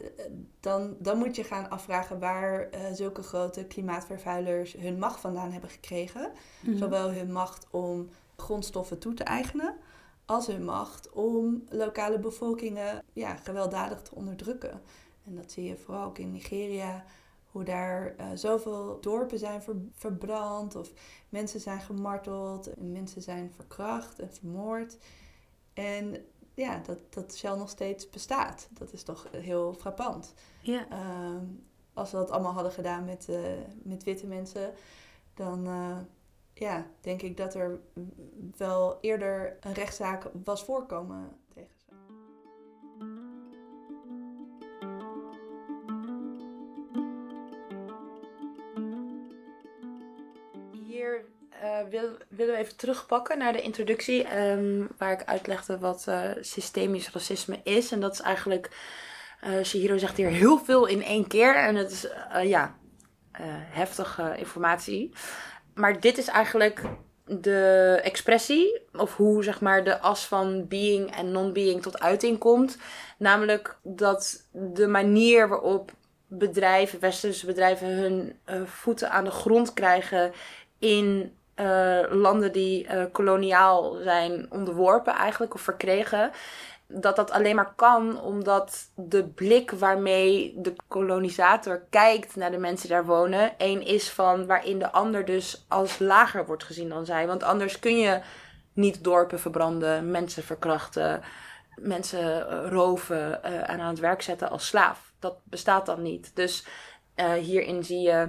dan, 0.60 0.96
dan 0.98 1.18
moet 1.18 1.36
je 1.36 1.44
gaan 1.44 1.70
afvragen 1.70 2.18
waar 2.18 2.68
eh, 2.68 2.80
zulke 2.92 3.22
grote 3.22 3.64
klimaatvervuilers 3.64 4.72
hun 4.72 4.98
macht 4.98 5.20
vandaan 5.20 5.52
hebben 5.52 5.70
gekregen. 5.70 6.32
Mhm. 6.60 6.76
Zowel 6.76 7.12
hun 7.12 7.32
macht 7.32 7.66
om 7.70 8.08
grondstoffen 8.36 8.98
toe 8.98 9.14
te 9.14 9.24
eigenen, 9.24 9.76
als 10.24 10.46
hun 10.46 10.64
macht 10.64 11.10
om 11.12 11.64
lokale 11.68 12.18
bevolkingen 12.18 13.02
ja, 13.12 13.36
gewelddadig 13.36 14.02
te 14.02 14.14
onderdrukken. 14.14 14.80
En 15.30 15.36
dat 15.36 15.52
zie 15.52 15.64
je 15.64 15.76
vooral 15.76 16.04
ook 16.04 16.18
in 16.18 16.30
Nigeria, 16.30 17.04
hoe 17.50 17.64
daar 17.64 18.14
eh, 18.16 18.26
zoveel 18.34 18.98
dorpen 19.00 19.38
zijn 19.38 19.62
ver- 19.62 19.82
verbrand, 19.92 20.76
of 20.76 20.92
mensen 21.28 21.60
zijn 21.60 21.80
gemarteld, 21.80 22.74
en 22.74 22.92
mensen 22.92 23.22
zijn 23.22 23.52
verkracht 23.54 24.18
en 24.18 24.32
vermoord. 24.32 24.98
En 25.72 26.16
ja, 26.54 26.78
dat, 26.86 26.98
dat 27.10 27.36
Shell 27.36 27.56
nog 27.56 27.68
steeds 27.68 28.10
bestaat. 28.10 28.68
Dat 28.70 28.92
is 28.92 29.02
toch 29.02 29.26
heel 29.30 29.74
frappant. 29.74 30.34
Ja. 30.60 30.88
Ehm, 30.88 31.44
als 31.92 32.10
we 32.10 32.16
dat 32.16 32.30
allemaal 32.30 32.52
hadden 32.52 32.72
gedaan 32.72 33.04
met, 33.04 33.28
eh, 33.28 33.40
met 33.82 34.04
witte 34.04 34.26
mensen, 34.26 34.72
dan 35.34 35.66
eh, 35.66 35.98
ja, 36.54 36.86
denk 37.00 37.22
ik 37.22 37.36
dat 37.36 37.54
er 37.54 37.80
wel 38.56 38.98
eerder 39.00 39.56
een 39.60 39.72
rechtszaak 39.72 40.30
was 40.44 40.64
voorkomen 40.64 41.30
tegen 41.54 41.74
eh, 51.92 52.00
wil- 52.00 52.16
willen 52.28 52.54
we 52.54 52.60
even 52.60 52.76
terugpakken 52.76 53.38
naar 53.38 53.52
de 53.52 53.62
introductie, 53.62 54.24
ehm, 54.24 54.86
waar 54.98 55.12
ik 55.12 55.24
uitlegde 55.24 55.78
wat 55.78 56.04
eh, 56.08 56.30
systemisch 56.40 57.10
racisme 57.12 57.60
is. 57.62 57.92
En 57.92 58.00
dat 58.00 58.12
is 58.12 58.20
eigenlijk, 58.20 58.70
eh 59.40 59.62
Shihiro 59.64 59.98
zegt 59.98 60.16
hier 60.16 60.28
heel 60.28 60.58
veel 60.58 60.86
in 60.86 61.02
één 61.02 61.26
keer. 61.26 61.54
En 61.54 61.74
het 61.74 61.90
is, 61.90 62.08
eh, 62.08 62.48
ja, 62.48 62.78
heftige 63.70 64.34
informatie. 64.36 65.12
Maar 65.74 66.00
dit 66.00 66.18
is 66.18 66.26
eigenlijk 66.26 66.82
de 67.24 68.00
expressie, 68.02 68.80
of 68.92 69.16
hoe 69.16 69.44
zeg 69.44 69.60
maar 69.60 69.84
de 69.84 70.00
as 70.00 70.26
van 70.26 70.68
being 70.68 71.16
en 71.16 71.32
non-being 71.32 71.82
tot 71.82 72.00
uiting 72.00 72.38
komt. 72.38 72.78
Namelijk 73.18 73.78
dat 73.82 74.48
de 74.52 74.86
manier 74.86 75.48
waarop 75.48 75.90
bedrijven, 76.26 77.00
westerse 77.00 77.46
bedrijven, 77.46 77.88
hun 77.88 78.38
voeten 78.66 79.10
aan 79.10 79.24
de 79.24 79.30
grond 79.30 79.72
krijgen 79.72 80.32
in 80.78 81.38
eh, 81.60 82.00
landen 82.10 82.52
die 82.52 82.86
eh, 82.86 83.04
koloniaal 83.12 83.94
zijn 84.02 84.46
onderworpen 84.50 85.14
eigenlijk 85.14 85.54
of 85.54 85.60
verkregen. 85.60 86.30
Dat 86.86 87.16
dat 87.16 87.30
alleen 87.30 87.54
maar 87.54 87.72
kan 87.74 88.20
omdat 88.20 88.90
de 88.94 89.24
blik 89.24 89.70
waarmee 89.70 90.54
de 90.56 90.74
kolonisator 90.88 91.82
kijkt 91.90 92.36
naar 92.36 92.50
de 92.50 92.58
mensen 92.58 92.88
daar 92.88 93.04
wonen, 93.04 93.58
één 93.58 93.82
is 93.82 94.10
van 94.10 94.46
waarin 94.46 94.78
de 94.78 94.92
ander 94.92 95.24
dus 95.24 95.64
als 95.68 95.98
lager 95.98 96.46
wordt 96.46 96.64
gezien 96.64 96.88
dan 96.88 97.06
zij. 97.06 97.26
Want 97.26 97.42
anders 97.42 97.78
kun 97.78 97.98
je 97.98 98.20
niet 98.72 99.04
dorpen 99.04 99.40
verbranden, 99.40 100.10
mensen 100.10 100.42
verkrachten, 100.42 101.22
mensen 101.76 102.48
eh, 102.48 102.70
roven 102.70 103.42
en 103.42 103.80
aan 103.80 103.90
het 103.90 103.98
werk 104.00 104.22
zetten 104.22 104.50
als 104.50 104.66
slaaf. 104.66 105.12
Dat 105.18 105.36
bestaat 105.44 105.86
dan 105.86 106.02
niet. 106.02 106.30
Dus 106.34 106.66
hierin 107.40 107.84
zie 107.84 108.00
je 108.00 108.28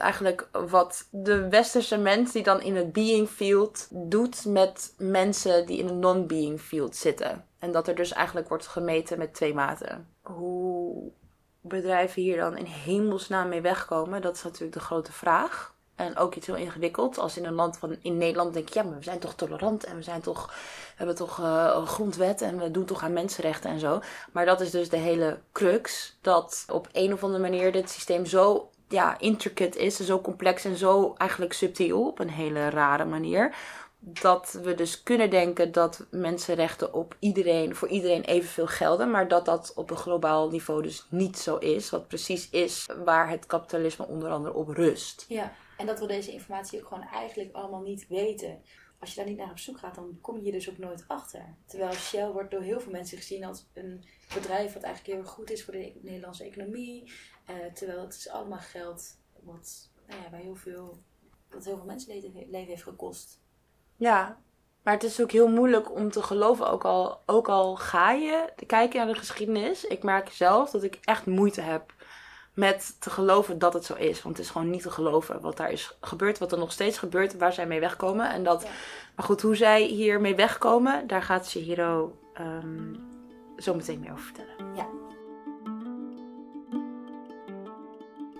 eigenlijk 0.00 0.48
wat 0.52 1.08
de 1.10 1.48
westerse 1.48 1.98
mens 1.98 2.32
die 2.32 2.42
dan 2.42 2.62
in 2.62 2.76
het 2.76 2.92
being 2.92 3.28
field 3.28 3.88
doet 3.90 4.44
met 4.44 4.94
mensen 4.98 5.66
die 5.66 5.78
in 5.78 5.88
een 5.88 5.98
non-being 5.98 6.60
field 6.60 6.96
zitten. 6.96 7.44
En 7.58 7.72
dat 7.72 7.88
er 7.88 7.94
dus 7.94 8.12
eigenlijk 8.12 8.48
wordt 8.48 8.66
gemeten 8.66 9.18
met 9.18 9.34
twee 9.34 9.54
maten. 9.54 10.08
Hoe 10.22 11.10
bedrijven 11.60 12.22
hier 12.22 12.36
dan 12.36 12.56
in 12.56 12.64
hemelsnaam 12.64 13.48
mee 13.48 13.60
wegkomen, 13.60 14.22
dat 14.22 14.36
is 14.36 14.42
natuurlijk 14.42 14.72
de 14.72 14.80
grote 14.80 15.12
vraag. 15.12 15.74
En 15.94 16.16
ook 16.16 16.34
iets 16.34 16.46
heel 16.46 16.56
ingewikkeld. 16.56 17.18
Als 17.18 17.36
in 17.36 17.44
een 17.44 17.54
land 17.54 17.78
van 17.78 17.96
in 18.02 18.18
Nederland 18.18 18.54
denk 18.54 18.68
je, 18.68 18.74
ja, 18.74 18.84
maar 18.84 18.98
we 18.98 19.04
zijn 19.04 19.18
toch 19.18 19.34
tolerant 19.34 19.84
en 19.84 19.96
we 19.96 20.02
zijn 20.02 20.20
toch, 20.20 20.46
we 20.46 20.52
hebben 20.96 21.14
toch 21.14 21.38
eh, 21.38 21.72
een 21.74 21.86
grondwet 21.86 22.42
en 22.42 22.58
we 22.58 22.70
doen 22.70 22.84
toch 22.84 23.02
aan 23.02 23.12
mensenrechten 23.12 23.70
en 23.70 23.78
zo. 23.78 24.00
Maar 24.32 24.44
dat 24.44 24.60
is 24.60 24.70
dus 24.70 24.88
de 24.88 24.96
hele 24.96 25.38
crux. 25.52 26.16
Dat 26.20 26.64
op 26.68 26.88
een 26.92 27.12
of 27.12 27.24
andere 27.24 27.42
manier 27.42 27.72
dit 27.72 27.90
systeem 27.90 28.26
zo 28.26 28.70
ja, 28.90 29.18
intricate 29.18 29.78
is, 29.78 29.96
zo 29.96 30.20
complex 30.20 30.64
en 30.64 30.76
zo 30.76 31.14
eigenlijk 31.16 31.52
subtiel 31.52 32.06
op 32.06 32.18
een 32.18 32.30
hele 32.30 32.68
rare 32.68 33.04
manier. 33.04 33.54
Dat 33.98 34.58
we 34.62 34.74
dus 34.74 35.02
kunnen 35.02 35.30
denken 35.30 35.72
dat 35.72 36.06
mensenrechten 36.10 36.94
op 36.94 37.16
iedereen, 37.18 37.74
voor 37.74 37.88
iedereen 37.88 38.24
evenveel 38.24 38.66
gelden, 38.66 39.10
maar 39.10 39.28
dat 39.28 39.44
dat 39.44 39.72
op 39.74 39.90
een 39.90 39.96
globaal 39.96 40.50
niveau 40.50 40.82
dus 40.82 41.06
niet 41.08 41.38
zo 41.38 41.56
is. 41.56 41.90
Wat 41.90 42.08
precies 42.08 42.50
is 42.50 42.86
waar 43.04 43.28
het 43.28 43.46
kapitalisme 43.46 44.06
onder 44.06 44.30
andere 44.30 44.54
op 44.54 44.68
rust. 44.68 45.24
Ja, 45.28 45.52
en 45.76 45.86
dat 45.86 46.00
we 46.00 46.06
deze 46.06 46.32
informatie 46.32 46.80
ook 46.80 46.86
gewoon 46.86 47.08
eigenlijk 47.12 47.54
allemaal 47.54 47.82
niet 47.82 48.06
weten. 48.08 48.62
Als 49.00 49.10
je 49.10 49.16
daar 49.16 49.28
niet 49.28 49.38
naar 49.38 49.50
op 49.50 49.58
zoek 49.58 49.78
gaat, 49.78 49.94
dan 49.94 50.18
kom 50.20 50.40
je 50.40 50.52
dus 50.52 50.70
ook 50.70 50.78
nooit 50.78 51.04
achter. 51.06 51.54
Terwijl 51.66 51.92
Shell 51.92 52.30
wordt 52.30 52.50
door 52.50 52.62
heel 52.62 52.80
veel 52.80 52.92
mensen 52.92 53.18
gezien 53.18 53.44
als 53.44 53.66
een 53.72 54.04
bedrijf 54.34 54.72
wat 54.72 54.82
eigenlijk 54.82 55.14
heel 55.14 55.24
erg 55.24 55.34
goed 55.34 55.50
is 55.50 55.64
voor 55.64 55.72
de 55.72 55.92
Nederlandse 56.02 56.44
economie. 56.44 57.12
Eh, 57.46 57.56
terwijl 57.74 58.00
het 58.00 58.14
is 58.14 58.28
allemaal 58.28 58.58
geld 58.58 59.18
wat 59.42 59.90
nou 60.06 60.22
ja, 60.22 60.28
bij 60.30 60.40
heel 60.40 60.54
veel, 60.54 61.02
dat 61.48 61.64
heel 61.64 61.76
veel 61.76 61.86
mensen 61.86 62.12
leven, 62.12 62.32
leven 62.32 62.68
heeft 62.68 62.82
gekost. 62.82 63.40
Ja, 63.96 64.40
maar 64.82 64.94
het 64.94 65.02
is 65.02 65.20
ook 65.20 65.30
heel 65.30 65.48
moeilijk 65.48 65.94
om 65.94 66.10
te 66.10 66.22
geloven, 66.22 66.70
ook 66.70 66.84
al, 66.84 67.20
ook 67.26 67.48
al 67.48 67.76
ga 67.76 68.12
je 68.12 68.52
kijken 68.66 68.98
naar 68.98 69.12
de 69.12 69.18
geschiedenis. 69.18 69.84
Ik 69.84 70.02
merk 70.02 70.28
zelf 70.28 70.70
dat 70.70 70.82
ik 70.82 70.98
echt 71.00 71.26
moeite 71.26 71.60
heb 71.60 71.94
met 72.54 72.96
te 73.00 73.10
geloven 73.10 73.58
dat 73.58 73.72
het 73.72 73.84
zo 73.84 73.94
is. 73.94 74.22
Want 74.22 74.36
het 74.36 74.46
is 74.46 74.52
gewoon 74.52 74.70
niet 74.70 74.82
te 74.82 74.90
geloven 74.90 75.40
wat 75.40 75.56
daar 75.56 75.70
is 75.70 75.96
gebeurd, 76.00 76.38
wat 76.38 76.52
er 76.52 76.58
nog 76.58 76.72
steeds 76.72 76.98
gebeurt, 76.98 77.36
waar 77.36 77.52
zij 77.52 77.66
mee 77.66 77.80
wegkomen. 77.80 78.30
En 78.30 78.42
dat, 78.42 78.62
Ja. 78.62 78.68
Maar 79.14 79.24
goed, 79.28 79.42
hoe 79.42 79.56
zij 79.56 79.82
hier 79.82 80.20
mee 80.20 80.34
wegkomen, 80.34 81.06
daar 81.06 81.22
gaat 81.22 81.48
Shihiro 81.48 82.18
ehm 82.34 82.94
zo 83.60 83.74
meteen 83.74 84.00
meer 84.00 84.12
over 84.12 84.24
vertellen. 84.24 84.74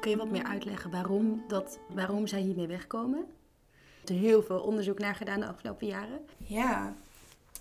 Kun 0.00 0.10
je 0.10 0.16
wat 0.16 0.30
meer 0.30 0.44
uitleggen 0.44 0.90
waarom, 0.90 1.44
dat, 1.48 1.78
waarom 1.88 2.26
zij 2.26 2.40
hiermee 2.40 2.66
wegkomen? 2.66 3.26
Er 4.04 4.14
is 4.14 4.20
heel 4.20 4.42
veel 4.42 4.60
onderzoek 4.60 4.98
naar 4.98 5.14
gedaan 5.14 5.40
de 5.40 5.46
afgelopen 5.46 5.86
jaren. 5.86 6.20
Ja, 6.36 6.94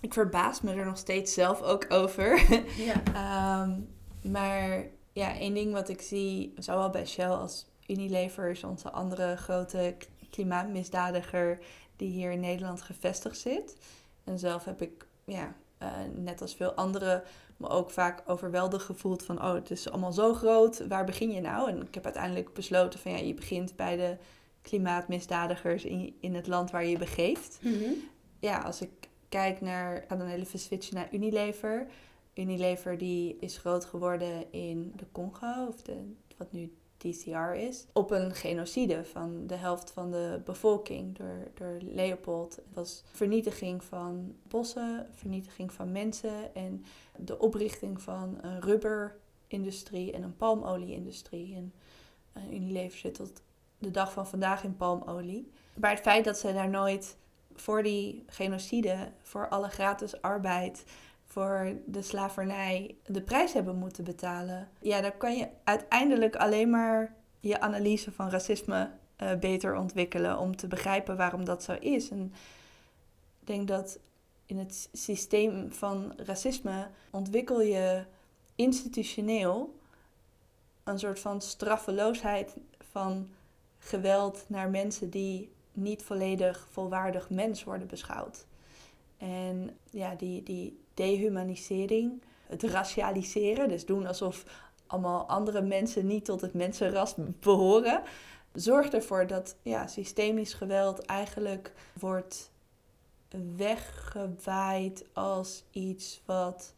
ik 0.00 0.12
verbaas 0.12 0.60
me 0.60 0.72
er 0.72 0.84
nog 0.84 0.98
steeds 0.98 1.34
zelf 1.34 1.62
ook 1.62 1.86
over. 1.88 2.42
Ja. 2.76 3.02
Ehm, 3.14 3.70
maar 4.32 4.84
ja, 5.12 5.38
één 5.38 5.54
ding 5.54 5.72
wat 5.72 5.88
ik 5.88 6.00
zie, 6.00 6.52
zowel 6.58 6.90
bij 6.90 7.06
Shell 7.06 7.28
als 7.28 7.66
Unilever, 7.86 8.50
is 8.50 8.64
onze 8.64 8.90
andere 8.90 9.36
grote 9.36 9.96
klimaatmisdadiger 10.30 11.58
die 11.96 12.10
hier 12.10 12.30
in 12.30 12.40
Nederland 12.40 12.82
gevestigd 12.82 13.38
zit. 13.38 13.76
En 14.24 14.38
zelf 14.38 14.64
heb 14.64 14.82
ik, 14.82 15.06
ja, 15.24 15.54
eh, 15.78 15.88
net 16.14 16.40
als 16.40 16.54
veel 16.54 16.72
anderen, 16.72 17.22
me 17.56 17.68
ook 17.68 17.90
vaak 17.90 18.22
overweldigd 18.26 18.84
gevoeld 18.84 19.22
van, 19.22 19.42
oh, 19.42 19.54
het 19.54 19.70
is 19.70 19.90
allemaal 19.90 20.12
zo 20.12 20.34
groot, 20.34 20.86
waar 20.86 21.04
begin 21.04 21.30
je 21.30 21.40
nou? 21.40 21.70
En 21.70 21.82
ik 21.82 21.94
heb 21.94 22.04
uiteindelijk 22.04 22.52
besloten 22.52 23.00
van, 23.00 23.12
ja, 23.12 23.18
je 23.18 23.34
begint 23.34 23.76
bij 23.76 23.96
de 23.96 24.16
klimaatmisdadigers 24.62 25.84
in, 25.84 26.16
in 26.20 26.34
het 26.34 26.46
land 26.46 26.70
waar 26.70 26.84
je 26.84 26.90
je 26.90 26.98
begeeft 26.98 27.58
ja, 28.40 28.58
als 28.58 28.80
ik 28.80 28.90
kijk 29.28 29.60
naar, 29.60 29.96
ik 29.96 30.04
ga 30.08 30.16
dan 30.16 30.26
even 30.26 30.58
switchen 30.58 30.94
naar 30.94 31.08
Unilever. 31.12 31.86
Unilever 32.34 32.98
die 32.98 33.36
is 33.40 33.58
groot 33.58 33.84
geworden 33.84 34.52
in 34.52 34.92
de 34.96 35.06
Congo, 35.12 35.66
of 35.68 35.82
de, 35.82 36.12
wat 36.36 36.52
nu 36.52 36.72
DCR 36.96 37.54
is, 37.54 37.86
op 37.92 38.10
een 38.10 38.34
genocide 38.34 39.04
van 39.04 39.46
de 39.46 39.54
helft 39.54 39.90
van 39.90 40.10
de 40.10 40.40
bevolking 40.44 41.16
door, 41.16 41.50
door 41.54 41.78
Leopold. 41.80 42.56
Het 42.56 42.74
was 42.74 43.02
vernietiging 43.12 43.84
van 43.84 44.34
bossen, 44.42 45.06
vernietiging 45.10 45.72
van 45.72 45.92
mensen 45.92 46.54
en 46.54 46.84
de 47.16 47.38
oprichting 47.38 48.02
van 48.02 48.38
een 48.40 48.60
rubberindustrie 48.60 50.12
en 50.12 50.22
een 50.22 50.36
palmolieindustrie. 50.36 51.54
En 51.54 51.72
eh, 52.32 52.52
Unilever 52.52 52.98
zit 52.98 53.14
tot 53.14 53.42
de 53.78 53.90
dag 53.90 54.12
van 54.12 54.26
vandaag 54.26 54.64
in 54.64 54.76
palmolie. 54.76 55.50
Maar 55.74 55.90
het 55.90 56.00
feit 56.00 56.24
dat 56.24 56.38
ze 56.38 56.52
daar 56.52 56.70
nooit 56.70 57.16
voor 57.54 57.82
die 57.82 58.24
genocide, 58.26 59.12
voor 59.22 59.48
alle 59.48 59.68
gratis 59.68 60.22
arbeid, 60.22 60.84
voor 61.30 61.72
de 61.86 62.02
slavernij 62.02 62.94
de 63.06 63.22
prijs 63.22 63.52
hebben 63.52 63.76
moeten 63.76 64.04
betalen. 64.04 64.68
Ja, 64.80 65.00
dan 65.00 65.16
kan 65.16 65.36
je 65.36 65.48
uiteindelijk 65.64 66.36
alleen 66.36 66.70
maar 66.70 67.14
je 67.40 67.60
analyse 67.60 68.12
van 68.12 68.30
racisme 68.30 68.90
eh, 69.16 69.34
beter 69.34 69.76
ontwikkelen 69.76 70.38
om 70.38 70.56
te 70.56 70.66
begrijpen 70.66 71.16
waarom 71.16 71.44
dat 71.44 71.62
zo 71.62 71.72
is. 71.72 72.10
En 72.10 72.32
ik 73.40 73.46
denk 73.46 73.68
dat 73.68 73.98
in 74.46 74.58
het 74.58 74.88
systeem 74.92 75.72
van 75.72 76.12
racisme 76.16 76.86
ontwikkel 77.10 77.60
je 77.60 78.04
institutioneel 78.54 79.78
een 80.84 80.98
soort 80.98 81.20
van 81.20 81.40
straffeloosheid 81.40 82.56
van 82.90 83.28
geweld 83.78 84.44
naar 84.46 84.70
mensen 84.70 85.10
die 85.10 85.52
niet 85.72 86.02
volledig 86.02 86.66
volwaardig 86.70 87.30
mens 87.30 87.64
worden 87.64 87.88
beschouwd. 87.88 88.46
En 89.20 89.76
ja, 89.90 90.14
die, 90.14 90.42
die 90.42 90.80
dehumanisering, 90.94 92.22
het 92.46 92.62
racialiseren, 92.62 93.68
dus 93.68 93.86
doen 93.86 94.06
alsof 94.06 94.44
allemaal 94.86 95.26
andere 95.26 95.62
mensen 95.62 96.06
niet 96.06 96.24
tot 96.24 96.40
het 96.40 96.54
mensenras 96.54 97.14
behoren, 97.40 98.02
zorgt 98.52 98.94
ervoor 98.94 99.26
dat 99.26 99.56
ja, 99.62 99.86
systemisch 99.86 100.54
geweld 100.54 101.00
eigenlijk 101.00 101.72
wordt 101.92 102.50
weggewaaid 103.56 105.04
als 105.12 105.64
iets 105.70 106.22
wat 106.24 106.74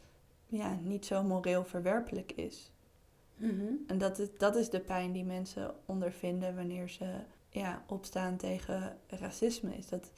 ja, 0.46 0.78
niet 0.82 1.06
zo 1.06 1.22
moreel 1.22 1.64
verwerpelijk 1.64 2.32
is. 2.32 2.72
En 3.86 3.98
dat 3.98 4.18
is, 4.18 4.28
dat 4.38 4.56
is 4.56 4.70
de 4.70 4.80
pijn 4.80 5.12
die 5.12 5.24
mensen 5.24 5.74
ondervinden 5.86 6.56
wanneer 6.56 6.88
ze 6.88 7.14
ja, 7.48 7.82
opstaan 7.86 8.36
tegen 8.36 8.96
racisme. 9.06 9.76
Is 9.76 9.88
dat 9.88 10.10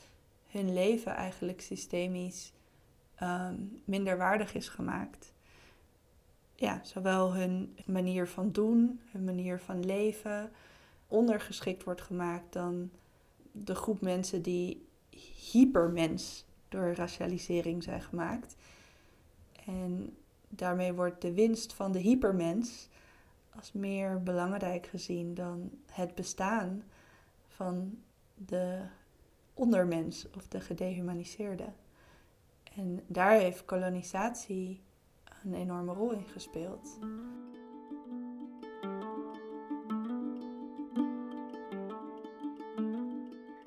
hun 0.55 0.73
leven 0.73 1.15
eigenlijk 1.15 1.61
systemisch 1.61 2.53
ehm, 3.15 3.55
minder 3.85 4.17
waardig 4.17 4.55
is 4.55 4.69
gemaakt. 4.69 5.33
Ja, 6.55 6.81
zowel 6.85 7.35
hun 7.35 7.77
manier 7.87 8.29
van 8.29 8.53
doen, 8.53 9.01
hun 9.11 9.25
manier 9.25 9.61
van 9.61 9.85
leven 9.85 10.51
ondergeschikt 11.09 11.85
wordt 11.85 12.01
gemaakt 12.01 12.53
dan 12.53 12.91
de 13.53 13.75
groep 13.75 14.01
mensen 14.01 14.43
die 14.43 14.87
hypermens 15.53 16.45
door 16.69 16.95
racialisering 16.95 17.83
zijn 17.83 18.03
gemaakt. 18.03 18.57
En 19.67 20.17
daarmee 20.49 20.93
wordt 20.93 21.23
de 21.23 21.33
winst 21.33 21.73
van 21.73 21.93
de 21.93 21.99
hypermens 21.99 22.89
als 23.57 23.73
meer 23.73 24.23
belangrijk 24.23 24.87
gezien 24.87 25.35
dan 25.35 25.71
het 25.91 26.15
bestaan 26.15 26.83
van 27.47 27.99
de 28.35 28.83
ondermens 29.55 30.27
of 30.37 30.49
de 30.49 30.61
gedehumaniseerde. 30.61 31.73
En 32.77 33.05
daar 33.07 33.39
heeft 33.39 33.65
kolonisatie 33.65 34.83
een 35.45 35.55
enorme 35.55 35.93
rol 35.93 36.11
in 36.13 36.27
gespeeld. 36.27 36.99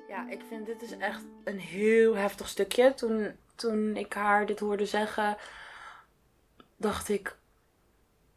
Ja, 0.07 0.29
ik 0.29 0.41
vind 0.47 0.65
dit 0.65 0.81
is 0.81 0.97
echt 0.97 1.23
een 1.43 1.59
heel 1.59 2.15
heftig 2.15 2.47
stukje. 2.47 2.93
Toen, 2.93 3.31
toen 3.55 3.95
ik 3.95 4.13
haar 4.13 4.45
dit 4.45 4.59
hoorde 4.59 4.85
zeggen, 4.85 5.37
dacht 6.75 7.09
ik, 7.09 7.37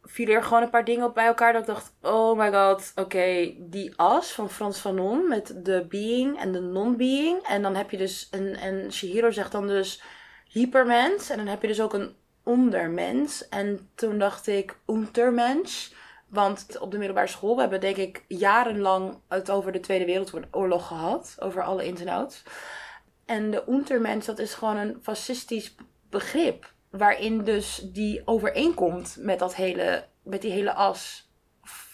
vielen 0.03 0.35
er 0.35 0.43
gewoon 0.43 0.63
een 0.63 0.71
paar 0.71 0.85
dingen 0.85 1.07
op 1.07 1.15
bij 1.15 1.27
elkaar 1.27 1.53
dat 1.53 1.61
ik 1.61 1.67
dacht, 1.67 1.93
oh 2.03 2.39
my 2.39 2.53
god, 2.53 2.93
oké, 2.95 3.55
die 3.59 3.93
as 3.97 4.33
van 4.33 4.51
Frans 4.51 4.79
Fanon 4.79 5.29
met 5.29 5.65
de 5.65 5.87
being 5.89 6.39
en 6.39 6.53
de 6.53 6.61
non-being. 6.61 7.43
En 7.43 7.63
dan 7.63 7.75
heb 7.75 7.91
je 7.91 7.97
dus, 7.97 8.29
een, 8.31 8.57
en 8.57 8.93
Shihiro 8.93 9.31
zegt 9.31 9.53
dan 9.53 9.67
dus 9.67 10.03
hypermens 10.49 11.31
en 11.31 11.37
dan 11.37 11.47
heb 11.47 11.63
je 11.63 11.69
dus 11.69 11.81
ook 11.81 11.95
een 11.95 12.15
ondermens. 12.43 13.49
En 13.49 13.91
toen 13.95 14.19
dacht 14.19 14.47
ik, 14.47 14.77
untermens. 14.87 15.95
Want 16.29 16.79
op 16.79 16.91
de 16.91 16.97
middelbare 16.99 17.27
school, 17.27 17.55
we 17.55 17.61
hebben 17.61 17.81
denk 17.81 17.97
ik 17.97 18.25
jarenlang 18.29 19.21
het 19.29 19.51
over 19.51 19.73
de 19.73 19.81
Tweede 19.81 20.05
Wereldoorlog 20.05 20.87
gehad. 20.87 21.37
Over 21.39 21.63
alle 21.63 21.87
ins 21.87 22.01
en 22.01 22.09
outs. 22.09 22.43
En 23.27 23.51
de 23.51 23.65
untermens, 23.69 24.27
dat 24.27 24.39
is 24.39 24.55
gewoon 24.55 24.77
een 24.77 24.99
fascistisch 25.03 25.75
begrip. 26.11 26.73
Waarin 26.91 27.45
dus 27.45 27.89
die 27.93 28.23
overeenkomt 28.25 29.17
met, 29.19 29.39
dat 29.39 29.55
hele, 29.55 30.07
met 30.23 30.43
die 30.43 30.53
hele 30.53 30.75
as 30.75 31.31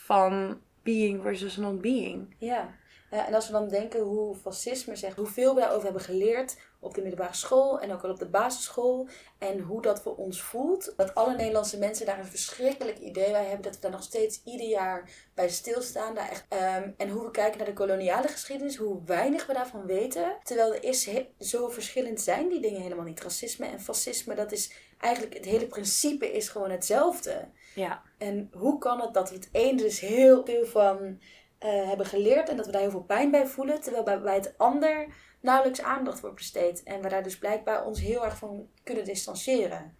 van 0.06 0.60
being 0.82 1.22
versus 1.22 1.56
non-being. 1.56 2.34
Ja. 2.38 2.74
En 3.10 3.34
als 3.34 3.46
we 3.46 3.52
dan 3.52 3.68
denken 3.68 4.00
hoe 4.00 4.34
fascisme 4.34 4.96
zegt, 4.96 5.16
hoeveel 5.16 5.54
we 5.54 5.60
daarover 5.60 5.84
hebben 5.84 6.02
geleerd 6.02 6.56
op 6.80 6.94
de 6.94 7.00
middelbare 7.00 7.34
school 7.34 7.80
en 7.80 7.92
ook 7.92 8.04
al 8.04 8.10
op 8.10 8.18
de 8.18 8.28
basisschool. 8.28 9.08
En 9.38 9.60
hoe 9.60 9.82
dat 9.82 10.02
voor 10.02 10.16
ons 10.16 10.42
voelt. 10.42 10.92
Dat 10.96 11.14
alle 11.14 11.36
Nederlandse 11.36 11.78
mensen 11.78 12.06
daar 12.06 12.18
een 12.18 12.26
verschrikkelijk 12.26 12.98
idee 12.98 13.30
bij 13.30 13.44
hebben. 13.44 13.62
Dat 13.62 13.74
we 13.74 13.80
daar 13.80 13.90
nog 13.90 14.02
steeds 14.02 14.40
ieder 14.44 14.66
jaar 14.66 15.10
bij 15.34 15.48
stilstaan. 15.48 16.14
Daar 16.14 16.30
echt, 16.30 16.46
ehm, 16.48 16.90
en 16.96 17.08
hoe 17.08 17.24
we 17.24 17.30
kijken 17.30 17.58
naar 17.58 17.66
de 17.66 17.72
koloniale 17.72 18.28
geschiedenis. 18.28 18.76
Hoe 18.76 19.04
weinig 19.04 19.46
we 19.46 19.52
daarvan 19.52 19.86
weten. 19.86 20.36
Terwijl 20.42 20.74
er 20.74 20.84
is 20.84 21.10
zo 21.38 21.68
verschillend 21.68 22.20
zijn 22.20 22.48
die 22.48 22.60
dingen 22.60 22.80
helemaal 22.80 23.04
niet. 23.04 23.22
Racisme 23.22 23.66
en 23.66 23.80
fascisme, 23.80 24.34
dat 24.34 24.52
is 24.52 24.72
eigenlijk 24.98 25.34
het 25.34 25.44
hele 25.44 25.66
principe 25.66 26.32
is 26.32 26.48
gewoon 26.48 26.70
hetzelfde. 26.70 27.48
Ja. 27.74 28.02
En 28.18 28.50
hoe 28.52 28.78
kan 28.78 29.00
het 29.00 29.14
dat 29.14 29.30
we 29.30 29.34
het 29.34 29.48
een 29.52 29.76
dus 29.76 30.00
heel 30.00 30.44
veel 30.44 30.66
van 30.66 31.20
eh, 31.58 31.86
hebben 31.86 32.06
geleerd 32.06 32.48
en 32.48 32.56
dat 32.56 32.66
we 32.66 32.72
daar 32.72 32.80
heel 32.80 32.90
veel 32.90 33.02
pijn 33.02 33.30
bij 33.30 33.46
voelen, 33.46 33.80
terwijl 33.80 34.04
bij, 34.04 34.20
bij 34.20 34.34
het 34.34 34.54
ander 34.56 35.06
nauwelijks 35.40 35.82
aandacht 35.82 36.20
wordt 36.20 36.36
besteed 36.36 36.82
en 36.82 37.02
we 37.02 37.08
daar 37.08 37.22
dus 37.22 37.38
blijkbaar 37.38 37.86
ons 37.86 38.00
heel 38.00 38.24
erg 38.24 38.36
van 38.36 38.68
kunnen 38.82 39.04
distancieren. 39.04 39.96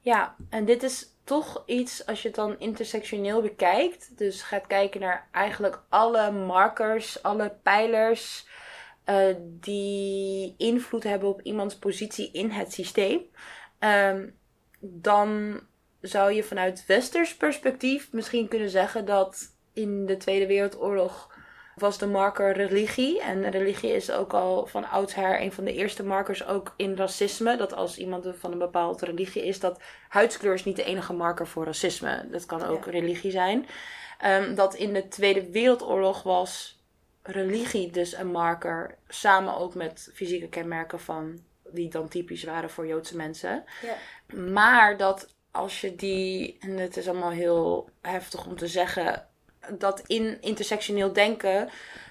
Ja, 0.00 0.36
en 0.50 0.64
dit 0.64 0.82
is 0.82 1.06
toch 1.24 1.62
iets 1.66 2.06
als 2.06 2.22
je 2.22 2.28
het 2.28 2.36
dan 2.36 2.58
intersectioneel 2.58 3.42
bekijkt. 3.42 4.18
Dus 4.18 4.42
gaat 4.42 4.66
kijken 4.66 5.00
naar 5.00 5.28
eigenlijk 5.32 5.82
alle 5.88 6.30
markers, 6.30 7.22
alle 7.22 7.56
pijlers 7.62 8.46
eh, 9.04 9.34
die 9.42 10.54
invloed 10.58 11.02
hebben 11.02 11.28
op 11.28 11.42
iemands 11.42 11.78
positie 11.78 12.30
in 12.32 12.50
het 12.50 12.72
systeem. 12.72 13.20
Ehm, 13.82 14.28
dan 14.80 15.60
zou 16.00 16.32
je 16.32 16.42
vanuit 16.42 16.86
westers 16.86 17.36
perspectief 17.36 18.12
misschien 18.12 18.48
kunnen 18.48 18.70
zeggen 18.70 19.04
dat 19.04 19.54
in 19.72 20.06
de 20.06 20.16
Tweede 20.16 20.46
Wereldoorlog 20.46 21.34
was 21.74 21.98
de 21.98 22.06
marker 22.06 22.52
religie. 22.52 23.20
En 23.20 23.50
religie 23.50 23.92
is 23.92 24.10
ook 24.10 24.32
al 24.32 24.66
van 24.66 24.88
oudsher 24.88 25.40
een 25.40 25.52
van 25.52 25.64
de 25.64 25.72
eerste 25.72 26.04
markers 26.04 26.46
ook 26.46 26.74
in 26.76 26.96
racisme. 26.96 27.56
Dat 27.56 27.74
als 27.74 27.98
iemand 27.98 28.26
van 28.38 28.52
een 28.52 28.58
bepaalde 28.58 29.04
religie 29.06 29.46
is, 29.46 29.60
dat 29.60 29.80
huidskleur 30.08 30.54
is 30.54 30.64
niet 30.64 30.76
de 30.76 30.84
enige 30.84 31.12
marker 31.12 31.46
voor 31.46 31.64
racisme. 31.64 32.28
Dat 32.30 32.46
kan 32.46 32.62
ook 32.62 32.84
Ja. 32.84 32.90
religie 32.90 33.30
zijn. 33.30 33.66
Ehm, 34.18 34.54
dat 34.54 34.74
in 34.74 34.92
de 34.92 35.08
Tweede 35.08 35.50
Wereldoorlog 35.50 36.22
was 36.22 36.80
religie 37.22 37.90
dus 37.90 38.16
een 38.16 38.30
marker. 38.30 38.98
Samen 39.08 39.56
ook 39.56 39.74
met 39.74 40.10
fysieke 40.14 40.48
kenmerken 40.48 41.00
van 41.00 41.40
die 41.74 41.88
dan 41.88 42.08
typisch 42.08 42.44
waren 42.44 42.70
voor 42.70 42.86
Joodse 42.86 43.16
mensen. 43.16 43.64
Ja. 43.82 43.94
Maar 44.36 44.96
dat 44.96 45.34
als 45.50 45.80
je 45.80 45.94
die, 45.94 46.56
en 46.60 46.78
het 46.78 46.96
is 46.96 47.08
allemaal 47.08 47.30
heel 47.30 47.88
heftig 48.00 48.46
om 48.46 48.56
te 48.56 48.66
zeggen, 48.66 49.28
dat 49.78 50.02
in 50.06 50.40
intersectioneel 50.40 51.12
denken 51.12 51.68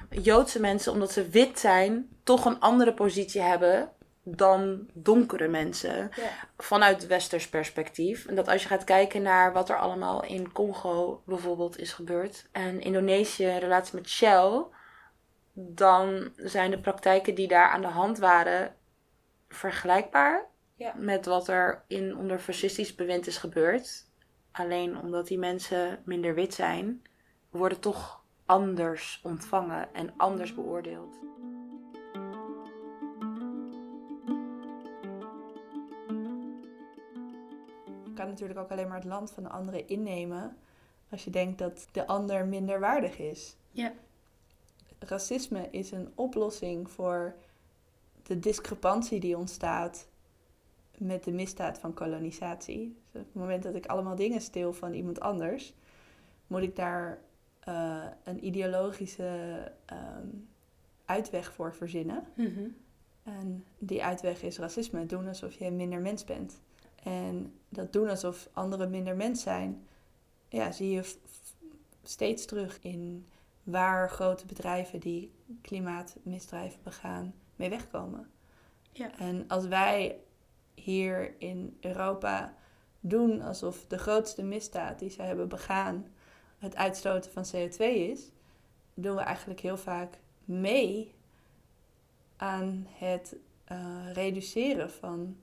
Joodse 0.09 0.59
mensen, 0.59 0.91
omdat 0.91 1.11
ze 1.11 1.29
wit 1.29 1.59
zijn, 1.59 2.09
toch 2.23 2.45
een 2.45 2.59
andere 2.59 2.93
positie 2.93 3.41
hebben 3.41 3.91
dan 4.23 4.87
donkere 4.93 5.47
mensen. 5.47 6.11
Ja. 6.15 6.29
Vanuit 6.57 7.07
westers 7.07 7.49
perspectief. 7.49 8.25
En 8.25 8.35
dat 8.35 8.47
als 8.47 8.61
je 8.61 8.67
gaat 8.67 8.83
kijken 8.83 9.21
naar 9.21 9.53
wat 9.53 9.69
er 9.69 9.77
allemaal 9.77 10.23
in 10.23 10.51
Congo 10.51 11.21
bijvoorbeeld 11.25 11.79
is 11.79 11.93
gebeurd. 11.93 12.47
En 12.51 12.81
Indonesië 12.81 13.45
in 13.45 13.57
relatie 13.57 13.95
met 13.95 14.09
Shell. 14.09 14.63
Dan 15.53 16.31
zijn 16.35 16.71
de 16.71 16.79
praktijken 16.79 17.35
die 17.35 17.47
daar 17.47 17.69
aan 17.69 17.81
de 17.81 17.87
hand 17.87 18.17
waren 18.17 18.75
vergelijkbaar. 19.53 20.49
Ja. 20.75 20.93
Met 20.97 21.25
wat 21.25 21.47
er 21.47 21.83
in 21.87 22.17
onder 22.17 22.39
fascistisch 22.39 22.95
bewind 22.95 23.27
is 23.27 23.37
gebeurd. 23.37 24.05
Alleen 24.51 24.97
omdat 24.97 25.27
die 25.27 25.37
mensen 25.37 26.01
minder 26.05 26.35
wit 26.35 26.53
zijn, 26.53 27.01
worden 27.49 27.79
toch 27.79 28.23
anders 28.45 29.19
ontvangen 29.23 29.93
en 29.93 30.13
anders 30.17 30.53
beoordeeld. 30.53 31.19
Je 38.03 38.13
kan 38.13 38.27
natuurlijk 38.27 38.59
ook 38.59 38.71
alleen 38.71 38.87
maar 38.87 38.97
het 38.97 39.05
land 39.05 39.31
van 39.31 39.43
de 39.43 39.49
andere 39.49 39.85
innemen 39.85 40.57
als 41.09 41.23
je 41.23 41.29
denkt 41.29 41.57
dat 41.57 41.87
de 41.91 42.07
ander 42.07 42.45
minder 42.45 42.79
waardig 42.79 43.17
is. 43.19 43.55
Ja. 43.71 43.93
Racisme 44.99 45.67
is 45.71 45.91
een 45.91 46.11
oplossing 46.15 46.91
voor 46.91 47.35
de 48.23 48.39
discrepantie 48.39 49.19
die 49.19 49.37
ontstaat 49.37 50.07
met 50.97 51.23
de 51.23 51.31
misdaad 51.31 51.79
van 51.79 51.93
kolonisatie. 51.93 52.95
Dus 53.11 53.21
op 53.21 53.27
het 53.27 53.41
moment 53.41 53.63
dat 53.63 53.75
ik 53.75 53.85
allemaal 53.85 54.15
dingen 54.15 54.41
steel 54.41 54.73
van 54.73 54.93
iemand 54.93 55.19
anders, 55.19 55.73
moet 56.47 56.61
ik 56.61 56.75
daar 56.75 57.21
eh, 57.59 58.05
een 58.23 58.45
ideologische 58.45 59.71
ehm, 59.85 60.27
uitweg 61.05 61.53
voor 61.53 61.73
verzinnen. 61.73 62.23
Mhm. 62.33 62.67
En 63.23 63.65
die 63.77 64.03
uitweg 64.03 64.41
is 64.41 64.57
racisme. 64.57 65.05
Doen 65.05 65.27
alsof 65.27 65.53
je 65.53 65.71
minder 65.71 65.99
mens 65.99 66.23
bent. 66.23 66.61
En 67.03 67.53
dat 67.69 67.93
doen 67.93 68.09
alsof 68.09 68.49
anderen 68.53 68.89
minder 68.89 69.15
mens 69.15 69.41
zijn, 69.41 69.87
ja, 70.49 70.71
zie 70.71 70.89
je 70.89 71.15
steeds 72.03 72.45
terug 72.45 72.79
in 72.81 73.25
waar 73.63 74.09
grote 74.09 74.45
bedrijven 74.45 74.99
die 74.99 75.31
klimaatmisdrijven 75.61 76.79
begaan 76.83 77.33
mee 77.61 77.69
wegkomen. 77.69 78.29
Ja. 78.91 79.17
En 79.17 79.45
als 79.47 79.67
wij 79.67 80.19
hier 80.73 81.35
in 81.37 81.77
Europa 81.81 82.53
doen 82.99 83.41
alsof 83.41 83.85
de 83.87 83.97
grootste 83.97 84.43
misdaad 84.43 84.99
die 84.99 85.09
ze 85.09 85.21
hebben 85.21 85.47
begaan 85.47 86.05
het 86.57 86.75
uitstoten 86.75 87.31
van 87.31 87.45
CO2 87.45 87.77
is, 87.77 88.31
doen 88.93 89.15
we 89.15 89.21
eigenlijk 89.21 89.59
heel 89.59 89.77
vaak 89.77 90.19
mee 90.45 91.13
aan 92.37 92.87
het 92.89 93.35
eh, 93.65 94.11
reduceren 94.13 94.91
van 94.91 95.37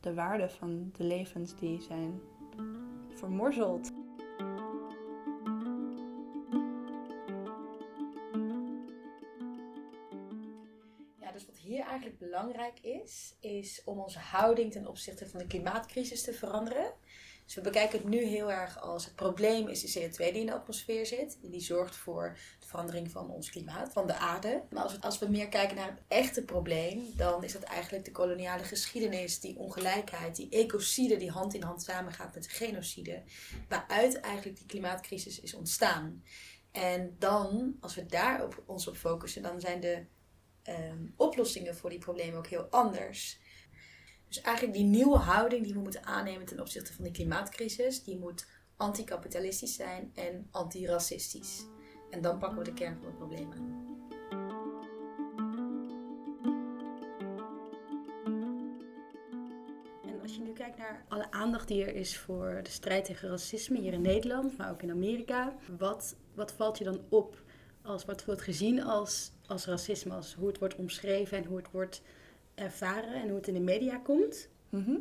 de 0.00 0.14
waarde 0.14 0.48
van 0.48 0.90
de 0.96 1.04
levens 1.04 1.56
die 1.56 1.80
zijn 1.80 2.20
vermorzeld. 3.14 3.92
Belangrijk 12.12 12.80
is, 12.80 13.34
is 13.40 13.82
om 13.84 13.98
onze 13.98 14.18
houding 14.18 14.72
ten 14.72 14.86
opzichte 14.86 15.28
van 15.28 15.38
de 15.38 15.46
klimaatcrisis 15.46 16.22
te 16.22 16.32
veranderen. 16.32 16.92
Dus 17.48 17.56
we 17.56 17.62
bekijken 17.62 17.98
het 17.98 18.08
nu 18.08 18.24
heel 18.24 18.52
erg 18.52 18.80
als 18.80 19.04
het 19.04 19.14
probleem 19.14 19.68
is 19.68 19.80
de 19.80 20.00
CO2 20.00 20.16
die 20.16 20.40
in 20.40 20.46
de 20.46 20.52
atmosfeer 20.52 21.06
zit. 21.06 21.38
Die 21.42 21.60
zorgt 21.60 21.96
voor 21.96 22.38
de 22.60 22.66
verandering 22.66 23.10
van 23.10 23.30
ons 23.30 23.50
klimaat, 23.50 23.92
van 23.92 24.06
de 24.06 24.16
aarde. 24.16 24.62
Maar 24.70 24.82
als 24.82 24.92
we, 24.92 25.00
als 25.00 25.18
we 25.18 25.28
meer 25.28 25.48
kijken 25.48 25.76
naar 25.76 25.90
het 25.90 26.02
echte 26.08 26.44
probleem, 26.44 27.12
dan 27.16 27.44
is 27.44 27.52
dat 27.52 27.62
eigenlijk 27.62 28.04
de 28.04 28.10
koloniale 28.10 28.64
geschiedenis, 28.64 29.40
die 29.40 29.58
ongelijkheid, 29.58 30.36
die 30.36 30.48
ecocide 30.48 31.16
die 31.16 31.30
hand 31.30 31.54
in 31.54 31.62
hand 31.62 31.82
samengaat 31.82 32.34
met 32.34 32.44
de 32.44 32.50
genocide. 32.50 33.22
Waaruit 33.68 34.20
eigenlijk 34.20 34.56
die 34.56 34.66
klimaatcrisis 34.66 35.40
is 35.40 35.54
ontstaan. 35.54 36.22
En 36.72 37.16
dan, 37.18 37.76
als 37.80 37.94
we 37.94 38.06
daar 38.06 38.44
op, 38.44 38.62
ons 38.66 38.88
op 38.88 38.96
focussen, 38.96 39.42
dan 39.42 39.60
zijn 39.60 39.80
de 39.80 40.04
ehm, 40.68 41.06
oplossingen 41.16 41.76
voor 41.76 41.90
die 41.90 41.98
problemen 41.98 42.38
ook 42.38 42.46
heel 42.46 42.66
anders. 42.70 43.40
Dus 44.28 44.40
eigenlijk 44.40 44.76
die 44.76 44.86
nieuwe 44.86 45.18
houding 45.18 45.64
die 45.64 45.74
we 45.74 45.80
moeten 45.80 46.04
aannemen 46.04 46.46
ten 46.46 46.60
opzichte 46.60 46.92
van 46.92 47.04
die 47.04 47.12
klimaatcrisis, 47.12 48.02
die 48.02 48.18
moet 48.18 48.46
anticapitalistisch 48.76 49.74
zijn 49.74 50.10
en 50.14 50.48
antiracistisch. 50.50 51.64
En 52.10 52.20
dan 52.20 52.38
pakken 52.38 52.58
we 52.58 52.64
de 52.64 52.72
kern 52.72 52.96
van 52.96 53.06
het 53.06 53.16
probleem 53.16 53.52
aan. 53.52 53.86
En 60.02 60.20
als 60.22 60.34
je 60.34 60.40
nu 60.40 60.52
kijkt 60.52 60.78
naar 60.78 61.04
alle 61.08 61.30
aandacht 61.30 61.68
die 61.68 61.84
er 61.84 61.94
is 61.94 62.18
voor 62.18 62.60
de 62.62 62.70
strijd 62.70 63.04
tegen 63.04 63.28
racisme 63.28 63.78
hier 63.78 63.92
in 63.92 64.02
Nederland, 64.02 64.56
maar 64.56 64.70
ook 64.70 64.82
in 64.82 64.90
Amerika, 64.90 65.56
wat, 65.78 66.16
wat 66.34 66.52
valt 66.52 66.78
je 66.78 66.84
dan 66.84 67.00
op 67.08 67.42
als 67.82 68.04
wat 68.04 68.24
wordt 68.24 68.42
gezien 68.42 68.82
als, 68.82 69.32
als 69.48 69.66
racisme, 69.66 70.14
als 70.14 70.34
hoe 70.34 70.48
het 70.48 70.58
wordt 70.58 70.76
omschreven 70.76 71.38
en 71.38 71.44
hoe 71.44 71.56
het 71.56 71.70
wordt 71.70 72.02
ervaren 72.54 73.14
en 73.14 73.28
hoe 73.28 73.36
het 73.36 73.48
in 73.48 73.54
de 73.54 73.60
media 73.60 73.96
komt? 73.96 74.48
Mhm. 74.68 74.96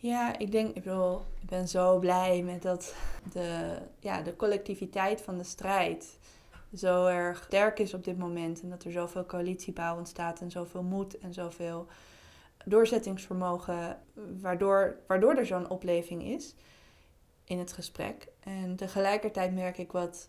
Ja, 0.00 0.38
ik 0.38 0.52
denk, 0.52 0.76
ik 0.76 0.82
bedoel, 0.82 1.22
ik 1.40 1.48
ben 1.48 1.68
zo 1.68 1.98
blij 1.98 2.42
met 2.42 2.62
dat 2.62 2.94
de, 3.32 3.78
ja, 4.00 4.22
de 4.22 4.36
collectiviteit 4.36 5.20
van 5.20 5.38
de 5.38 5.44
strijd 5.44 6.18
zo 6.74 7.06
erg 7.06 7.44
sterk 7.44 7.78
is 7.78 7.94
op 7.94 8.04
dit 8.04 8.18
moment. 8.18 8.60
En 8.62 8.70
dat 8.70 8.84
er 8.84 8.92
zoveel 8.92 9.26
coalitiebouw 9.26 9.96
ontstaat 9.96 10.40
en 10.40 10.50
zoveel 10.50 10.82
moed 10.82 11.18
en 11.18 11.34
zoveel 11.34 11.86
doorzettingsvermogen, 12.64 14.02
waardoor, 14.40 14.96
waardoor 15.06 15.34
er 15.34 15.46
zo'n 15.46 15.70
opleving 15.70 16.22
is 16.22 16.54
in 17.44 17.58
het 17.58 17.72
gesprek. 17.72 18.28
En 18.40 18.76
tegelijkertijd 18.76 19.54
merk 19.54 19.78
ik 19.78 19.92
wat, 19.92 20.28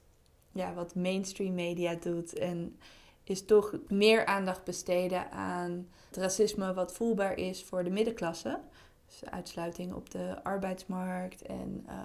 ja, 0.51 0.73
wat 0.73 0.95
mainstream 0.95 1.53
media 1.53 1.95
doet 1.95 2.33
en 2.33 2.77
is 3.23 3.45
toch 3.45 3.73
meer 3.88 4.25
aandacht 4.25 4.63
besteden 4.63 5.31
aan 5.31 5.88
het 6.07 6.17
racisme 6.17 6.73
wat 6.73 6.93
voelbaar 6.93 7.38
is 7.38 7.63
voor 7.63 7.83
de 7.83 7.89
middenklasse. 7.89 8.59
Dus 9.05 9.29
uitsluiting 9.29 9.93
op 9.93 10.09
de 10.09 10.43
arbeidsmarkt 10.43 11.41
en 11.41 11.83
eh, 11.88 11.95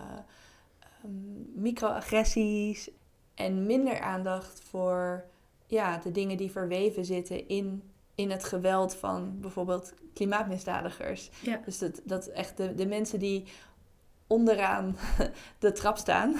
ehm, 0.78 1.62
microagressies. 1.62 2.90
En 3.34 3.66
minder 3.66 4.00
aandacht 4.00 4.60
voor 4.60 5.24
ja, 5.66 5.98
de 5.98 6.10
dingen 6.10 6.36
die 6.36 6.50
verweven 6.50 7.04
zitten 7.04 7.48
in, 7.48 7.82
in 8.14 8.30
het 8.30 8.44
geweld 8.44 8.94
van 8.94 9.40
bijvoorbeeld 9.40 9.94
klimaatmisdadigers. 10.14 11.30
Ja. 11.42 11.60
Dus 11.64 11.78
dat, 11.78 12.00
dat 12.04 12.26
echt 12.26 12.56
de, 12.56 12.74
de 12.74 12.86
mensen 12.86 13.18
die 13.18 13.44
onderaan 14.26 14.96
de 15.58 15.72
trap 15.72 15.96
staan, 15.96 16.36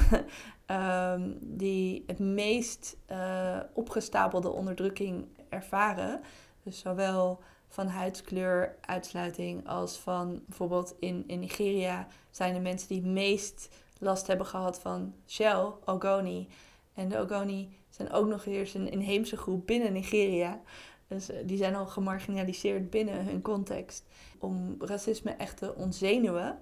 ehm, 0.66 1.32
die 1.40 2.04
het 2.06 2.18
meest 2.18 2.96
eh, 3.06 3.58
opgestapelde 3.72 4.50
onderdrukking 4.50 5.26
ervaren. 5.48 6.20
Dus 6.62 6.78
zowel 6.78 7.40
van 7.68 7.86
huidskleur, 7.86 8.76
uitsluiting, 8.80 9.68
als 9.68 9.96
van 9.96 10.42
bijvoorbeeld 10.46 10.94
in, 10.98 11.24
in 11.26 11.40
Nigeria 11.40 12.06
zijn 12.30 12.54
de 12.54 12.60
mensen 12.60 12.88
die 12.88 13.00
het 13.00 13.10
meest 13.10 13.68
last 13.98 14.26
hebben 14.26 14.46
gehad 14.46 14.80
van 14.80 15.14
Shell, 15.26 15.66
Ogoni. 15.84 16.48
En 16.94 17.08
de 17.08 17.18
Ogoni 17.18 17.76
zijn 17.88 18.12
ook 18.12 18.26
nog 18.26 18.46
eens 18.46 18.74
een 18.74 18.90
inheemse 18.90 19.36
groep 19.36 19.66
binnen 19.66 19.92
Nigeria. 19.92 20.60
Dus 21.06 21.30
eh, 21.30 21.36
die 21.44 21.56
zijn 21.56 21.74
al 21.74 21.86
gemarginaliseerd 21.86 22.90
binnen 22.90 23.24
hun 23.24 23.42
context. 23.42 24.04
Om 24.38 24.76
racisme 24.78 25.30
echt 25.30 25.56
te 25.56 25.74
ontzenuwen, 25.74 26.58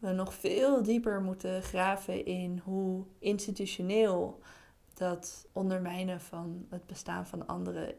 we 0.00 0.10
nog 0.10 0.34
veel 0.34 0.82
dieper 0.82 1.22
moeten 1.22 1.62
graven 1.62 2.24
in 2.24 2.60
hoe 2.64 3.04
institutioneel 3.18 4.40
dat 4.94 5.46
ondermijnen 5.52 6.20
van 6.20 6.66
het 6.70 6.86
bestaan 6.86 7.26
van 7.26 7.46
anderen 7.46 7.94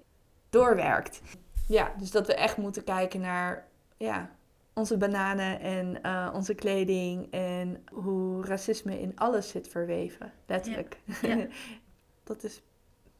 doorwerkt. 0.50 1.22
Ja, 1.68 1.94
dus 1.98 2.12
dat 2.12 2.28
we 2.28 2.36
echt 2.36 2.58
moeten 2.58 2.84
kijken 2.84 3.22
naar 3.22 3.68
ja, 3.98 4.30
onze 4.74 4.98
bananen 4.98 5.60
en 5.60 6.04
eh, 6.04 6.32
onze 6.34 6.54
kleding 6.54 7.32
en 7.32 7.84
hoe 7.94 8.46
racisme 8.46 9.00
in 9.00 9.16
alles 9.16 9.50
zit 9.50 9.68
verweven, 9.68 10.34
letterlijk. 10.46 11.02
Ja. 11.22 11.48
dat 12.24 12.44
is 12.44 12.62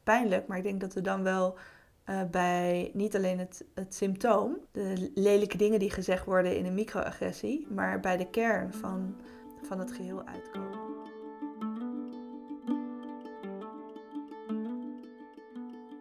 pijnlijk, 0.02 0.46
maar 0.46 0.56
ik 0.56 0.62
denk 0.62 0.80
dat 0.80 0.94
we 0.94 1.00
dan 1.00 1.22
wel 1.22 1.58
eh, 2.04 2.22
bij 2.30 2.90
niet 2.94 3.16
alleen 3.16 3.38
het, 3.38 3.64
het 3.74 3.94
symptoom, 3.94 4.56
de 4.72 5.10
lelijke 5.14 5.56
dingen 5.56 5.78
die 5.78 5.90
gezegd 5.90 6.24
worden 6.24 6.56
in 6.56 6.66
een 6.66 6.74
microagressie, 6.74 7.66
maar 7.70 8.00
bij 8.00 8.16
de 8.16 8.30
kern 8.30 8.72
van, 8.72 9.16
van 9.62 9.78
het 9.78 9.92
geheel 9.92 10.22
uitkomen. 10.24 10.78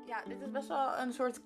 Ja, 0.06 0.24
dit 0.28 0.42
is 0.42 0.52
best 0.52 0.68
wel 0.68 0.98
een 0.98 1.14
soort 1.14 1.40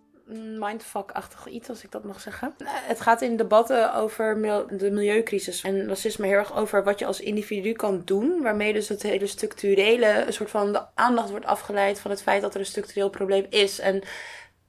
mindfuck-achtig 0.60 1.48
iets, 1.48 1.70
als 1.70 1.84
ik 1.84 1.92
dat 1.92 2.04
mag 2.04 2.22
zeggen. 2.22 2.56
Eh, 2.58 2.68
Het 2.72 3.02
gaat 3.02 3.22
in 3.22 3.38
debatten 3.38 3.94
over 3.94 4.42
de 4.78 4.92
milieucrisis 4.92 5.62
en 5.64 5.88
racisme 5.88 6.28
heel 6.28 6.38
erg 6.38 6.56
over 6.56 6.84
wat 6.84 7.00
je 7.00 7.06
als 7.06 7.20
individu 7.20 7.72
kan 7.72 8.02
doen. 8.06 8.42
Waarmee 8.42 8.74
dus 8.74 8.90
het 8.90 9.04
hele 9.04 9.28
structurele, 9.28 10.24
een 10.26 10.34
soort 10.34 10.50
van 10.50 10.72
de 10.72 10.82
aandacht 10.94 11.30
wordt 11.30 11.46
afgeleid 11.46 12.00
van 12.00 12.12
het 12.12 12.22
feit 12.22 12.42
dat 12.42 12.54
er 12.54 12.60
een 12.60 12.66
structureel 12.66 13.10
probleem 13.10 13.46
is. 13.50 13.80
En 13.80 14.04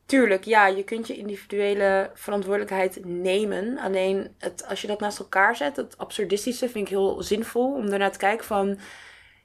tuurlijk, 0.06 0.44
ja, 0.44 0.66
je 0.66 0.84
kunt 0.84 1.06
je 1.06 1.16
individuele 1.16 2.10
verantwoordelijkheid 2.14 3.04
nemen. 3.04 3.78
Alleen 3.78 4.34
het, 4.38 4.66
als 4.66 4.80
je 4.80 4.86
dat 4.86 5.00
naast 5.00 5.18
elkaar 5.18 5.56
zet, 5.56 5.76
het 5.76 5.98
absurdistische 5.98 6.68
vind 6.68 6.84
ik 6.84 6.90
heel 6.90 7.22
zinvol 7.22 7.74
om 7.74 7.90
daarnaar 7.90 8.12
te 8.12 8.18
kijken 8.18 8.46
van 8.46 8.78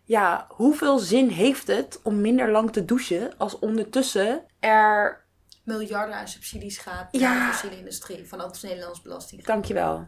ja, 0.03 0.45
hoeveel 0.49 0.99
zin 0.99 1.29
heeft 1.29 1.67
het 1.67 1.99
om 2.03 2.21
minder 2.21 2.51
lang 2.51 2.71
te 2.71 2.85
douchen 2.85 3.37
als 3.37 3.59
ondertussen 3.59 4.45
er... 4.59 5.19
Miljarden 5.63 6.15
aan 6.15 6.27
subsidies 6.27 6.77
gaat 6.77 7.07
Ja. 7.11 7.33
naar 7.33 7.47
de 7.47 7.53
fossiele 7.53 7.77
industrie 7.77 8.27
van 8.27 8.43
ons 8.43 8.61
Nederlands 8.61 9.01
belasting. 9.01 9.43
Dankjewel. 9.43 10.07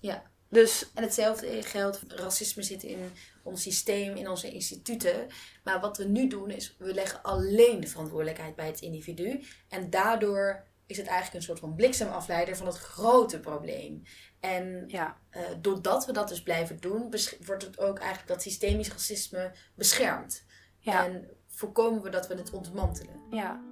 Ja. 0.00 0.22
Dus 0.48 0.90
En 0.94 1.02
hetzelfde 1.02 1.62
geldt, 1.62 2.00
racisme 2.08 2.62
zit 2.62 2.82
in 2.82 3.12
ons 3.42 3.62
systeem, 3.62 4.16
in 4.16 4.28
onze 4.28 4.50
instituten. 4.50 5.26
Maar 5.64 5.80
wat 5.80 5.96
we 5.96 6.04
nu 6.04 6.28
doen 6.28 6.50
is, 6.50 6.76
we 6.78 6.94
leggen 6.94 7.22
alleen 7.22 7.80
de 7.80 7.86
verantwoordelijkheid 7.86 8.56
bij 8.56 8.66
het 8.66 8.80
individu. 8.80 9.44
En 9.68 9.90
daardoor 9.90 10.66
is 10.86 10.96
het 10.96 11.06
eigenlijk 11.06 11.36
een 11.36 11.42
soort 11.42 11.58
van 11.58 11.74
bliksemafleider 11.74 12.56
van 12.56 12.66
het 12.66 12.78
grote 12.78 13.40
probleem. 13.40 14.02
En 14.40 14.84
ja, 14.86 15.16
eh, 15.30 15.42
doordat 15.60 16.06
we 16.06 16.12
dat 16.12 16.28
dus 16.28 16.42
blijven 16.42 16.80
doen, 16.80 17.14
wordt 17.44 17.62
het 17.64 17.78
ook 17.78 17.98
eigenlijk 17.98 18.28
dat 18.28 18.42
systemisch 18.42 18.88
racisme 18.90 19.52
beschermd. 19.74 20.44
ja, 20.78 21.04
En 21.04 21.30
voorkomen 21.48 22.02
we 22.02 22.10
dat 22.10 22.28
we 22.28 22.34
het 22.34 22.52
ontmantelen. 22.52 23.20
ja. 23.30 23.70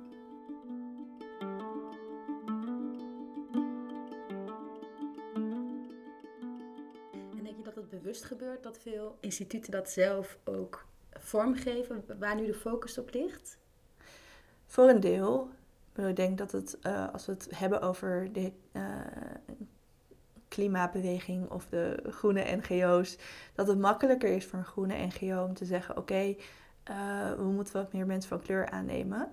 Gebeurt 8.25 8.63
dat 8.63 8.79
veel 8.79 9.17
instituten 9.21 9.71
dat 9.71 9.91
zelf 9.91 10.39
ook 10.45 10.87
vormgeven, 11.13 12.05
waar 12.19 12.37
nu 12.37 12.47
de 12.47 12.55
focus 12.55 12.99
op 12.99 13.13
ligt? 13.13 13.59
Voor 14.67 14.89
een 14.89 15.01
deel. 15.01 15.51
Ik 15.95 16.17
denk 16.17 16.39
dat 16.39 16.53
het, 16.53 16.79
eh, 16.81 17.13
als 17.13 17.27
we 17.27 17.33
het 17.33 17.49
hebben 17.55 17.81
over 17.81 18.33
de 18.33 18.53
eh, 18.73 18.83
klimaatbeweging 20.49 21.51
of 21.51 21.67
de 21.69 22.03
groene 22.09 22.57
NGO's, 22.57 23.17
dat 23.55 23.67
het 23.67 23.79
makkelijker 23.79 24.29
is 24.29 24.47
voor 24.47 24.59
een 24.59 24.65
groene 24.65 25.07
NGO 25.07 25.45
om 25.45 25.55
te 25.55 25.65
zeggen: 25.65 25.97
oké, 25.97 26.37
eh, 26.83 27.33
we 27.37 27.43
moeten 27.45 27.75
wat 27.75 27.93
meer 27.93 28.07
mensen 28.07 28.29
van 28.29 28.43
kleur 28.43 28.71
aannemen. 28.71 29.29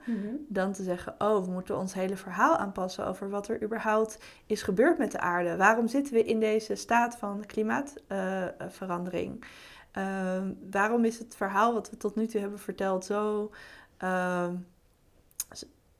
Dan 0.48 0.72
te 0.74 0.84
zeggen: 0.84 1.16
oh, 1.18 1.46
we 1.46 1.52
moeten 1.52 1.78
ons 1.78 1.94
hele 1.94 2.18
verhaal 2.18 2.58
aanpassen 2.58 3.06
over 3.08 3.30
wat 3.30 3.48
er 3.48 3.64
überhaupt 3.64 4.20
is 4.46 4.62
gebeurd 4.62 4.98
met 4.98 5.12
de 5.12 5.20
aarde. 5.20 5.56
Waarom 5.58 5.88
zitten 5.88 6.14
we 6.14 6.24
in 6.24 6.40
deze 6.40 6.76
staat 6.76 7.16
van 7.18 7.46
klimaatverandering? 7.46 9.44
Ehm, 9.92 10.54
waarom 10.72 11.06
is 11.06 11.20
het 11.20 11.36
verhaal 11.36 11.74
wat 11.74 11.90
we 11.90 11.98
tot 11.98 12.16
nu 12.16 12.26
toe 12.28 12.42
hebben 12.42 12.60
verteld 12.60 13.06
zo. 13.06 13.52
ehm, 13.98 14.56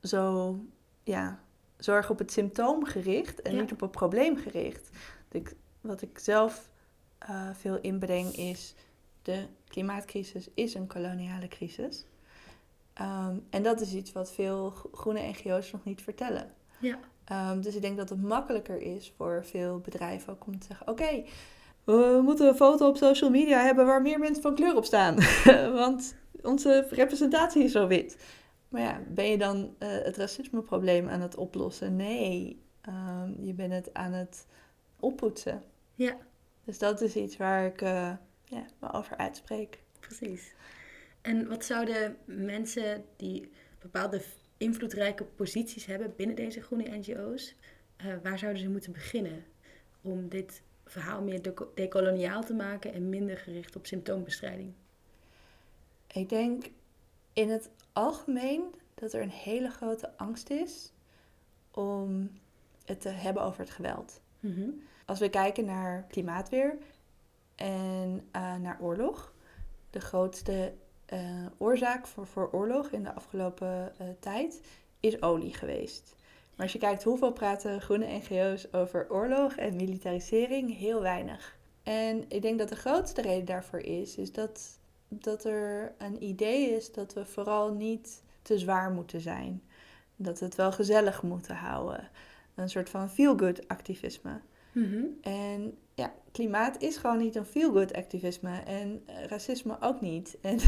zo, 0.02 0.56
ja, 1.02 1.40
zo 1.78 1.92
erg 1.94 2.10
op 2.10 2.18
het 2.18 2.32
symptoom 2.32 2.84
gericht 2.84 3.42
en 3.42 3.54
Ja. 3.54 3.60
niet 3.60 3.72
op 3.72 3.80
het 3.80 3.90
probleem 3.90 4.36
gericht. 4.36 4.88
Wat 5.80 6.02
ik 6.02 6.18
zelf 6.18 6.70
eh, 7.18 7.48
veel 7.52 7.78
inbreng 7.80 8.36
is, 8.36 8.74
de 9.22 9.46
klimaatcrisis 9.68 10.48
is 10.54 10.74
een 10.74 10.86
koloniale 10.86 11.48
crisis. 11.48 12.04
Ehm, 12.92 13.36
en 13.50 13.62
dat 13.62 13.80
is 13.80 13.94
iets 13.94 14.12
wat 14.12 14.32
veel 14.32 14.70
gro- 14.70 14.90
groene 14.92 15.20
NGO's 15.28 15.70
nog 15.72 15.84
niet 15.84 16.02
vertellen. 16.02 16.50
Ja. 16.80 16.98
Ehm, 17.24 17.60
dus 17.60 17.74
ik 17.74 17.82
denk 17.82 17.96
dat 17.96 18.08
het 18.08 18.22
makkelijker 18.22 18.80
is 18.80 19.12
voor 19.16 19.44
veel 19.44 19.78
bedrijven 19.78 20.32
ook 20.32 20.46
om 20.46 20.58
te 20.58 20.66
zeggen: 20.66 20.88
oké, 20.88 21.24
we 21.84 22.20
moeten 22.24 22.48
een 22.48 22.54
foto 22.56 22.88
op 22.88 22.96
social 22.96 23.30
media 23.30 23.60
hebben 23.62 23.86
waar 23.86 24.02
meer 24.02 24.18
mensen 24.18 24.42
van 24.42 24.54
kleur 24.54 24.76
op 24.76 24.84
staan. 24.84 25.16
Want 25.82 26.14
onze 26.42 26.86
representatie 26.90 27.62
is 27.64 27.72
zo 27.72 27.86
wit. 27.86 28.16
Maar 28.68 28.82
ja, 28.82 29.00
ben 29.08 29.24
je 29.24 29.38
dan 29.38 29.74
eh, 29.78 29.88
het 29.90 30.16
racismeprobleem 30.16 31.08
aan 31.08 31.20
het 31.20 31.36
oplossen? 31.36 31.96
Nee, 31.96 32.62
Ehm, 32.80 33.32
je 33.44 33.52
bent 33.52 33.72
het 33.72 33.94
aan 33.94 34.12
het 34.12 34.46
oppoetsen. 35.00 35.62
Ja, 35.94 36.16
Dus 36.64 36.78
dat 36.78 37.00
is 37.00 37.16
iets 37.16 37.36
waar 37.36 37.64
ik 37.66 37.82
eh, 37.82 38.12
ja, 38.50 38.64
me 38.78 38.92
over 38.92 39.16
uitspreek. 39.16 39.78
precies. 40.00 40.54
En 41.20 41.48
wat 41.48 41.64
zouden 41.64 42.16
mensen 42.24 43.04
die 43.16 43.50
bepaalde 43.78 44.22
invloedrijke 44.56 45.24
posities 45.24 45.86
hebben 45.86 46.14
binnen 46.16 46.36
deze 46.36 46.62
groene 46.62 46.96
NGO's, 46.96 47.54
eh, 47.96 48.06
waar 48.22 48.38
zouden 48.38 48.62
ze 48.62 48.68
moeten 48.68 48.92
beginnen 48.92 49.44
om 50.02 50.28
dit 50.28 50.62
verhaal 50.84 51.22
meer 51.22 51.42
deco- 51.42 51.72
decoloniaal 51.74 52.44
te 52.44 52.54
maken 52.54 52.92
en 52.92 53.08
minder 53.08 53.36
gericht 53.36 53.76
op 53.76 53.86
symptoombestrijding? 53.86 54.72
Ik 56.06 56.28
denk 56.28 56.66
in 57.32 57.50
het 57.50 57.70
algemeen 57.92 58.62
dat 58.94 59.12
er 59.12 59.22
een 59.22 59.30
hele 59.30 59.70
grote 59.70 60.16
angst 60.16 60.50
is 60.50 60.92
om 61.70 62.30
het 62.84 63.00
te 63.00 63.08
hebben 63.08 63.42
over 63.42 63.60
het 63.60 63.70
geweld. 63.70 64.20
Mhm. 64.40 64.70
Als 65.04 65.18
we 65.18 65.28
kijken 65.30 65.64
naar 65.64 66.04
klimaatweer 66.08 66.76
en 67.58 68.28
eh, 68.30 68.56
naar 68.56 68.78
oorlog, 68.80 69.32
de 69.90 70.00
grootste 70.00 70.72
eh, 71.06 71.46
oorzaak 71.58 72.06
voor, 72.06 72.26
voor 72.26 72.48
oorlog 72.52 72.90
in 72.90 73.02
de 73.02 73.14
afgelopen 73.14 73.98
eh, 73.98 74.06
tijd 74.20 74.60
is 75.00 75.22
olie 75.22 75.54
geweest. 75.54 76.14
Maar 76.54 76.66
als 76.66 76.72
je 76.72 76.78
kijkt 76.78 77.02
hoeveel 77.02 77.32
praten 77.32 77.80
groene 77.80 78.06
NGO's 78.06 78.66
over 78.72 79.06
oorlog 79.10 79.56
en 79.56 79.76
militarisering, 79.76 80.76
heel 80.76 81.00
weinig. 81.00 81.56
En 81.82 82.24
ik 82.28 82.42
denk 82.42 82.58
dat 82.58 82.68
de 82.68 82.76
grootste 82.76 83.22
reden 83.22 83.44
daarvoor 83.44 83.80
is, 83.80 84.16
is 84.16 84.32
dat, 84.32 84.78
dat 85.08 85.44
er 85.44 85.94
een 85.98 86.22
idee 86.22 86.70
is 86.70 86.92
dat 86.92 87.14
we 87.14 87.24
vooral 87.24 87.72
niet 87.72 88.22
te 88.42 88.58
zwaar 88.58 88.90
moeten 88.90 89.20
zijn. 89.20 89.62
Dat 90.16 90.38
we 90.38 90.44
het 90.44 90.54
wel 90.54 90.72
gezellig 90.72 91.22
moeten 91.22 91.56
houden. 91.56 92.08
Een 92.54 92.68
soort 92.68 92.90
van 92.90 93.10
feel-good 93.10 93.68
activisme. 93.68 94.40
Mhm. 94.78 95.04
En 95.20 95.78
ja, 95.94 96.14
klimaat 96.32 96.82
is 96.82 96.96
gewoon 96.96 97.18
niet 97.18 97.34
een 97.34 97.44
feel-good 97.44 97.92
activisme 97.92 98.58
en 98.58 99.02
eh, 99.06 99.24
racisme 99.24 99.76
ook 99.80 100.00
niet. 100.00 100.38
En, 100.42 100.58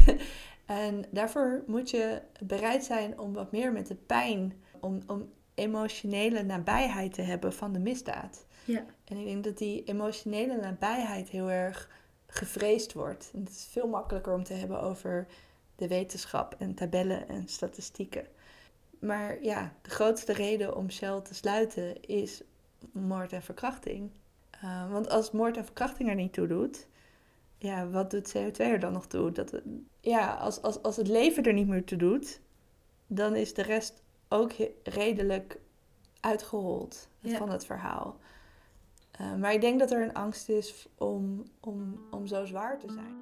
en 0.66 1.04
daarvoor 1.10 1.62
moet 1.66 1.90
je 1.90 2.22
bereid 2.44 2.84
zijn 2.84 3.18
om 3.18 3.32
wat 3.32 3.52
meer 3.52 3.72
met 3.72 3.86
de 3.86 3.94
pijn, 3.94 4.62
om, 4.80 5.00
om 5.06 5.28
emotionele 5.54 6.42
nabijheid 6.42 7.12
te 7.14 7.22
hebben 7.22 7.52
van 7.52 7.72
de 7.72 7.78
misdaad. 7.78 8.46
Ja. 8.64 8.84
En 9.04 9.16
ik 9.16 9.24
denk 9.24 9.44
dat 9.44 9.58
die 9.58 9.84
emotionele 9.84 10.56
nabijheid 10.56 11.28
heel 11.28 11.50
erg 11.50 11.90
gevreesd 12.26 12.92
wordt. 12.92 13.30
En 13.34 13.40
het 13.40 13.50
is 13.50 13.68
veel 13.70 13.88
makkelijker 13.88 14.34
om 14.34 14.44
te 14.44 14.54
hebben 14.54 14.80
over 14.80 15.26
de 15.76 15.88
wetenschap 15.88 16.54
en 16.58 16.74
tabellen 16.74 17.28
en 17.28 17.48
statistieken. 17.48 18.26
Maar 19.00 19.42
ja, 19.42 19.72
de 19.82 19.90
grootste 19.90 20.32
reden 20.32 20.76
om 20.76 20.90
Shell 20.90 21.20
te 21.20 21.34
sluiten 21.34 22.02
is 22.02 22.42
moord 22.92 23.32
en 23.32 23.42
verkrachting. 23.42 24.10
Uh, 24.64 24.90
want 24.90 25.08
als 25.10 25.30
moord 25.30 25.56
en 25.56 25.64
verkrachting 25.64 26.08
er 26.08 26.14
niet 26.14 26.32
toe 26.32 26.46
doet, 26.46 26.86
ja, 27.58 27.88
wat 27.88 28.10
doet 28.10 28.28
CO2 28.36 28.56
er 28.56 28.80
dan 28.80 28.92
nog 28.92 29.06
toe? 29.06 29.32
Dat, 29.32 29.50
het- 29.50 29.64
ja, 30.00 30.34
als, 30.34 30.62
als, 30.62 30.82
als 30.82 30.96
het 30.96 31.08
leven 31.08 31.42
er 31.44 31.52
niet 31.52 31.68
meer 31.68 31.84
toe 31.84 31.98
doet, 31.98 32.40
dan 33.06 33.34
is 33.36 33.54
de 33.54 33.62
rest 33.62 34.02
ook 34.28 34.52
redelijk 34.82 35.60
uitgehold 36.20 37.08
Ja. 37.18 37.36
van 37.36 37.50
het 37.50 37.66
verhaal. 37.66 38.16
Uh, 39.20 39.34
maar 39.34 39.52
ik 39.52 39.60
denk 39.60 39.78
dat 39.78 39.90
er 39.90 40.02
een 40.02 40.14
angst 40.14 40.48
is 40.48 40.88
om, 40.98 41.42
om, 41.60 42.00
om 42.10 42.26
zo 42.26 42.44
zwaar 42.44 42.78
te 42.78 42.92
zijn. 42.92 43.14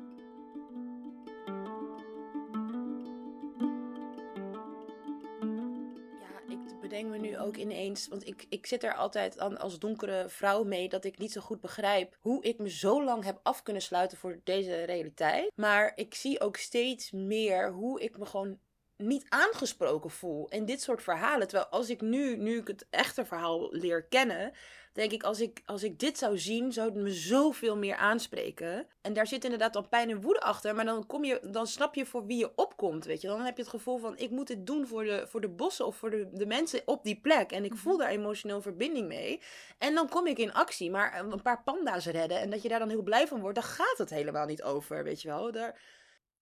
Bedenk 7.03 7.23
me 7.23 7.29
nu 7.29 7.39
ook 7.39 7.57
ineens, 7.57 8.09
want 8.09 8.27
ik, 8.27 8.47
ik 8.49 8.67
zit 8.67 8.83
er 8.83 8.95
altijd 8.95 9.39
aan 9.39 9.59
als 9.59 9.79
donkere 9.79 10.29
vrouw 10.29 10.65
mee 10.65 10.89
dat 10.89 11.05
ik 11.05 11.19
niet 11.19 11.33
zo 11.33 11.41
goed 11.41 11.61
begrijp 11.61 12.17
hoe 12.21 12.43
ik 12.43 12.59
me 12.59 12.71
zo 12.71 13.05
lang 13.05 13.25
heb 13.25 13.41
af 13.43 13.63
kunnen 13.63 13.83
sluiten 13.83 14.19
voor 14.19 14.41
deze 14.45 14.85
realiteit. 14.85 15.53
Maar 15.55 15.93
ik 15.95 16.15
zie 16.15 16.41
ook 16.41 16.57
steeds 16.57 17.11
meer 17.11 17.73
hoe 17.73 18.01
ik 18.01 18.19
me 18.19 18.27
gewoon 18.27 18.59
niet 18.97 19.27
aangesproken 19.29 20.11
voel 20.11 20.49
in 20.49 20.65
dit 20.65 20.83
soort 20.83 21.03
verhalen. 21.03 21.49
Terwijl 21.49 21.71
als 21.71 21.91
ik 21.91 22.01
nu, 22.01 22.37
nu 22.37 22.59
ik 22.59 22.67
het 22.67 22.87
echte 22.91 23.25
verhaal 23.25 23.69
leer 23.71 24.03
kennen, 24.03 24.53
denk 24.99 25.13
ik 25.13 25.23
als 25.23 25.41
ik, 25.41 25.63
als 25.67 25.83
ik 25.83 25.99
dit 25.99 26.19
zou 26.19 26.39
zien, 26.39 26.73
zou 26.73 26.89
het 26.89 26.97
me 26.99 27.11
zoveel 27.11 27.77
meer 27.77 27.97
aanspreken. 27.97 28.87
En 29.01 29.13
daar 29.13 29.27
zit 29.27 29.45
inderdaad 29.45 29.73
dan 29.73 29.89
pijn 29.89 30.11
en 30.11 30.21
woede 30.21 30.41
achter, 30.41 30.75
maar 30.75 30.85
dan, 30.85 31.07
kom 31.07 31.25
je, 31.25 31.41
dan 31.51 31.67
snap 31.67 31.95
je 31.95 32.07
voor 32.07 32.27
wie 32.27 32.39
je 32.39 32.55
opkomt, 32.55 33.05
weet 33.05 33.21
je. 33.21 33.29
Dan 33.29 33.41
heb 33.41 33.57
je 33.57 33.63
het 33.63 33.71
gevoel 33.71 33.99
van, 33.99 34.19
ik 34.19 34.31
moet 34.31 34.47
dit 34.47 34.67
doen 34.67 34.87
voor 34.87 35.05
de, 35.05 35.27
voor 35.27 35.41
de 35.41 35.49
bossen 35.49 35.87
of 35.87 35.97
voor 35.97 36.11
de, 36.11 36.29
de 36.33 36.47
mensen 36.47 36.83
op 36.85 37.05
die 37.05 37.21
plek. 37.21 37.53
En 37.53 37.65
ik 37.65 37.75
voel 37.75 37.97
daar 37.97 38.09
emotioneel 38.09 38.63
verbinding 38.63 39.09
mee. 39.09 39.43
En 39.79 39.95
dan 39.95 40.09
kom 40.09 40.27
ik 40.27 40.39
in 40.39 40.53
actie, 40.53 40.91
maar 40.91 41.19
een 41.19 41.43
paar 41.43 41.63
panda's 41.63 42.07
redden 42.07 42.41
en 42.41 42.51
dat 42.51 42.63
je 42.63 42.69
daar 42.69 42.79
dan 42.79 42.89
heel 42.89 43.03
blij 43.03 43.27
van 43.27 43.41
wordt, 43.41 43.55
daar 43.55 43.65
gaat 43.65 43.99
het 43.99 44.11
helemaal 44.11 44.47
niet 44.47 44.63
over, 44.63 45.05
weet 45.05 45.23
je 45.23 45.29
wel. 45.29 45.53
Daar, 45.53 45.81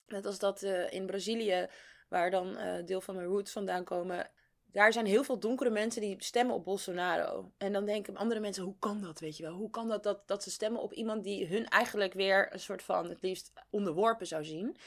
net 0.07 0.25
als 0.25 0.39
dat 0.39 0.61
eh, 0.63 0.91
in 0.91 1.05
Brazilië, 1.05 1.67
waar 2.09 2.31
dan 2.31 2.57
eh, 2.57 2.85
deel 2.85 3.01
van 3.01 3.15
mijn 3.15 3.27
roots 3.27 3.51
vandaan 3.51 3.83
komen, 3.83 4.29
daar 4.71 4.93
zijn 4.93 5.05
heel 5.05 5.23
veel 5.23 5.39
donkere 5.39 5.69
mensen 5.69 6.01
die 6.01 6.15
stemmen 6.19 6.55
op 6.55 6.63
Bolsonaro. 6.63 7.51
En 7.57 7.73
dan 7.73 7.85
denken 7.85 8.17
andere 8.17 8.39
mensen, 8.39 8.63
hoe 8.63 8.75
kan 8.79 9.01
dat, 9.01 9.19
weet 9.19 9.37
je 9.37 9.43
wel? 9.43 9.53
Hoe 9.53 9.69
kan 9.69 9.87
dat, 9.87 10.03
dat 10.03 10.27
dat 10.27 10.43
ze 10.43 10.51
stemmen 10.51 10.81
op 10.81 10.93
iemand 10.93 11.23
die 11.23 11.47
hun 11.47 11.67
eigenlijk 11.67 12.13
weer 12.13 12.53
een 12.53 12.59
soort 12.59 12.83
van 12.83 13.09
het 13.09 13.21
liefst 13.21 13.51
onderworpen 13.69 14.27
zou 14.27 14.45
zien? 14.45 14.77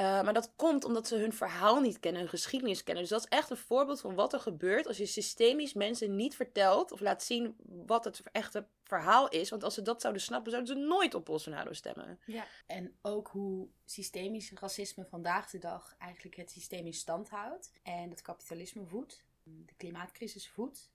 Uh, 0.00 0.22
maar 0.22 0.34
dat 0.34 0.52
komt 0.56 0.84
omdat 0.84 1.06
ze 1.06 1.16
hun 1.16 1.32
verhaal 1.32 1.80
niet 1.80 2.00
kennen, 2.00 2.20
hun 2.20 2.30
geschiedenis 2.30 2.82
kennen. 2.82 3.02
Dus 3.02 3.12
dat 3.12 3.20
is 3.20 3.38
echt 3.38 3.50
een 3.50 3.56
voorbeeld 3.56 4.00
van 4.00 4.14
wat 4.14 4.32
er 4.32 4.40
gebeurt 4.40 4.86
als 4.86 4.96
je 4.96 5.06
systemisch 5.06 5.72
mensen 5.72 6.16
niet 6.16 6.36
vertelt 6.36 6.92
of 6.92 7.00
laat 7.00 7.22
zien 7.22 7.56
wat 7.86 8.04
het 8.04 8.22
echte 8.32 8.66
verhaal 8.84 9.28
is. 9.28 9.50
Want 9.50 9.64
als 9.64 9.74
ze 9.74 9.82
dat 9.82 10.00
zouden 10.00 10.22
snappen, 10.22 10.52
zouden 10.52 10.76
ze 10.76 10.80
nooit 10.82 11.14
op 11.14 11.24
Bolsonaro 11.24 11.72
stemmen. 11.72 12.18
Ja, 12.26 12.46
en 12.66 12.98
ook 13.02 13.28
hoe 13.28 13.68
systemisch 13.84 14.52
racisme 14.52 15.04
vandaag 15.04 15.50
de 15.50 15.58
dag 15.58 15.94
eigenlijk 15.98 16.36
het 16.36 16.50
systeem 16.50 16.86
in 16.86 16.94
stand 16.94 17.28
houdt. 17.28 17.72
En 17.82 18.10
het 18.10 18.22
kapitalisme 18.22 18.86
voedt, 18.86 19.24
de 19.42 19.74
klimaatcrisis 19.76 20.48
voedt. 20.48 20.90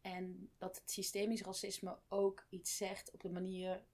En 0.00 0.50
dat 0.58 0.76
het 0.76 0.90
systemisch 0.90 1.42
racisme 1.42 1.98
ook 2.08 2.46
iets 2.50 2.76
zegt 2.76 3.10
op 3.10 3.20
de 3.20 3.30
manier 3.30 3.84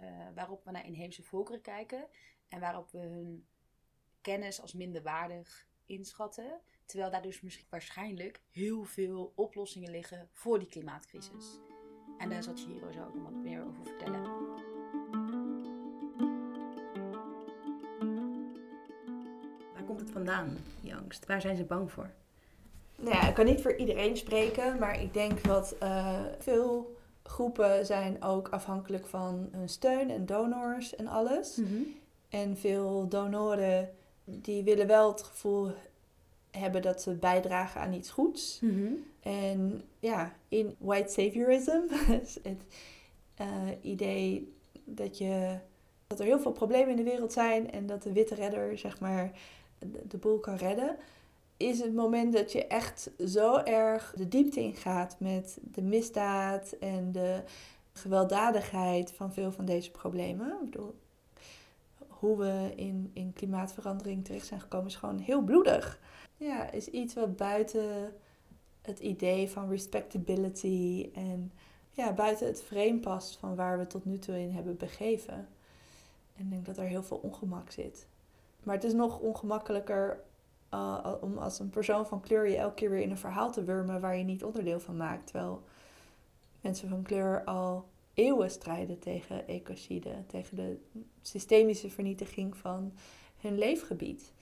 uh, 0.00 0.08
waarop 0.34 0.64
we 0.64 0.70
naar 0.70 0.86
inheemse 0.86 1.22
volkeren 1.22 1.60
kijken. 1.60 2.06
En 2.48 2.60
waarop 2.60 2.90
we 2.90 2.98
hun 2.98 3.46
kennis 4.24 4.60
als 4.60 4.72
minderwaardig 4.72 5.66
inschatten. 5.86 6.60
Terwijl 6.86 7.10
daar 7.10 7.22
dus 7.22 7.40
misschien 7.40 7.66
waarschijnlijk 7.70 8.40
heel 8.50 8.84
veel 8.84 9.32
oplossingen 9.34 9.90
liggen 9.90 10.28
voor 10.32 10.58
die 10.58 10.68
klimaatcrisis. 10.68 11.60
En 12.18 12.28
daar 12.28 12.42
zal 12.42 12.56
Chiro 12.56 12.92
zo 12.92 13.04
ook 13.04 13.14
nog 13.14 13.24
wat 13.24 13.42
meer 13.42 13.64
over 13.66 13.84
vertellen. 13.84 14.22
Waar 19.72 19.84
komt 19.86 20.00
het 20.00 20.10
vandaan, 20.10 20.56
die 20.80 20.94
angst? 20.94 21.26
Waar 21.26 21.40
zijn 21.40 21.56
ze 21.56 21.64
bang 21.64 21.92
voor? 21.92 22.10
Nou 22.96 23.14
ja, 23.14 23.28
ik 23.28 23.34
kan 23.34 23.44
niet 23.44 23.62
voor 23.62 23.76
iedereen 23.76 24.16
spreken, 24.16 24.78
maar 24.78 25.00
ik 25.00 25.12
denk 25.12 25.44
dat 25.44 25.76
uh, 25.82 26.20
veel 26.38 26.96
groepen 27.22 27.86
zijn 27.86 28.22
ook 28.22 28.48
afhankelijk 28.48 29.06
van 29.06 29.48
hun 29.52 29.68
steun 29.68 30.10
en 30.10 30.26
donors 30.26 30.96
en 30.96 31.06
alles. 31.06 31.56
Mm 31.56 31.86
En 32.28 32.56
veel 32.56 33.08
donoren 33.08 33.94
die 34.24 34.62
willen 34.62 34.86
wel 34.86 35.12
het 35.12 35.22
gevoel 35.22 35.72
hebben 36.50 36.82
dat 36.82 37.02
ze 37.02 37.14
bijdragen 37.14 37.80
aan 37.80 37.92
iets 37.92 38.10
goeds. 38.10 38.60
Mhm. 38.60 38.92
En 39.20 39.82
ja, 39.98 40.36
in 40.48 40.74
white 40.78 41.12
saviorism, 41.12 41.80
het 42.42 42.64
uh, 43.40 43.46
idee 43.80 44.52
dat, 44.84 45.18
je, 45.18 45.58
dat 46.06 46.18
er 46.18 46.24
heel 46.24 46.40
veel 46.40 46.52
problemen 46.52 46.90
in 46.90 46.96
de 46.96 47.10
wereld 47.10 47.32
zijn 47.32 47.70
en 47.70 47.86
dat 47.86 48.02
de 48.02 48.12
witte 48.12 48.34
redder, 48.34 48.78
zeg 48.78 49.00
maar, 49.00 49.30
de, 49.78 50.06
de 50.08 50.16
boel 50.16 50.38
kan 50.38 50.56
redden, 50.56 50.96
is 51.56 51.80
het 51.80 51.94
moment 51.94 52.32
dat 52.32 52.52
je 52.52 52.66
echt 52.66 53.10
zo 53.26 53.56
erg 53.56 54.14
de 54.16 54.28
diepte 54.28 54.60
ingaat 54.60 55.16
met 55.18 55.58
de 55.62 55.82
misdaad 55.82 56.72
en 56.72 57.12
de 57.12 57.42
gewelddadigheid 57.92 59.12
van 59.12 59.32
veel 59.32 59.52
van 59.52 59.64
deze 59.64 59.90
problemen. 59.90 60.46
Ik 60.46 60.70
bedoel, 60.70 60.94
hoe 62.18 62.38
we 62.38 62.72
in, 62.76 63.10
in 63.12 63.32
klimaatverandering 63.32 64.24
terecht 64.24 64.46
zijn 64.46 64.60
gekomen, 64.60 64.86
is 64.86 64.96
gewoon 64.96 65.18
heel 65.18 65.42
bloedig. 65.42 66.00
Ja, 66.36 66.70
is 66.70 66.88
iets 66.88 67.14
wat 67.14 67.36
buiten 67.36 68.12
het 68.82 68.98
idee 68.98 69.50
van 69.50 69.68
respectability 69.68 71.10
en 71.14 71.52
ja, 71.90 72.12
buiten 72.12 72.46
het 72.46 72.62
frame 72.62 72.98
past 72.98 73.36
van 73.36 73.54
waar 73.54 73.78
we 73.78 73.86
tot 73.86 74.04
nu 74.04 74.18
toe 74.18 74.40
in 74.40 74.50
hebben 74.50 74.76
begeven. 74.76 75.48
En 76.36 76.44
ik 76.44 76.50
denk 76.50 76.66
dat 76.66 76.78
er 76.78 76.84
heel 76.84 77.02
veel 77.02 77.16
ongemak 77.22 77.70
zit. 77.70 78.06
Maar 78.62 78.74
het 78.74 78.84
is 78.84 78.92
nog 78.92 79.18
ongemakkelijker 79.18 80.20
uh, 80.74 81.12
om 81.20 81.38
als 81.38 81.58
een 81.58 81.70
persoon 81.70 82.06
van 82.06 82.20
kleur 82.20 82.48
je 82.48 82.56
elke 82.56 82.74
keer 82.74 82.90
weer 82.90 83.02
in 83.02 83.10
een 83.10 83.18
verhaal 83.18 83.52
te 83.52 83.64
wurmen 83.64 84.00
waar 84.00 84.16
je 84.16 84.24
niet 84.24 84.44
onderdeel 84.44 84.80
van 84.80 84.96
maakt. 84.96 85.26
Terwijl 85.26 85.62
mensen 86.60 86.88
van 86.88 87.02
kleur 87.02 87.44
al 87.44 87.84
eeuwen 88.14 88.50
strijden 88.50 88.98
tegen 88.98 89.48
ecocide, 89.48 90.24
tegen 90.26 90.56
de 90.56 90.76
systemische 91.22 91.90
vernietiging 91.90 92.56
van 92.56 92.92
hun 93.40 93.58
leefgebied. 93.58 94.32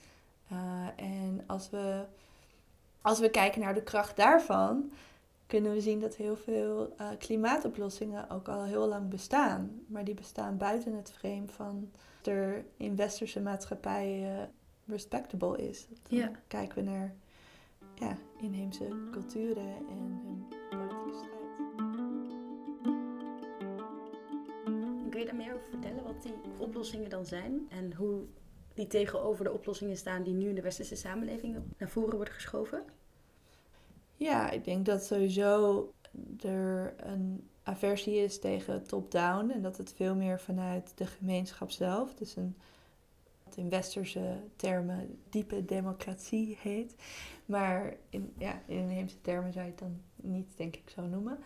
Uh, 0.51 0.87
en 0.95 1.43
als 1.47 1.69
we, 1.69 2.05
als 3.01 3.19
we 3.19 3.29
kijken 3.29 3.61
naar 3.61 3.73
de 3.73 3.83
kracht 3.83 4.15
daarvan, 4.15 4.91
kunnen 5.47 5.71
we 5.71 5.81
zien 5.81 5.99
dat 5.99 6.15
heel 6.15 6.35
veel 6.35 6.93
uh, 7.01 7.07
klimaatoplossingen 7.17 8.29
ook 8.29 8.47
al 8.47 8.63
heel 8.63 8.87
lang 8.87 9.09
bestaan. 9.09 9.81
Maar 9.87 10.03
die 10.03 10.13
bestaan 10.13 10.57
buiten 10.57 10.95
het 10.95 11.11
frame 11.11 11.47
van 11.47 11.91
er 12.23 12.65
in 12.77 12.95
westerse 12.95 13.41
maatschappijen 13.41 14.51
respectable 14.85 15.57
is. 15.69 15.87
Dan 16.09 16.17
ja. 16.17 16.31
kijken 16.47 16.83
we 16.83 16.89
naar 16.89 17.13
ja, 17.95 18.17
inheemse 18.41 18.87
culturen 19.11 19.75
en 19.89 20.21
hun 20.23 20.82
Kun 25.13 25.21
je 25.21 25.27
daar 25.27 25.37
meer 25.37 25.53
over 25.53 25.69
vertellen 25.69 26.03
wat 26.03 26.23
die 26.23 26.33
oplossingen 26.57 27.09
dan 27.09 27.25
zijn 27.25 27.67
en 27.69 27.93
hoe 27.93 28.23
die 28.73 28.87
tegenover 28.87 29.43
de 29.43 29.51
oplossingen 29.51 29.97
staan 29.97 30.23
die 30.23 30.33
nu 30.33 30.49
in 30.49 30.55
de 30.55 30.61
westerse 30.61 30.95
samenleving 30.95 31.57
naar 31.77 31.89
voren 31.89 32.15
worden 32.15 32.33
geschoven? 32.33 32.83
Ja, 34.15 34.49
ik 34.49 34.63
denk 34.63 34.85
dat 34.85 35.05
sowieso 35.05 35.93
er 36.39 36.93
een 36.97 37.49
aversie 37.63 38.15
is 38.15 38.39
tegen 38.39 38.87
top-down 38.87 39.49
en 39.49 39.61
dat 39.61 39.77
het 39.77 39.93
veel 39.93 40.15
meer 40.15 40.39
vanuit 40.39 40.91
de 40.95 41.05
gemeenschap 41.05 41.71
zelf, 41.71 42.13
dus 42.13 42.35
een 42.35 42.55
in 43.55 43.69
westerse 43.69 44.39
termen 44.55 45.19
diepe 45.29 45.65
democratie 45.65 46.57
heet. 46.61 46.95
Maar 47.45 47.95
in, 48.09 48.33
ja, 48.37 48.61
in 48.67 48.77
inheemse 48.77 49.21
termen 49.21 49.53
zou 49.53 49.65
je 49.65 49.71
het 49.71 49.79
dan 49.79 50.01
niet, 50.15 50.57
denk 50.57 50.75
ik, 50.75 50.89
zo 50.89 51.01
noemen. 51.01 51.37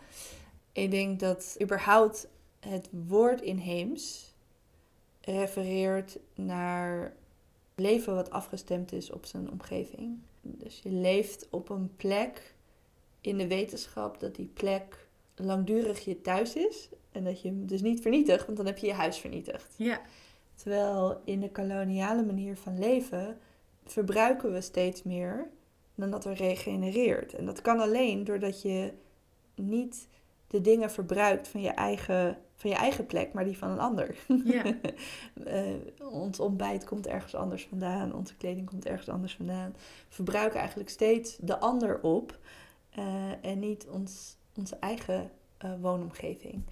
Ik 0.72 0.90
denk 0.90 1.20
dat 1.20 1.56
überhaupt 1.62 2.28
het 2.68 2.88
woord 3.06 3.40
inheems 3.40 4.34
refereert 5.20 6.18
naar 6.34 7.12
leven 7.74 8.14
wat 8.14 8.30
afgestemd 8.30 8.92
is 8.92 9.10
op 9.10 9.26
zijn 9.26 9.50
omgeving. 9.50 10.18
Dus 10.42 10.80
je 10.82 10.90
leeft 10.90 11.46
op 11.50 11.68
een 11.68 11.90
plek 11.96 12.54
in 13.20 13.38
de 13.38 13.46
wetenschap 13.46 14.20
dat 14.20 14.34
die 14.34 14.50
plek 14.54 15.06
langdurig 15.34 16.04
je 16.04 16.20
thuis 16.20 16.54
is. 16.54 16.88
En 17.12 17.24
dat 17.24 17.40
je 17.40 17.48
hem 17.48 17.66
dus 17.66 17.82
niet 17.82 18.00
vernietigt, 18.00 18.44
want 18.44 18.56
dan 18.56 18.66
heb 18.66 18.78
je 18.78 18.86
je 18.86 18.92
huis 18.92 19.18
vernietigd. 19.18 19.74
Ja. 19.76 20.00
Terwijl 20.54 21.20
in 21.24 21.40
de 21.40 21.50
koloniale 21.50 22.22
manier 22.22 22.56
van 22.56 22.78
leven 22.78 23.38
verbruiken 23.84 24.52
we 24.52 24.60
steeds 24.60 25.02
meer 25.02 25.48
dan 25.94 26.10
dat 26.10 26.24
er 26.24 26.34
regenereert. 26.34 27.34
En 27.34 27.46
dat 27.46 27.62
kan 27.62 27.80
alleen 27.80 28.24
doordat 28.24 28.62
je 28.62 28.92
niet 29.54 30.08
de 30.46 30.60
dingen 30.60 30.90
verbruikt 30.90 31.48
van 31.48 31.60
je 31.60 31.70
eigen, 31.70 32.38
van 32.58 32.70
je 32.70 32.76
eigen 32.76 33.06
plek, 33.06 33.32
maar 33.32 33.44
die 33.44 33.58
van 33.58 33.70
een 33.70 33.78
ander. 33.78 34.16
Ja. 34.44 34.64
uh, 35.46 35.74
ons 36.24 36.40
ontbijt 36.40 36.84
komt 36.84 37.06
ergens 37.06 37.34
anders 37.34 37.66
vandaan, 37.66 38.14
onze 38.14 38.36
kleding 38.36 38.66
komt 38.66 38.86
ergens 38.86 39.08
anders 39.08 39.34
vandaan. 39.34 39.72
We 40.08 40.14
verbruiken 40.14 40.58
eigenlijk 40.58 40.88
steeds 40.88 41.36
de 41.40 41.58
ander 41.58 42.02
op 42.02 42.38
uh, 42.98 43.44
en 43.44 43.58
niet 43.58 43.86
ons, 43.88 44.36
onze 44.56 44.76
eigen 44.76 45.30
uh, 45.64 45.70
woonomgeving. 45.80 46.62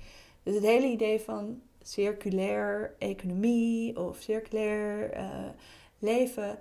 Dus 0.43 0.55
het 0.55 0.65
hele 0.65 0.87
idee 0.87 1.21
van 1.21 1.63
circulair 1.83 2.95
economie 2.99 4.01
of 4.01 4.17
circulair 4.21 5.11
leven 5.99 6.59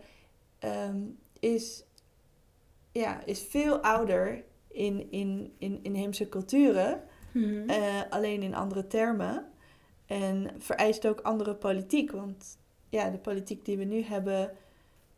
um, 0.64 1.18
is, 1.40 1.84
ja, 2.92 3.24
is 3.26 3.42
veel 3.42 3.78
ouder 3.78 4.44
in, 4.68 5.12
in, 5.12 5.54
in 5.58 5.80
inheemse 5.82 6.30
culturen, 6.30 7.04
mhm. 7.36 7.70
eh, 7.70 8.02
alleen 8.10 8.42
in 8.44 8.56
andere 8.56 8.88
termen. 8.88 9.46
En 10.06 10.52
vereist 10.58 11.08
ook 11.08 11.20
andere 11.20 11.56
politiek, 11.56 12.12
want 12.12 12.58
ja, 12.90 13.10
de 13.10 13.18
politiek 13.18 13.66
die 13.66 13.78
we 13.78 13.84
nu 13.84 14.02
hebben 14.02 14.52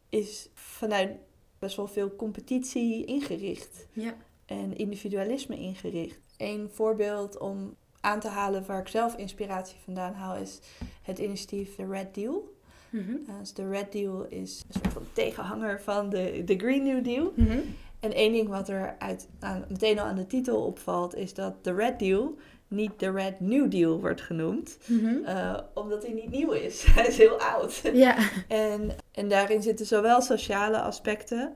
is 0.10 0.50
vanuit 0.54 1.12
best 1.60 1.76
wel 1.76 1.88
veel 1.88 2.16
competitie 2.16 3.06
ingericht. 3.06 3.88
Ja. 3.92 4.16
En 4.46 4.78
individualisme 4.78 5.58
ingericht. 5.58 6.20
Een 6.38 6.70
voorbeeld 6.70 7.38
om 7.38 7.76
aan 8.02 8.20
te 8.20 8.28
halen 8.28 8.66
waar 8.66 8.80
ik 8.80 8.88
zelf 8.88 9.16
inspiratie 9.16 9.78
vandaan 9.84 10.14
haal 10.14 10.36
is 10.36 10.60
het 11.02 11.20
initiatief 11.20 11.76
The 11.76 11.86
Red 11.86 12.16
Deal. 12.16 12.56
Mm 12.90 13.26
dus 13.40 13.54
de 13.54 13.70
Red 13.70 13.92
Deal 13.92 14.26
is 14.26 14.64
een 14.68 14.82
soort 14.82 14.94
van 14.94 15.06
tegenhanger 15.14 15.82
van 15.82 16.10
de, 16.10 16.42
de 16.46 16.58
Green 16.58 16.84
New 16.84 17.04
Deal. 17.04 17.34
Mhm. 17.36 17.60
En 18.00 18.14
één 18.14 18.32
ding 18.32 18.48
wat 18.48 18.70
er 18.70 18.96
uit, 19.00 19.28
aan, 19.40 19.66
meteen 19.70 20.00
al 20.00 20.06
aan 20.06 20.16
de 20.16 20.28
titel 20.28 20.66
opvalt, 20.66 21.16
is 21.16 21.34
dat 21.34 21.64
de 21.64 21.74
Red 21.74 22.00
Deal 22.00 22.36
niet 22.68 23.00
de 23.00 23.12
Red 23.12 23.40
New 23.40 23.72
Deal 23.72 24.00
wordt 24.00 24.22
genoemd. 24.22 24.78
Mhm. 24.86 25.24
Eh, 25.24 25.58
omdat 25.74 26.04
hij 26.04 26.14
niet 26.14 26.30
nieuw 26.30 26.52
is. 26.52 26.84
hij 26.96 27.08
is 27.08 27.18
heel 27.18 27.40
oud. 27.40 27.82
Ja. 27.94 28.30
en, 28.48 28.92
en 29.12 29.30
daarin 29.30 29.62
zitten 29.62 29.86
zowel 29.86 30.22
sociale 30.22 30.82
aspecten 30.82 31.56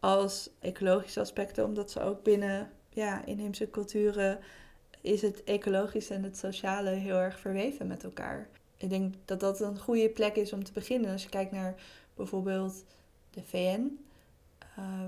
als 0.00 0.50
ecologische 0.60 1.20
aspecten, 1.20 1.64
omdat 1.64 1.90
ze 1.90 2.00
ook 2.00 2.22
binnen 2.22 2.70
ja, 2.88 3.24
inheemse 3.24 3.70
culturen 3.70 4.38
is 5.00 5.22
het 5.22 5.44
ecologische 5.44 6.14
en 6.14 6.22
het 6.22 6.36
sociale 6.36 6.90
heel 6.90 7.16
erg 7.16 7.38
verweven 7.38 7.86
met 7.86 8.04
elkaar. 8.04 8.48
Ik 8.76 8.90
denk 8.90 9.14
dat 9.24 9.40
dat 9.40 9.60
een 9.60 9.78
goede 9.78 10.08
plek 10.08 10.36
is 10.36 10.52
om 10.52 10.64
te 10.64 10.72
beginnen. 10.72 11.12
Als 11.12 11.22
je 11.22 11.28
kijkt 11.28 11.52
naar 11.52 11.74
bijvoorbeeld 12.14 12.84
de 13.30 13.42
VN, 13.42 13.98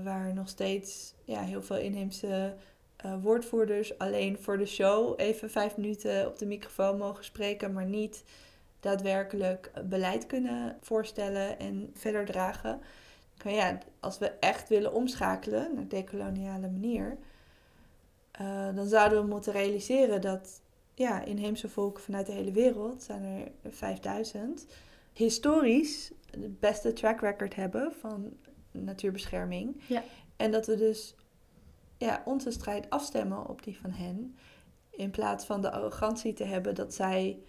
waar 0.03 0.33
nog 0.33 0.49
steeds 0.49 1.13
ja, 1.23 1.41
heel 1.41 1.61
veel 1.61 1.77
inheemse 1.77 2.55
eh, 2.95 3.13
woordvoerders 3.21 3.97
alleen 3.97 4.37
voor 4.39 4.57
de 4.57 4.65
show 4.65 5.13
even 5.19 5.49
vijf 5.49 5.77
minuten 5.77 6.27
op 6.27 6.37
de 6.37 6.45
microfoon 6.45 6.97
mogen 6.97 7.23
spreken, 7.23 7.73
maar 7.73 7.85
niet 7.85 8.23
daadwerkelijk 8.79 9.71
beleid 9.83 10.25
kunnen 10.25 10.77
voorstellen 10.81 11.59
en 11.59 11.91
verder 11.93 12.25
dragen. 12.25 12.81
Ja, 13.43 13.77
als 13.99 14.17
we 14.17 14.27
echt 14.27 14.69
willen 14.69 14.93
omschakelen 14.93 15.75
naar 15.75 15.87
decoloniale 15.87 16.69
manier, 16.69 17.17
uh, 18.41 18.75
dan 18.75 18.87
zouden 18.87 19.21
we 19.21 19.27
moeten 19.27 19.53
realiseren 19.53 20.21
dat 20.21 20.61
ja, 20.93 21.23
inheemse 21.23 21.69
volken 21.69 22.03
vanuit 22.03 22.25
de 22.25 22.31
hele 22.31 22.51
wereld, 22.51 23.03
zijn 23.03 23.23
er 23.23 23.71
5000, 23.71 24.65
historisch 25.13 26.11
de 26.31 26.49
beste 26.59 26.93
track 26.93 27.21
record 27.21 27.55
hebben 27.55 27.93
van 27.99 28.33
natuurbescherming. 28.83 29.81
Ja. 29.87 30.03
En 30.35 30.51
dat 30.51 30.65
we 30.65 30.75
dus 30.75 31.15
ja, 31.97 32.21
onze 32.25 32.51
strijd 32.51 32.89
afstemmen 32.89 33.47
op 33.47 33.63
die 33.63 33.77
van 33.77 33.91
hen. 33.91 34.35
In 34.89 35.11
plaats 35.11 35.45
van 35.45 35.61
de 35.61 35.71
arrogantie 35.71 36.33
te 36.33 36.43
hebben 36.43 36.75
dat 36.75 36.93
zij 36.93 37.39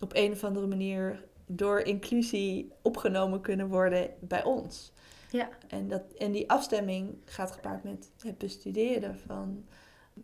op 0.00 0.10
een 0.14 0.32
of 0.32 0.44
andere 0.44 0.66
manier 0.66 1.24
door 1.46 1.80
inclusie 1.80 2.72
opgenomen 2.82 3.40
kunnen 3.40 3.68
worden 3.68 4.10
bij 4.20 4.44
ons. 4.44 4.92
Ja. 5.30 5.48
En, 5.68 5.88
dat, 5.88 6.02
en 6.18 6.32
die 6.32 6.50
afstemming 6.50 7.16
gaat 7.24 7.52
gepaard 7.52 7.84
met 7.84 8.10
het 8.18 8.38
bestuderen 8.38 9.18
van 9.18 9.64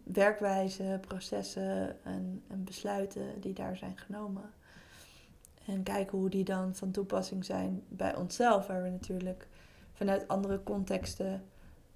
werkwijzen, 0.03 1.01
processen 1.01 2.05
en, 2.05 2.43
en 2.49 2.65
besluiten 2.65 3.41
die 3.41 3.53
daar 3.53 3.77
zijn 3.77 3.99
genomen. 3.99 4.53
En 5.67 5.83
kijken 5.83 6.19
hoe 6.19 6.29
die 6.29 6.45
dan 6.45 6.75
van 6.75 6.91
toepassing 6.91 7.45
zijn 7.45 7.83
bij 7.89 8.17
onszelf, 8.17 8.67
waar 8.67 8.83
we 8.83 8.89
natuurlijk 8.89 9.49
vanuit 10.01 10.29
andere 10.29 10.63
contexten 10.63 11.51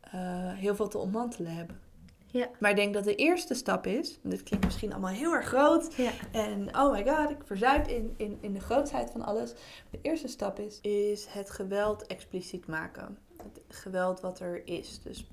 uh, 0.07 0.13
heel 0.53 0.75
veel 0.75 0.89
te 0.89 0.99
ontmantelen 0.99 1.55
hebben. 1.55 1.81
Ja. 2.27 2.49
Maar 2.59 2.71
ik 2.71 2.77
denk 2.77 2.95
dat 2.95 3.05
de 3.05 3.15
eerste 3.15 3.55
stap 3.55 3.87
is, 3.87 4.19
dit 4.23 4.43
klinkt 4.43 4.65
misschien 4.65 4.93
allemaal 4.93 5.11
heel 5.11 5.33
erg 5.33 5.47
groot. 5.47 5.95
Ja. 5.97 6.11
En 6.33 6.77
oh 6.77 6.93
my 6.93 7.07
god, 7.07 7.31
ik 7.31 7.45
verzuip 7.45 7.87
in, 7.87 8.15
in, 8.17 8.39
in 8.41 8.53
de 8.53 8.61
grootheid 8.61 9.11
van 9.11 9.23
alles. 9.23 9.55
De 9.91 9.99
eerste 10.03 10.29
stap 10.29 10.59
is, 10.59 10.81
is 10.81 11.27
het 11.27 11.51
geweld 11.51 12.07
expliciet 12.07 12.67
maken. 12.67 13.19
Het 13.37 13.77
geweld 13.77 14.21
wat 14.21 14.41
er 14.41 14.67
is. 14.67 15.01
Dus 15.03 15.27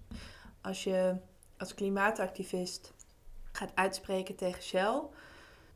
als 0.61 0.84
je 0.84 1.15
als 1.57 1.74
klimaatactivist 1.74 2.93
gaat 3.51 3.72
uitspreken 3.76 4.36
tegen 4.36 4.63
Shell, 4.63 5.01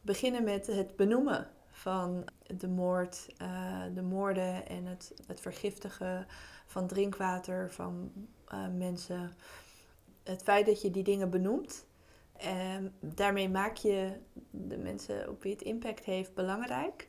beginnen 0.01 0.43
met 0.43 0.67
het 0.67 0.95
benoemen 0.95 1.47
van 1.75 2.23
de 2.57 2.67
moord, 2.67 3.27
uh, 3.41 3.81
de 3.93 4.01
moorden 4.01 4.67
en 4.67 4.85
het, 4.85 5.13
het 5.27 5.39
vergiftigen 5.39 6.27
van 6.65 6.87
drinkwater 6.87 7.71
van 7.71 8.11
uh, 8.53 8.67
mensen 8.77 9.33
het 10.23 10.43
feit 10.43 10.65
dat 10.65 10.81
je 10.81 10.91
die 10.91 11.03
dingen 11.03 11.29
benoemt, 11.29 11.85
en 12.37 12.93
daarmee 12.99 13.49
maak 13.49 13.75
je 13.75 14.11
de 14.49 14.77
mensen 14.77 15.29
op 15.29 15.43
wie 15.43 15.51
het 15.51 15.61
impact 15.61 16.05
heeft 16.05 16.33
belangrijk. 16.33 17.07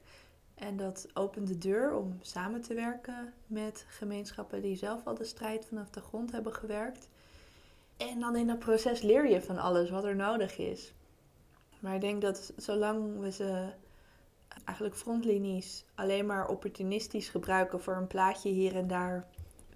En 0.55 0.77
dat 0.77 1.09
opent 1.15 1.49
de 1.49 1.59
deur 1.59 1.95
om 1.95 2.19
samen 2.21 2.61
te 2.61 2.75
werken 2.75 3.33
met 3.47 3.85
gemeenschappen 3.89 4.63
die 4.63 4.77
zelf 4.77 5.07
al 5.07 5.15
de 5.15 5.25
strijd 5.25 5.67
vanaf 5.67 5.91
de 5.91 6.01
grond 6.01 6.33
hebben 6.33 6.55
gewerkt. 6.55 7.09
En 7.97 8.21
dan 8.21 8.37
in 8.37 8.47
dat 8.47 8.59
proces 8.59 9.01
leer 9.01 9.29
je 9.29 9.43
van 9.43 9.59
alles 9.59 9.91
wat 9.91 10.05
er 10.05 10.17
nodig 10.17 10.59
is. 10.59 10.93
Maar 11.81 11.95
ik 11.95 12.01
denk 12.01 12.23
dat 12.23 12.53
zolang 12.57 13.21
we 13.21 13.31
ze 13.31 13.69
eigenlijk 14.65 14.97
frontlinies 14.97 15.85
alleen 15.95 16.27
maar 16.27 16.49
opportunistisch 16.49 17.29
gebruiken 17.29 17.81
voor 17.81 17.97
een 17.97 18.07
plaatje 18.07 18.49
hier 18.49 18.77
en 18.77 18.87
daar 18.87 19.27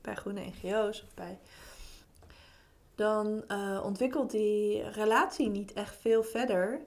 bij 0.00 0.14
groene 0.14 0.40
NGO's 0.40 1.02
of 1.02 1.14
bij 1.14 1.38
dan 3.00 3.44
uh, 3.48 3.80
ontwikkelt 3.84 4.30
die 4.30 4.82
relatie 4.82 5.48
niet 5.48 5.72
echt 5.72 5.96
veel 5.96 6.22
verder. 6.22 6.80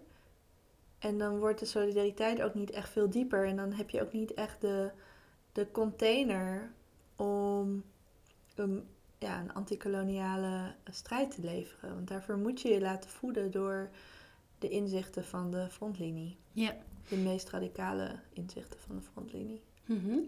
En 0.99 1.17
dan 1.17 1.39
wordt 1.39 1.59
de 1.59 1.65
solidariteit 1.65 2.41
ook 2.41 2.53
niet 2.53 2.71
echt 2.71 2.89
veel 2.89 3.09
dieper. 3.09 3.47
En 3.47 3.55
dan 3.55 3.73
heb 3.73 3.89
je 3.89 4.01
ook 4.01 4.13
niet 4.13 4.33
echt 4.33 4.61
de, 4.61 4.91
de 5.51 5.71
container 5.71 6.71
om 7.15 7.83
een, 8.55 8.87
ja, 9.17 9.39
een 9.39 9.53
antikoloniale 9.53 10.73
strijd 10.91 11.35
te 11.35 11.41
leveren. 11.41 11.95
Want 11.95 12.07
daarvoor 12.07 12.37
moet 12.37 12.61
je 12.61 12.69
je 12.69 12.81
laten 12.81 13.09
voeden 13.09 13.51
door 13.51 13.89
de 14.59 14.69
inzichten 14.69 15.25
van 15.25 15.51
de 15.51 15.67
frontlinie. 15.69 16.37
Ja. 16.51 16.75
De 17.07 17.15
meest 17.15 17.49
radicale 17.49 18.15
inzichten 18.33 18.79
van 18.79 18.95
de 18.95 19.01
frontlinie. 19.01 19.61
Mm 19.85 20.27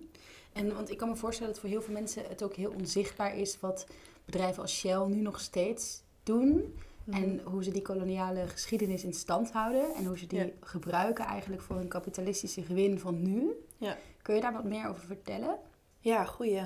En 0.53 0.73
want 0.73 0.91
ik 0.91 0.97
kan 0.97 1.09
me 1.09 1.15
voorstellen 1.15 1.51
dat 1.51 1.61
voor 1.61 1.69
heel 1.69 1.81
veel 1.81 1.93
mensen 1.93 2.23
het 2.27 2.43
ook 2.43 2.55
heel 2.55 2.73
onzichtbaar 2.77 3.37
is 3.37 3.59
wat 3.59 3.87
bedrijven 4.25 4.61
als 4.61 4.77
Shell 4.77 5.05
nu 5.05 5.21
nog 5.21 5.39
steeds 5.39 6.01
doen. 6.23 6.75
Mhm. 7.03 7.23
En 7.23 7.41
hoe 7.43 7.63
ze 7.63 7.71
die 7.71 7.81
koloniale 7.81 8.47
geschiedenis 8.47 9.03
in 9.03 9.13
stand 9.13 9.51
houden. 9.51 9.93
En 9.95 10.05
hoe 10.05 10.17
ze 10.17 10.27
die 10.27 10.53
gebruiken 10.61 11.25
eigenlijk 11.25 11.61
voor 11.61 11.75
hun 11.75 11.87
kapitalistische 11.87 12.61
gewin 12.61 12.99
van 12.99 13.21
nu. 13.21 13.51
Ja. 13.77 13.97
Kun 14.21 14.35
je 14.35 14.41
daar 14.41 14.53
wat 14.53 14.63
meer 14.63 14.87
over 14.87 15.05
vertellen? 15.05 15.57
Ja, 15.99 16.23
goeie. 16.25 16.61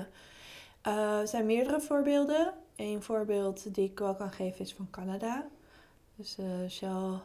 Uh, 0.86 1.18
er 1.20 1.28
zijn 1.28 1.46
meerdere 1.46 1.80
voorbeelden. 1.80 2.54
Een 2.76 3.02
voorbeeld 3.02 3.74
die 3.74 3.90
ik 3.90 3.98
wel 3.98 4.14
kan 4.14 4.32
geven 4.32 4.60
is 4.60 4.74
van 4.74 4.90
Canada. 4.90 5.48
Dus 6.16 6.36
uh, 6.38 6.68
Shell 6.68 7.20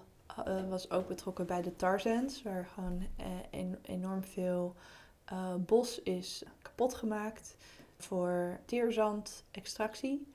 was 0.70 0.90
ook 0.90 1.08
betrokken 1.08 1.46
bij 1.46 1.62
de 1.62 1.76
tar 1.76 2.00
sands, 2.00 2.42
waar 2.42 2.66
gewoon 2.74 3.02
en, 3.50 3.80
enorm 3.82 4.24
veel 4.24 4.76
bos 5.60 6.02
is 6.02 6.44
kapot 6.62 6.94
gemaakt 6.94 7.56
voor 7.98 8.60
teerzand-extractie. 8.66 10.28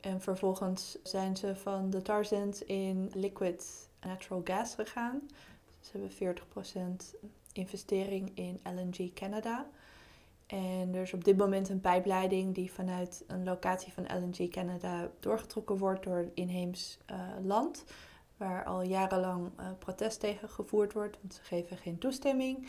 En 0.00 0.20
vervolgens 0.20 0.98
zijn 1.02 1.36
ze 1.36 1.56
van 1.56 1.90
de 1.90 2.02
tar 2.02 2.24
sands 2.24 2.64
in 2.64 3.10
liquid 3.14 3.88
natural 4.00 4.40
gas 4.44 4.74
gegaan. 4.74 5.20
Ze 5.80 5.90
hebben 5.98 6.36
40% 7.14 7.18
investering 7.52 8.30
in 8.34 8.60
LNG 8.62 9.12
Canada. 9.14 9.66
En 10.46 10.94
er 10.94 11.02
is 11.02 11.12
op 11.12 11.24
dit 11.24 11.36
moment 11.36 11.68
een 11.68 11.80
pijpleiding 11.80 12.54
die 12.54 12.72
vanuit 12.72 13.24
een 13.26 13.44
locatie 13.44 13.92
van 13.92 14.04
LNG 14.04 14.50
Canada 14.50 15.10
doorgetrokken 15.20 15.76
wordt 15.76 16.04
door 16.04 16.30
inheems 16.34 16.98
land. 17.42 17.84
Waar 18.36 18.64
al 18.64 18.82
jarenlang 18.82 19.50
uh, 19.60 19.66
protest 19.78 20.20
tegen 20.20 20.48
gevoerd 20.48 20.92
wordt, 20.92 21.16
want 21.20 21.34
ze 21.34 21.42
geven 21.42 21.76
geen 21.76 21.98
toestemming 21.98 22.68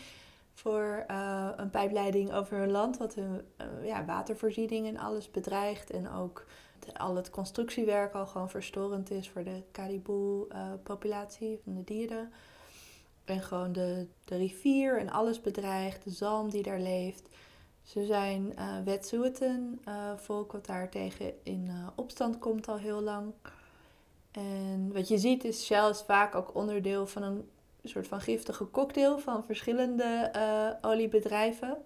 voor 0.53 1.05
uh, 1.11 1.49
een 1.55 1.69
pijpleiding 1.69 2.33
over 2.33 2.57
hun 2.57 2.71
land, 2.71 2.97
wat 2.97 3.13
hun 3.15 3.41
ja, 3.83 4.05
watervoorziening 4.05 4.87
en 4.87 4.97
alles 4.97 5.31
bedreigt. 5.31 5.89
En 5.89 6.11
ook 6.11 6.45
al 6.93 7.15
het 7.15 7.29
constructiewerk 7.29 8.13
al 8.13 8.25
gewoon 8.25 8.49
verstorend 8.49 9.11
is 9.11 9.29
voor 9.29 9.43
de 9.43 9.63
caribou-populatie 9.71 11.59
van 11.63 11.73
de 11.73 11.83
dieren. 11.83 12.31
En 13.25 13.41
gewoon 13.41 13.71
de, 13.71 14.07
de 14.25 14.37
rivier 14.37 14.99
en 14.99 15.09
alles 15.09 15.41
bedreigt, 15.41 16.03
de 16.03 16.11
zalm 16.11 16.49
die 16.49 16.63
daar 16.63 16.79
leeft. 16.79 17.29
Ze 17.81 18.05
zijn 18.05 18.53
uh, 18.59 18.79
Wet'suwet'en, 18.83 19.81
volk 20.15 20.51
wat 20.51 20.65
daar 20.65 20.89
tegen 20.89 21.33
in 21.43 21.71
opstand 21.95 22.39
komt 22.39 22.67
al 22.67 22.77
heel 22.77 23.01
lang. 23.01 23.33
En 24.35 24.93
wat 24.93 25.07
je 25.07 25.17
ziet 25.17 25.43
is, 25.43 25.65
Shell 25.65 25.89
is 25.89 26.01
vaak 26.01 26.35
ook 26.35 26.55
onderdeel 26.55 27.07
van 27.07 27.23
een 27.23 27.49
soort 27.83 28.07
van 28.07 28.21
giftige 28.21 28.71
cocktail 28.71 29.19
van 29.19 29.45
verschillende 29.45 30.31
oliebedrijven. 30.81 31.77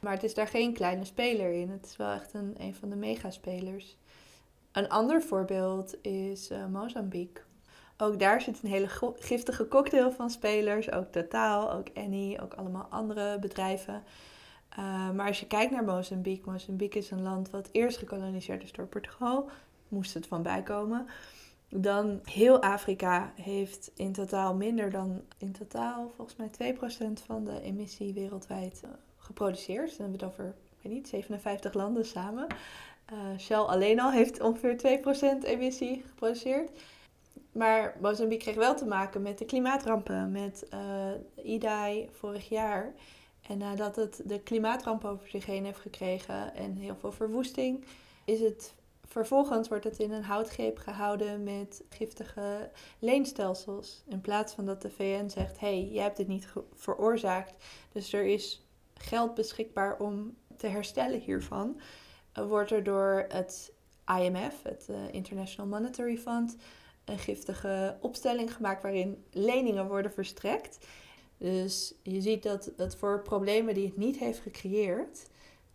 Maar 0.00 0.12
het 0.12 0.22
is 0.22 0.34
daar 0.34 0.48
geen 0.48 0.72
kleine 0.72 1.04
speler 1.04 1.52
in. 1.52 1.70
Het 1.70 1.84
is 1.84 1.96
wel 1.96 2.10
echt 2.10 2.34
een, 2.34 2.54
een 2.58 2.74
van 2.74 2.88
de 2.88 2.96
megaspelers. 2.96 3.96
Een 4.72 4.88
ander 4.88 5.22
voorbeeld 5.22 5.96
is 6.02 6.50
uh, 6.50 6.66
Mozambique. 6.66 7.42
Ook 7.96 8.18
daar 8.18 8.40
zit 8.40 8.62
een 8.62 8.70
hele 8.70 8.88
giftige 9.16 9.68
cocktail 9.68 10.12
van 10.12 10.30
spelers. 10.30 10.90
Ook 10.90 11.12
Totaal, 11.12 11.72
ook 11.72 11.86
Annie, 11.94 12.42
ook 12.42 12.54
allemaal 12.54 12.86
andere 12.90 13.38
bedrijven. 13.38 14.02
Uh, 14.78 15.10
maar 15.10 15.26
als 15.26 15.40
je 15.40 15.46
kijkt 15.46 15.72
naar 15.72 15.84
Mozambique, 15.84 16.50
Mozambique 16.50 16.98
is 16.98 17.10
een 17.10 17.22
land 17.22 17.50
wat 17.50 17.68
eerst 17.72 17.98
gekoloniseerd 17.98 18.62
is 18.62 18.72
door 18.72 18.86
Portugal. 18.86 19.50
Moest 19.88 20.14
het 20.14 20.26
van 20.26 20.42
bijkomen. 20.42 21.06
Dan 21.68 22.20
heel 22.24 22.62
Afrika 22.62 23.32
heeft 23.34 23.90
in 23.94 24.12
totaal 24.12 24.54
minder 24.54 24.90
dan, 24.90 25.22
in 25.38 25.52
totaal 25.52 26.12
volgens 26.16 26.36
mij 26.36 26.74
2% 26.74 26.78
van 27.24 27.44
de 27.44 27.60
emissie 27.60 28.12
wereldwijd 28.12 28.80
uh, 28.84 28.90
geproduceerd. 29.16 29.88
Dan 29.88 30.10
hebben 30.10 30.18
we 30.18 30.24
het 30.24 30.34
over, 30.34 30.54
ik 30.76 30.82
weet 30.82 30.92
niet, 30.92 31.08
57 31.08 31.74
landen 31.74 32.06
samen. 32.06 32.46
Uh, 33.12 33.38
Shell 33.38 33.56
alleen 33.56 34.00
al 34.00 34.10
heeft 34.10 34.40
ongeveer 34.40 35.00
2% 35.42 35.44
emissie 35.44 36.02
geproduceerd. 36.06 36.70
Maar 37.52 37.96
Mozambique 38.00 38.44
kreeg 38.44 38.56
wel 38.56 38.76
te 38.76 38.86
maken 38.86 39.22
met 39.22 39.38
de 39.38 39.44
klimaatrampen, 39.44 40.30
met 40.30 40.66
uh, 40.74 41.44
Idai 41.44 42.08
vorig 42.12 42.48
jaar. 42.48 42.94
En 43.48 43.58
nadat 43.58 43.96
het 43.96 44.22
de 44.24 44.40
klimaatramp 44.40 45.04
over 45.04 45.28
zich 45.28 45.46
heen 45.46 45.64
heeft 45.64 45.78
gekregen 45.78 46.54
en 46.54 46.76
heel 46.76 46.96
veel 47.00 47.12
verwoesting, 47.12 47.84
is 48.24 48.40
het 48.40 48.74
vervolgens 49.06 49.68
wordt 49.68 49.84
het 49.84 49.98
in 49.98 50.12
een 50.12 50.24
houtgreep 50.24 50.78
gehouden 50.78 51.42
met 51.42 51.84
giftige 51.88 52.70
leenstelsels. 52.98 54.02
In 54.08 54.20
plaats 54.20 54.52
van 54.52 54.66
dat 54.66 54.82
de 54.82 54.90
VN 54.90 55.28
zegt: 55.28 55.60
hé, 55.60 55.80
hey, 55.80 55.88
jij 55.92 56.02
hebt 56.02 56.16
dit 56.16 56.28
niet 56.28 56.48
veroorzaakt, 56.74 57.64
dus 57.92 58.12
er 58.12 58.24
is 58.24 58.66
geld 58.94 59.34
beschikbaar 59.34 59.98
om 59.98 60.36
te 60.56 60.66
herstellen 60.66 61.20
hiervan 61.20 61.80
wordt 62.44 62.70
er 62.70 62.84
door 62.84 63.24
het 63.28 63.72
IMF, 64.20 64.62
het 64.62 64.86
eh, 64.88 64.96
International 65.10 65.70
Monetary 65.70 66.16
Fund, 66.16 66.56
een 67.04 67.18
giftige 67.18 67.96
opstelling 68.00 68.54
gemaakt 68.54 68.82
waarin 68.82 69.24
leningen 69.30 69.88
worden 69.88 70.12
verstrekt. 70.12 70.86
Dus 71.38 71.94
je 72.02 72.20
ziet 72.20 72.42
dat 72.42 72.70
het 72.76 72.96
voor 72.96 73.22
problemen 73.22 73.74
die 73.74 73.86
het 73.86 73.96
niet 73.96 74.18
heeft 74.18 74.38
gecreëerd, 74.38 75.26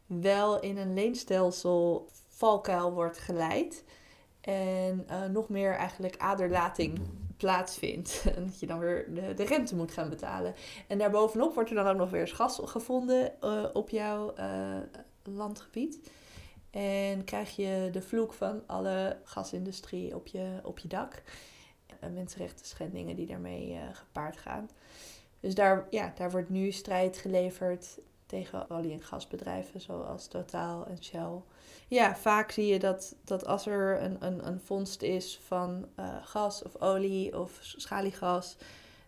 wel 0.05 0.59
in 0.59 0.77
een 0.77 0.93
leenstelsel 0.93 2.09
valkuil 2.41 2.93
wordt 2.93 3.17
geleid. 3.17 3.83
En 4.41 5.05
uh, 5.09 5.25
nog 5.25 5.49
meer 5.49 5.73
eigenlijk 5.73 6.17
aderlating 6.17 6.99
plaatsvindt. 7.37 8.23
En 8.35 8.45
dat 8.45 8.59
je 8.59 8.65
dan 8.65 8.79
weer 8.79 9.13
de, 9.13 9.33
de 9.33 9.43
rente 9.43 9.75
moet 9.75 9.91
gaan 9.91 10.09
betalen. 10.09 10.53
En 10.87 10.97
daarbovenop 10.97 11.53
wordt 11.53 11.69
er 11.69 11.75
dan 11.75 11.87
ook 11.87 11.97
nog 11.97 12.09
weer 12.09 12.21
eens 12.21 12.31
gas 12.31 12.59
gevonden 12.63 13.33
uh, 13.43 13.65
op 13.73 13.89
jouw 13.89 14.33
uh, 14.37 14.77
landgebied. 15.23 16.11
En 16.71 17.23
krijg 17.23 17.55
je 17.55 17.89
de 17.91 18.01
vloek 18.01 18.33
van 18.33 18.63
alle 18.67 19.17
gasindustrie 19.23 20.15
op 20.15 20.27
je, 20.27 20.59
op 20.63 20.79
je 20.79 20.87
dak. 20.87 21.23
En 21.99 22.13
mensenrechten 22.13 22.65
schendingen 22.65 23.15
die 23.15 23.27
daarmee 23.27 23.79
gepaard 23.93 24.37
gaan. 24.37 24.69
Dus 25.39 25.55
daar, 25.55 25.87
ja, 25.89 26.13
daar 26.15 26.31
wordt 26.31 26.49
nu 26.49 26.71
strijd 26.71 27.17
geleverd 27.17 27.99
tegen 28.31 28.69
olie- 28.69 28.93
en 28.93 29.01
gasbedrijven 29.01 29.81
zoals 29.81 30.27
Total 30.27 30.85
en 30.85 31.03
Shell. 31.03 31.41
Ja, 31.87 32.15
vaak 32.15 32.51
zie 32.51 32.65
je 32.67 32.79
dat, 32.79 33.15
dat 33.23 33.45
als 33.45 33.65
er 33.65 34.01
een, 34.01 34.17
een, 34.19 34.47
een 34.47 34.59
vondst 34.59 35.01
is 35.01 35.39
van 35.45 35.85
uh, 35.99 36.15
gas 36.21 36.63
of 36.63 36.81
olie 36.81 37.39
of 37.39 37.59
schaliegas, 37.61 38.57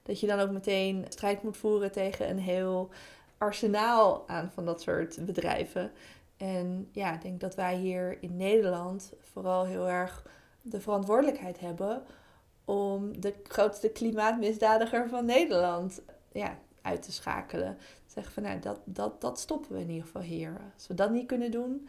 dat 0.04 0.20
je 0.20 0.28
dan 0.28 0.40
ook 0.40 0.52
meteen 0.52 1.06
strijd 1.10 1.44
moet 1.44 1.58
voeren 1.58 1.92
tegen 1.92 2.30
een 2.30 2.40
heel 2.40 2.90
arsenaal 3.38 4.24
aan 4.28 4.52
van 4.54 4.66
dat 4.66 4.82
soort 4.82 5.26
bedrijven. 5.26 5.92
En 6.38 6.90
ja, 6.92 7.14
ik 7.14 7.22
denk 7.22 7.40
dat 7.40 7.56
wij 7.56 7.76
hier 7.76 8.18
in 8.22 8.38
Nederland 8.38 9.14
vooral 9.20 9.66
heel 9.66 9.90
erg 9.90 10.26
de 10.62 10.82
verantwoordelijkheid 10.82 11.60
hebben 11.60 12.04
om 12.66 13.22
de 13.22 13.34
grootste 13.44 13.90
klimaatmisdadiger 13.90 15.10
van 15.10 15.26
Nederland 15.26 16.02
ja, 16.32 16.58
uit 16.82 17.02
te 17.02 17.12
schakelen. 17.12 17.78
Zeggen 18.14 18.34
van 18.34 18.44
nou, 18.44 18.60
dat, 18.60 18.80
dat, 18.86 19.22
dat 19.22 19.40
stoppen 19.40 19.76
we 19.76 19.82
in 19.82 19.90
ieder 19.90 20.06
geval 20.06 20.22
hier. 20.22 20.62
Als 20.74 20.88
we 20.88 20.94
dat 20.94 21.12
niet 21.12 21.28
kunnen 21.28 21.52
doen, 21.52 21.88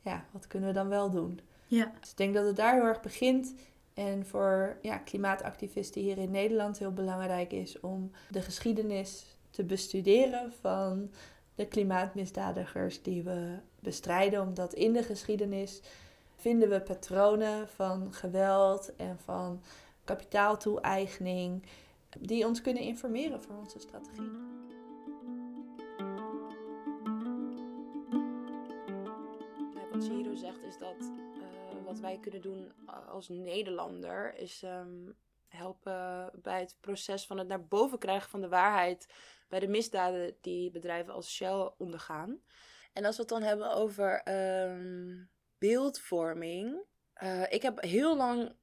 ja, 0.00 0.24
wat 0.30 0.46
kunnen 0.46 0.68
we 0.68 0.74
dan 0.74 0.88
wel 0.88 1.10
doen? 1.10 1.40
Ja. 1.66 1.92
Dus 2.00 2.10
ik 2.10 2.16
denk 2.16 2.34
dat 2.34 2.46
het 2.46 2.56
daar 2.56 2.74
heel 2.74 2.84
erg 2.84 3.00
begint. 3.00 3.54
En 3.94 4.26
voor 4.26 4.76
ja, 4.82 4.98
klimaatactivisten 4.98 6.00
hier 6.00 6.18
in 6.18 6.30
Nederland 6.30 6.78
heel 6.78 6.92
belangrijk 6.92 7.52
is 7.52 7.80
om 7.80 8.10
de 8.30 8.42
geschiedenis 8.42 9.36
te 9.50 9.64
bestuderen 9.64 10.52
van 10.60 11.10
de 11.54 11.66
klimaatmisdadigers 11.66 13.02
die 13.02 13.22
we 13.22 13.58
bestrijden. 13.80 14.42
Omdat 14.42 14.74
in 14.74 14.92
de 14.92 15.02
geschiedenis 15.02 15.80
vinden 16.34 16.68
we 16.68 16.80
patronen 16.80 17.68
van 17.68 18.12
geweld 18.12 18.96
en 18.96 19.18
van 19.24 19.62
kapitaaltoeeigening 20.04 21.62
die 22.18 22.46
ons 22.46 22.60
kunnen 22.60 22.82
informeren 22.82 23.42
voor 23.42 23.56
onze 23.56 23.78
strategie. 23.78 24.30
Wat 29.96 30.04
Shiro 30.04 30.34
zegt 30.34 30.62
is 30.62 30.78
dat 30.78 30.96
uh, 31.00 31.84
wat 31.84 31.98
wij 31.98 32.18
kunnen 32.20 32.40
doen 32.40 32.72
als 33.08 33.28
Nederlander 33.28 34.34
is 34.34 34.62
um, 34.62 35.16
helpen 35.48 36.30
bij 36.42 36.60
het 36.60 36.76
proces 36.80 37.26
van 37.26 37.38
het 37.38 37.48
naar 37.48 37.66
boven 37.66 37.98
krijgen 37.98 38.30
van 38.30 38.40
de 38.40 38.48
waarheid 38.48 39.12
bij 39.48 39.60
de 39.60 39.68
misdaden 39.68 40.36
die 40.40 40.70
bedrijven 40.70 41.12
als 41.12 41.34
Shell 41.34 41.70
ondergaan. 41.78 42.40
En 42.92 43.04
als 43.04 43.16
we 43.16 43.22
het 43.22 43.30
dan 43.30 43.42
hebben 43.42 43.72
over 43.72 44.28
um, 44.68 45.30
beeldvorming. 45.58 46.80
Uh, 47.22 47.52
ik 47.52 47.62
heb 47.62 47.80
heel 47.80 48.16
lang 48.16 48.56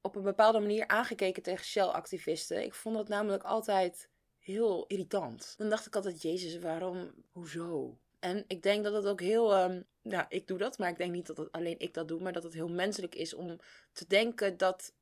op 0.00 0.16
een 0.16 0.22
bepaalde 0.22 0.60
manier 0.60 0.88
aangekeken 0.88 1.42
tegen 1.42 1.64
Shell-activisten. 1.64 2.64
Ik 2.64 2.74
vond 2.74 2.96
dat 2.96 3.08
namelijk 3.08 3.42
altijd 3.42 4.10
heel 4.38 4.86
irritant. 4.86 5.54
Dan 5.56 5.68
dacht 5.68 5.86
ik 5.86 5.96
altijd, 5.96 6.22
jezus, 6.22 6.58
waarom, 6.58 7.14
hoezo? 7.32 7.98
En 8.24 8.44
ik 8.46 8.62
denk 8.62 8.84
dat 8.84 8.92
het 8.92 9.06
ook 9.06 9.20
heel, 9.20 9.48
nou, 10.02 10.24
ik 10.28 10.46
doe 10.46 10.58
dat, 10.58 10.78
maar 10.78 10.88
ik 10.88 10.96
denk 10.96 11.12
niet 11.12 11.26
dat 11.26 11.36
het 11.36 11.52
alleen 11.52 11.78
ik 11.78 11.94
dat 11.94 12.08
doe, 12.08 12.20
maar 12.20 12.32
dat 12.32 12.42
het 12.42 12.54
heel 12.54 12.68
menselijk 12.68 13.14
is 13.14 13.34
om 13.34 13.58
te 13.92 14.06
denken 14.06 14.56
dat 14.56 14.92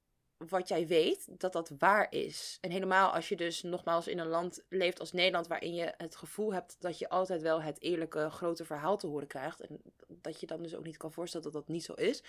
wat 0.49 0.69
jij 0.69 0.87
weet, 0.87 1.41
dat 1.41 1.53
dat 1.53 1.73
waar 1.79 2.07
is. 2.11 2.59
En 2.61 2.71
helemaal 2.71 3.13
als 3.13 3.29
je 3.29 3.37
dus 3.37 3.63
nogmaals 3.63 4.07
in 4.07 4.19
een 4.19 4.27
land 4.27 4.65
leeft 4.69 5.01
als 5.01 5.13
Nederland, 5.13 5.47
waarin 5.47 5.75
je 5.75 5.95
het 5.97 6.17
gevoel 6.17 6.53
hebt 6.53 6.77
dat 6.81 6.99
je 6.99 7.09
altijd 7.09 7.43
wel 7.43 7.63
het 7.63 7.83
eerlijke 7.83 8.31
grote 8.31 8.65
verhaal 8.65 8.97
te 8.97 9.07
horen 9.07 9.27
krijgt. 9.27 9.61
En 9.61 9.81
dat 10.09 10.41
je 10.41 10.47
dan 10.47 10.63
dus 10.63 10.75
ook 10.75 10.85
niet 10.85 10.97
kan 10.97 11.13
voorstellen 11.13 11.53
dat 11.53 11.67
dat 11.67 11.75
niet 11.75 11.85
zo 11.85 11.93
is. 11.93 12.23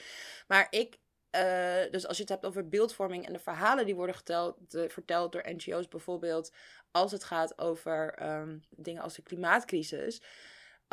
Maar 0.47 0.67
ik 0.69 0.97
uh, 1.35 1.91
dus 1.91 2.07
als 2.07 2.17
je 2.17 2.23
het 2.23 2.31
hebt 2.31 2.45
over 2.45 2.69
beeldvorming 2.69 3.25
en 3.25 3.33
de 3.33 3.39
verhalen 3.39 3.85
die 3.85 3.95
worden 3.95 4.15
geteld, 4.15 4.57
verteld 4.67 5.31
door 5.31 5.53
NGO's 5.53 5.87
bijvoorbeeld, 5.87 6.51
als 6.91 7.11
het 7.11 7.23
gaat 7.23 7.57
over 7.57 8.23
um, 8.39 8.63
dingen 8.69 9.01
als 9.01 9.15
de 9.15 9.21
klimaatcrisis. 9.21 10.21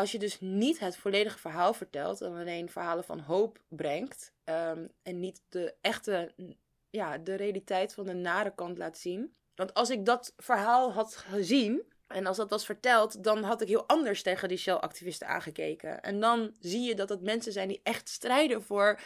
Als 0.01 0.13
je 0.13 0.19
dus 0.19 0.41
niet 0.41 0.79
het 0.79 0.97
volledige 0.97 1.39
verhaal 1.39 1.75
vertelt 1.75 2.21
en 2.21 2.37
alleen 2.37 2.71
verhalen 2.71 3.05
van 3.05 3.21
hoop 3.21 3.61
brengt 3.69 4.33
um, 4.45 4.89
en 5.03 5.21
niet 5.21 5.43
de 5.49 5.75
echte, 5.81 6.33
ja, 6.91 7.19
de 7.19 7.35
realiteit 7.35 7.95
van 7.95 8.07
de 8.07 8.15
nare 8.15 8.55
kant 8.55 8.79
laat 8.79 8.99
zien. 8.99 9.35
Want 9.55 9.75
als 9.75 9.91
ik 9.91 10.05
dat 10.05 10.35
verhaal 10.37 10.93
had 10.93 11.17
gezien, 11.17 11.83
en 12.07 12.27
als 12.27 12.37
dat 12.37 12.51
was 12.51 12.65
verteld, 12.65 13.25
dan 13.25 13.43
had 13.43 13.61
ik 13.61 13.69
heel 13.69 13.87
anders 13.87 14.23
tegen 14.23 14.49
die 14.49 14.59
Shell-activisten 14.59 15.29
aangekeken. 15.29 16.03
En 16.03 16.21
dan 16.21 16.55
zie 16.61 16.83
je 16.83 16.95
dat 16.95 17.09
het 17.09 17.23
mensen 17.23 17.53
zijn 17.53 17.69
die 17.69 17.81
echt 17.83 18.09
strijden 18.09 18.63
voor 18.63 19.01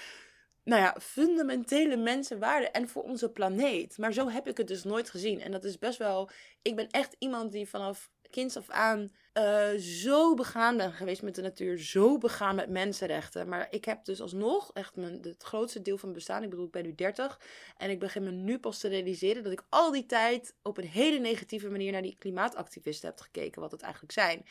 nou 0.65 0.83
ja, 0.83 0.97
fundamentele 1.01 1.97
mensenwaarden 1.97 2.73
en 2.73 2.89
voor 2.89 3.03
onze 3.03 3.31
planeet. 3.31 3.99
Maar 3.99 4.13
zo 4.13 4.29
heb 4.29 4.49
ik 4.49 4.57
het 4.57 4.69
dus 4.69 4.85
nooit 4.85 5.11
gezien. 5.11 5.41
En 5.41 5.53
dat 5.53 5.65
is 5.65 5.79
best 5.79 5.99
wel. 5.99 6.31
Ik 6.63 6.77
ben 6.77 6.91
echt 6.91 7.17
iemand 7.19 7.53
die 7.53 7.69
vanaf 7.69 8.11
kinds 8.31 8.57
af 8.57 8.71
aan 8.71 9.13
uh, 9.39 9.79
zo 9.79 10.35
begaan 10.35 10.77
ben 10.77 10.93
geweest 10.93 11.23
met 11.23 11.35
de 11.35 11.43
natuur. 11.43 11.79
Zo 11.79 12.19
begaan 12.19 12.55
met 12.55 12.69
mensenrechten. 12.69 13.49
Maar 13.49 13.67
ik 13.71 13.85
heb 13.85 14.05
dus 14.05 14.21
alsnog 14.21 14.71
echt 14.73 14.97
mijn, 14.97 15.19
het 15.23 15.43
grootste 15.43 15.83
deel 15.83 15.97
van 15.99 16.09
mijn 16.09 16.19
bestaan. 16.19 16.43
Ik 16.43 16.51
bedoel, 16.51 16.67
ik 16.67 16.71
ben 16.71 16.83
nu 16.83 16.95
30. 16.95 17.41
En 17.77 17.91
ik 17.91 17.99
begin 17.99 18.23
me 18.23 18.31
nu 18.31 18.59
pas 18.59 18.79
te 18.79 18.89
realiseren 18.89 19.43
dat 19.43 19.53
ik 19.53 19.63
al 19.69 19.93
die 19.93 20.07
tijd 20.07 20.55
op 20.63 20.79
een 20.79 20.89
hele 20.89 21.19
negatieve 21.19 21.71
manier 21.71 21.93
naar 21.93 22.03
die 22.03 22.17
klimaatactivisten 22.19 23.09
heb 23.09 23.21
gekeken. 23.21 23.61
Wat 23.61 23.73
het 23.73 23.83
eigenlijk 23.83 24.13
zijn. 24.13 24.47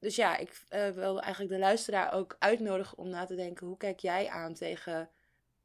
Dus 0.00 0.16
ja, 0.16 0.36
ik 0.36 0.62
uh, 0.70 0.88
wil 0.88 1.20
eigenlijk 1.20 1.52
de 1.52 1.58
luisteraar 1.58 2.12
ook 2.12 2.36
uitnodigen 2.38 2.98
om 2.98 3.08
na 3.08 3.24
te 3.24 3.34
denken. 3.34 3.66
Hoe 3.66 3.76
kijk 3.76 4.00
jij 4.00 4.28
aan 4.28 4.54
tegen 4.54 5.10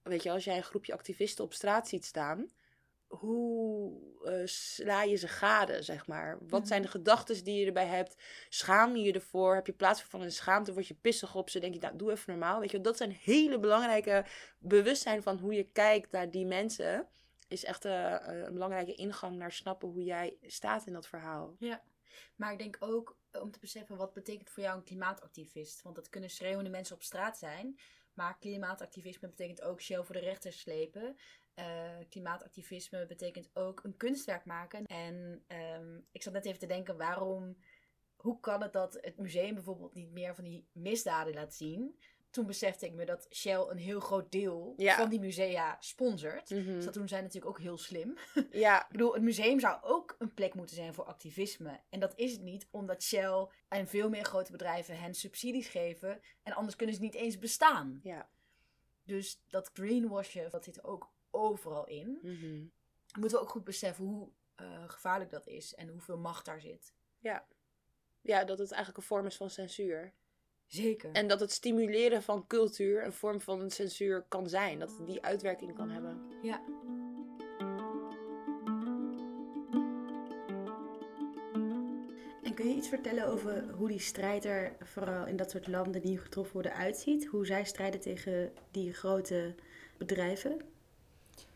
weet 0.03 0.23
je, 0.23 0.31
als 0.31 0.43
jij 0.43 0.57
een 0.57 0.63
groepje 0.63 0.93
activisten 0.93 1.43
op 1.43 1.53
straat 1.53 1.87
ziet 1.87 2.05
staan, 2.05 2.49
hoe 3.11 3.93
uh, 4.23 4.41
sla 4.45 5.03
je 5.03 5.15
ze 5.15 5.27
gade, 5.27 5.83
zeg 5.83 6.07
maar? 6.07 6.37
Wat 6.47 6.59
mhm. 6.59 6.67
zijn 6.67 6.81
de 6.81 6.87
gedachten 6.87 7.43
die 7.43 7.59
je 7.59 7.65
erbij 7.65 7.85
hebt? 7.85 8.15
Schaam 8.49 8.95
je 8.95 9.03
je 9.03 9.13
ervoor? 9.13 9.55
Heb 9.55 9.65
je 9.65 9.73
plaats 9.73 10.01
van 10.01 10.21
een 10.21 10.31
schaamte? 10.31 10.73
Word 10.73 10.87
je 10.87 10.93
pissig 10.93 11.35
op 11.35 11.49
ze? 11.49 11.59
Denk 11.59 11.73
je, 11.73 11.79
nou, 11.79 11.97
doe 11.97 12.11
even 12.11 12.31
normaal. 12.31 12.59
Weet 12.59 12.71
je, 12.71 12.81
dat 12.81 12.97
zijn 12.97 13.11
hele 13.11 13.59
belangrijke 13.59 14.25
bewustzijn 14.59 15.23
van 15.23 15.37
hoe 15.37 15.53
je 15.53 15.71
kijkt 15.71 16.11
naar 16.11 16.31
die 16.31 16.45
mensen. 16.45 17.07
Is 17.47 17.63
echt 17.63 17.85
uh, 17.85 18.15
een 18.21 18.53
belangrijke 18.53 18.95
ingang 18.95 19.35
naar 19.35 19.51
snappen 19.51 19.89
hoe 19.89 20.03
jij 20.03 20.37
staat 20.41 20.85
in 20.85 20.93
dat 20.93 21.07
verhaal. 21.07 21.55
Ja, 21.59 21.81
maar 22.35 22.51
ik 22.51 22.57
denk 22.57 22.77
ook 22.79 23.17
om 23.31 23.51
te 23.51 23.59
beseffen 23.59 23.97
wat 23.97 24.13
betekent 24.13 24.49
voor 24.49 24.63
jou 24.63 24.77
een 24.77 24.83
klimaatactivist. 24.83 25.81
Want 25.81 25.95
dat 25.95 26.09
kunnen 26.09 26.29
schreeuwende 26.29 26.69
mensen 26.69 26.95
op 26.95 27.03
straat 27.03 27.37
zijn. 27.37 27.79
Maar 28.13 28.37
klimaatactivisme 28.39 29.27
betekent 29.27 29.61
ook 29.61 29.81
Shell 29.81 30.03
voor 30.03 30.15
de 30.15 30.21
rechter 30.21 30.53
slepen. 30.53 31.17
Uh, 31.55 31.65
klimaatactivisme 32.09 33.05
betekent 33.05 33.49
ook 33.53 33.83
een 33.83 33.97
kunstwerk 33.97 34.45
maken. 34.45 34.85
En 34.85 35.43
um, 35.47 36.07
ik 36.11 36.23
zat 36.23 36.33
net 36.33 36.45
even 36.45 36.59
te 36.59 36.65
denken, 36.65 36.97
waarom, 36.97 37.57
hoe 38.15 38.39
kan 38.39 38.61
het 38.61 38.73
dat 38.73 38.97
het 39.01 39.17
museum 39.17 39.53
bijvoorbeeld 39.53 39.93
niet 39.93 40.11
meer 40.11 40.35
van 40.35 40.43
die 40.43 40.67
misdaden 40.71 41.33
laat 41.33 41.53
zien? 41.53 41.95
toen 42.31 42.45
besefte 42.45 42.85
ik 42.85 42.93
me 42.93 43.05
dat 43.05 43.27
Shell 43.29 43.65
een 43.69 43.77
heel 43.77 43.99
groot 43.99 44.31
deel 44.31 44.73
van 44.77 45.09
die 45.09 45.19
musea 45.19 45.77
sponsort. 45.79 46.49
Mm 46.49 46.65
Dus 46.65 46.85
dat 46.85 46.93
doen 46.93 47.07
zij 47.07 47.21
natuurlijk 47.21 47.51
ook 47.51 47.59
heel 47.59 47.77
slim. 47.77 48.17
Ja. 48.51 48.83
ik 48.83 48.91
bedoel, 48.91 49.13
het 49.13 49.23
museum 49.23 49.59
zou 49.59 49.77
ook 49.81 50.15
een 50.19 50.33
plek 50.33 50.53
moeten 50.53 50.75
zijn 50.75 50.93
voor 50.93 51.03
activisme. 51.03 51.79
En 51.89 51.99
dat 51.99 52.13
is 52.15 52.31
het 52.31 52.41
niet, 52.41 52.67
omdat 52.71 53.03
Shell 53.03 53.47
en 53.67 53.87
veel 53.87 54.09
meer 54.09 54.25
grote 54.25 54.51
bedrijven 54.51 54.99
hen 54.99 55.13
subsidies 55.13 55.67
geven. 55.67 56.21
En 56.43 56.53
anders 56.53 56.75
kunnen 56.75 56.95
ze 56.95 57.01
niet 57.01 57.15
eens 57.15 57.39
bestaan. 57.39 57.99
Ja. 58.03 58.29
Dus 59.03 59.43
dat 59.47 59.69
greenwashen, 59.73 60.49
dat 60.49 60.63
zit 60.63 60.83
ook 60.83 61.11
overal 61.31 61.87
in. 61.87 62.19
Mm 62.21 62.71
Moeten 63.19 63.37
we 63.37 63.43
ook 63.43 63.51
goed 63.51 63.63
beseffen 63.63 64.05
hoe 64.05 64.29
uh, 64.61 64.89
gevaarlijk 64.89 65.29
dat 65.29 65.47
is 65.47 65.75
en 65.75 65.87
hoeveel 65.87 66.17
macht 66.17 66.45
daar 66.45 66.61
zit. 66.61 66.93
Ja. 67.19 67.47
Ja, 68.21 68.43
dat 68.43 68.59
het 68.59 68.71
eigenlijk 68.71 68.97
een 68.97 69.09
vorm 69.09 69.25
is 69.25 69.37
van 69.37 69.49
censuur. 69.49 70.13
Zeker. 70.65 71.11
En 71.11 71.27
dat 71.27 71.39
het 71.39 71.51
stimuleren 71.51 72.23
van 72.23 72.47
cultuur 72.47 73.05
een 73.05 73.13
vorm 73.13 73.41
van 73.41 73.71
censuur 73.71 74.25
kan 74.27 74.49
zijn. 74.49 74.79
Dat 74.79 74.97
het 74.97 75.07
die 75.07 75.21
uitwerking 75.21 75.75
kan 75.75 75.89
hebben. 75.89 76.31
Ja. 76.41 76.61
En 82.43 82.53
kun 82.53 82.69
je 82.69 82.75
iets 82.75 82.89
vertellen 82.89 83.27
over 83.27 83.69
hoe 83.69 83.87
die 83.87 83.99
strijd 83.99 84.45
er 84.45 84.75
vooral 84.79 85.25
in 85.25 85.35
dat 85.35 85.51
soort 85.51 85.67
landen 85.67 86.01
die 86.01 86.17
getroffen 86.17 86.53
worden 86.53 86.73
uitziet? 86.73 87.25
Hoe 87.25 87.45
zij 87.45 87.65
strijden 87.65 87.99
tegen 87.99 88.53
die 88.71 88.93
grote 88.93 89.55
bedrijven? 89.97 90.70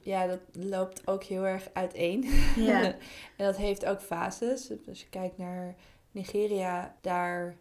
Ja, 0.06 0.28
dat 0.28 0.40
loopt 0.52 1.08
ook 1.08 1.24
heel 1.24 1.46
erg 1.46 1.70
uiteen. 1.74 2.24
Ja. 2.56 2.84
en 3.38 3.46
dat 3.46 3.56
heeft 3.56 3.86
ook 3.86 4.02
fases. 4.02 4.72
Als 4.88 5.02
je 5.02 5.10
kijkt 5.10 5.38
naar 5.38 5.76
Nigeria, 6.12 6.96
daar 7.02 7.56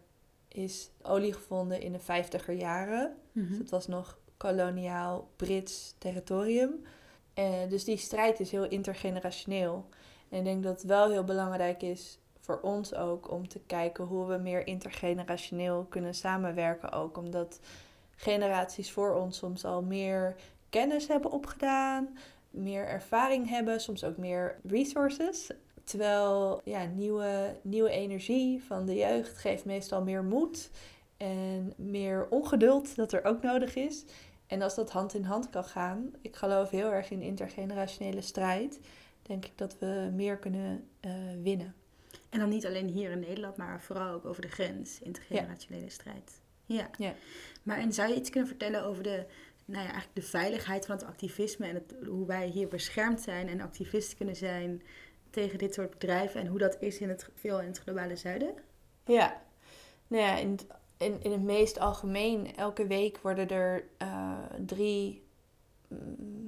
is 0.47 0.89
olie 1.01 1.33
gevonden 1.33 1.81
in 1.81 1.91
de 1.91 1.99
vijftiger 1.99 2.53
jaren. 2.53 3.15
Mhm. 3.31 3.47
Dus 3.47 3.57
het 3.57 3.69
was 3.69 3.87
nog 3.87 4.17
koloniaal 4.37 5.29
Brits 5.35 5.95
territorium. 5.97 6.85
Eh, 7.33 7.69
dus 7.69 7.83
die 7.83 7.97
strijd 7.97 8.39
is 8.39 8.51
heel 8.51 8.67
intergenerationeel. 8.67 9.89
En 10.29 10.37
ik 10.37 10.43
denk 10.43 10.63
dat 10.63 10.73
het 10.73 10.83
wel 10.83 11.09
heel 11.09 11.23
belangrijk 11.23 11.81
is 11.81 12.19
voor 12.39 12.59
ons 12.61 12.93
ook 12.93 13.31
om 13.31 13.47
te 13.47 13.59
kijken 13.65 14.03
hoe 14.03 14.27
we 14.27 14.37
meer 14.37 14.67
intergenerationeel 14.67 15.85
kunnen 15.89 16.15
samenwerken 16.15 16.91
ook. 16.91 17.17
Omdat 17.17 17.59
generaties 18.15 18.91
voor 18.91 19.13
ons 19.13 19.37
soms 19.37 19.65
al 19.65 19.81
meer 19.81 20.35
kennis 20.69 21.07
hebben 21.07 21.31
opgedaan, 21.31 22.17
meer 22.55 22.87
ervaring 22.87 23.49
hebben, 23.49 23.81
soms 23.81 24.03
ook 24.03 24.17
meer 24.17 24.59
resources. 24.63 25.51
Terwijl 25.83 26.61
ja, 26.63 26.85
nieuwe, 26.85 27.55
nieuwe 27.61 27.89
energie 27.89 28.63
van 28.63 28.85
de 28.85 28.95
jeugd 28.95 29.37
geeft 29.37 29.65
meestal 29.65 30.03
meer 30.03 30.23
moed 30.23 30.69
en 31.17 31.73
meer 31.77 32.27
ongeduld 32.29 32.95
dat 32.95 33.13
er 33.13 33.23
ook 33.23 33.41
nodig 33.41 33.75
is. 33.75 34.05
En 34.47 34.61
als 34.61 34.75
dat 34.75 34.91
hand 34.91 35.13
in 35.13 35.23
hand 35.23 35.49
kan 35.49 35.63
gaan, 35.63 36.11
ik 36.21 36.35
geloof 36.35 36.69
heel 36.69 36.91
erg 36.91 37.11
in 37.11 37.21
intergenerationele 37.21 38.21
strijd, 38.21 38.79
denk 39.21 39.45
ik 39.45 39.57
dat 39.57 39.79
we 39.79 40.11
meer 40.13 40.37
kunnen 40.37 40.87
eh, 40.99 41.11
winnen. 41.43 41.75
En 42.29 42.39
dan 42.39 42.49
niet 42.49 42.65
alleen 42.65 42.87
hier 42.87 43.11
in 43.11 43.19
Nederland, 43.19 43.57
maar 43.57 43.81
vooral 43.81 44.13
ook 44.13 44.25
over 44.25 44.41
de 44.41 44.47
grens, 44.47 45.01
intergenerationele 45.01 45.89
strijd. 45.89 46.41
Ja. 46.65 46.89
Ja. 46.97 47.13
Maar 47.63 47.77
en 47.77 47.93
zou 47.93 48.09
je 48.09 48.15
iets 48.15 48.29
kunnen 48.29 48.49
vertellen 48.49 48.83
over 48.83 49.03
de, 49.03 49.25
nou 49.65 49.83
ja, 49.83 49.91
eigenlijk 49.91 50.15
de 50.15 50.21
veiligheid 50.21 50.85
van 50.85 50.95
het 50.95 51.05
activisme 51.05 51.67
en 51.67 51.75
het, 51.75 51.93
hoe 52.07 52.25
wij 52.25 52.47
hier 52.47 52.67
beschermd 52.67 53.21
zijn 53.21 53.47
en 53.47 53.61
activisten 53.61 54.17
kunnen 54.17 54.35
zijn 54.35 54.81
tegen 55.29 55.57
dit 55.57 55.73
soort 55.73 55.89
bedrijven 55.89 56.41
en 56.41 56.47
hoe 56.47 56.57
dat 56.57 56.77
is 56.79 56.99
in 56.99 57.09
het, 57.09 57.29
veel 57.33 57.61
in 57.61 57.67
het 57.67 57.79
globale 57.79 58.15
zuiden? 58.15 58.53
Ja, 59.05 59.41
nou 60.07 60.23
ja, 60.23 60.37
in 60.37 60.51
het, 60.51 60.65
in, 60.97 61.23
in 61.23 61.31
het 61.31 61.41
meest 61.41 61.79
algemeen, 61.79 62.55
elke 62.55 62.87
week 62.87 63.17
worden 63.17 63.49
er 63.49 63.87
eh, 63.97 64.37
drie 64.65 65.23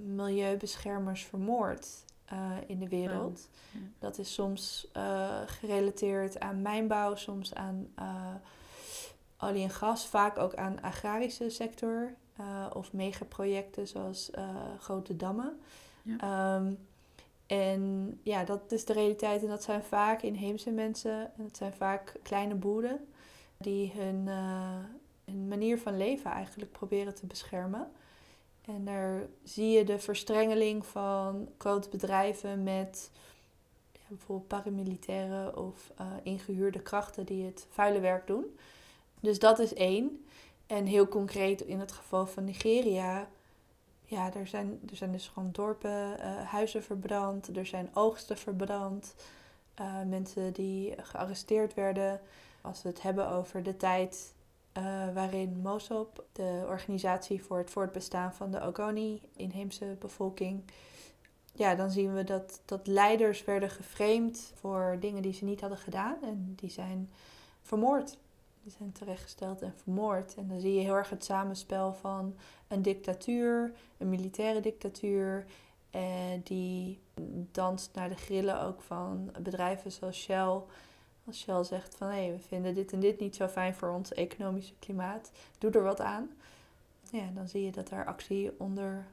milieubeschermers 0.03 1.25
vermoord 1.25 1.87
eh, 2.25 2.51
in 2.67 2.79
de 2.79 2.87
wereld. 2.87 3.49
Ja. 3.71 3.79
Dat 3.99 4.17
is 4.17 4.33
soms 4.33 4.87
eh, 4.93 5.41
gerelateerd 5.45 6.39
aan 6.39 6.61
mijnbouw, 6.61 7.15
soms 7.15 7.53
aan 7.53 7.93
olie 9.37 9.63
en 9.63 9.69
gas, 9.69 10.07
vaak 10.07 10.37
ook 10.37 10.55
aan 10.55 10.81
agrarische 10.81 11.49
sector 11.49 12.15
eh, 12.37 12.65
of 12.73 12.93
megaprojecten 12.93 13.87
zoals 13.87 14.31
eh, 14.31 14.45
grote 14.79 15.15
dammen. 15.15 15.59
Ja. 16.01 16.17
Ehm, 16.19 16.73
en 17.47 18.19
ja, 18.23 18.43
dat 18.43 18.71
is 18.71 18.85
de 18.85 18.93
realiteit. 18.93 19.41
En 19.41 19.49
dat 19.49 19.63
zijn 19.63 19.83
vaak 19.83 20.21
inheemse 20.21 20.71
mensen. 20.71 21.19
En 21.37 21.43
dat 21.43 21.57
zijn 21.57 21.73
vaak 21.73 22.13
kleine 22.23 22.55
boeren 22.55 23.07
die 23.57 23.91
hun, 23.95 24.27
eh, 24.27 24.79
hun 25.25 25.47
manier 25.47 25.79
van 25.79 25.97
leven 25.97 26.31
eigenlijk 26.31 26.71
proberen 26.71 27.15
te 27.15 27.25
beschermen. 27.25 27.91
En 28.65 28.85
daar 28.85 29.21
zie 29.43 29.69
je 29.69 29.83
de 29.83 29.99
verstrengeling 29.99 30.85
van 30.85 31.49
grote 31.57 31.89
bedrijven 31.89 32.63
met 32.63 33.11
ja, 33.91 33.99
bijvoorbeeld 34.07 34.47
paramilitairen 34.47 35.57
of 35.57 35.91
eh, 35.97 36.05
ingehuurde 36.23 36.81
krachten 36.81 37.25
die 37.25 37.45
het 37.45 37.67
vuile 37.69 37.99
werk 37.99 38.27
doen. 38.27 38.57
Dus 39.19 39.39
dat 39.39 39.59
is 39.59 39.73
één. 39.73 40.25
En 40.67 40.85
heel 40.85 41.07
concreet 41.07 41.61
in 41.61 41.79
het 41.79 41.91
geval 41.91 42.27
van 42.27 42.43
Nigeria, 42.43 43.27
ja, 44.03 44.33
er 44.33 44.47
zijn, 44.47 44.79
er 44.89 44.95
zijn 44.95 45.11
dus 45.11 45.27
gewoon 45.27 45.51
dorpen, 45.51 46.19
eh, 46.19 46.43
huizen 46.45 46.83
verbrand, 46.83 47.57
er 47.57 47.65
zijn 47.65 47.89
oogsten 47.93 48.37
verbrand, 48.37 49.15
eh, 49.73 50.01
mensen 50.03 50.53
die 50.53 50.93
gearresteerd 50.97 51.73
werden. 51.73 52.21
Als 52.61 52.81
we 52.81 52.89
het 52.89 53.01
hebben 53.01 53.29
over 53.29 53.63
de 53.63 53.77
tijd 53.77 54.33
eh, 54.71 54.83
waarin 55.13 55.59
MOSOP, 55.63 56.25
de 56.31 56.65
organisatie 56.67 57.43
voor 57.43 57.57
het 57.57 57.69
voortbestaan 57.69 58.33
van 58.33 58.51
de 58.51 58.61
Ogoni, 58.61 59.21
inheemse 59.35 59.95
bevolking, 59.99 60.63
ja, 61.53 61.75
dan 61.75 61.91
zien 61.91 62.13
we 62.13 62.23
dat, 62.23 62.61
dat 62.65 62.87
leiders 62.87 63.43
werden 63.43 63.69
geframed 63.69 64.53
voor 64.55 64.97
dingen 64.99 65.21
die 65.21 65.33
ze 65.33 65.45
niet 65.45 65.61
hadden 65.61 65.79
gedaan 65.79 66.17
en 66.23 66.53
die 66.55 66.69
zijn 66.69 67.11
vermoord. 67.61 68.17
Die 68.67 68.75
zijn 68.77 68.91
terechtgesteld 68.91 69.61
en 69.61 69.73
vermoord. 69.73 70.35
En 70.35 70.47
dan 70.47 70.59
zie 70.59 70.73
je 70.73 70.81
heel 70.81 70.95
erg 70.95 71.09
het 71.09 71.23
samenspel 71.23 71.93
van 71.93 72.35
een 72.67 72.81
dictatuur, 72.81 73.73
een 73.97 74.09
militaire 74.09 74.59
dictatuur, 74.59 75.45
eh, 75.89 76.03
die 76.43 76.99
danst 77.51 77.93
naar 77.93 78.09
de 78.09 78.15
grillen 78.15 78.61
ook 78.61 78.81
van 78.81 79.31
bedrijven 79.41 79.91
zoals 79.91 80.17
Shell. 80.17 80.61
Als 81.25 81.39
Shell 81.39 81.63
zegt 81.63 81.95
van 81.95 82.07
hé, 82.07 82.31
we 82.31 82.39
vinden 82.39 82.73
dit 82.73 82.93
en 82.93 82.99
dit 82.99 83.19
niet 83.19 83.35
zo 83.35 83.47
fijn 83.47 83.75
voor 83.75 83.89
ons 83.89 84.13
economische 84.13 84.73
klimaat, 84.79 85.31
doe 85.57 85.71
er 85.71 85.83
wat 85.83 86.01
aan. 86.01 86.31
Ja, 87.11 87.29
dan 87.33 87.47
zie 87.47 87.65
je 87.65 87.71
dat 87.71 87.89
daar 87.89 88.05
actie 88.05 88.59
onder 88.59 89.05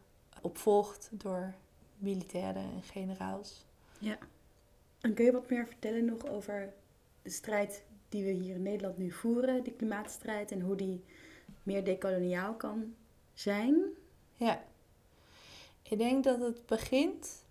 op 0.42 0.58
volgt 0.58 1.08
door 1.12 1.54
militairen 1.98 2.62
en 2.62 2.82
generaals. 2.82 3.64
En 5.00 5.14
kun 5.14 5.24
je 5.24 5.32
wat 5.32 5.50
meer 5.50 5.66
vertellen 5.66 6.04
nog 6.04 6.26
over 6.26 6.72
de 7.22 7.30
strijd 7.30 7.82
die 8.14 8.24
we 8.24 8.30
hier 8.30 8.54
in 8.54 8.62
Nederland 8.62 8.98
nu 8.98 9.10
voeren, 9.10 9.62
die 9.62 9.72
klimaatstrijd, 9.72 10.52
en 10.52 10.60
hoe 10.60 10.76
die 10.76 11.04
meer 11.62 11.84
decoloniaal 11.84 12.54
kan 12.54 12.94
zijn? 13.32 13.84
Ja. 14.36 14.64
Ik 15.82 15.98
denk 15.98 16.24
dat 16.24 16.40
het 16.40 16.66
begint 16.66 17.44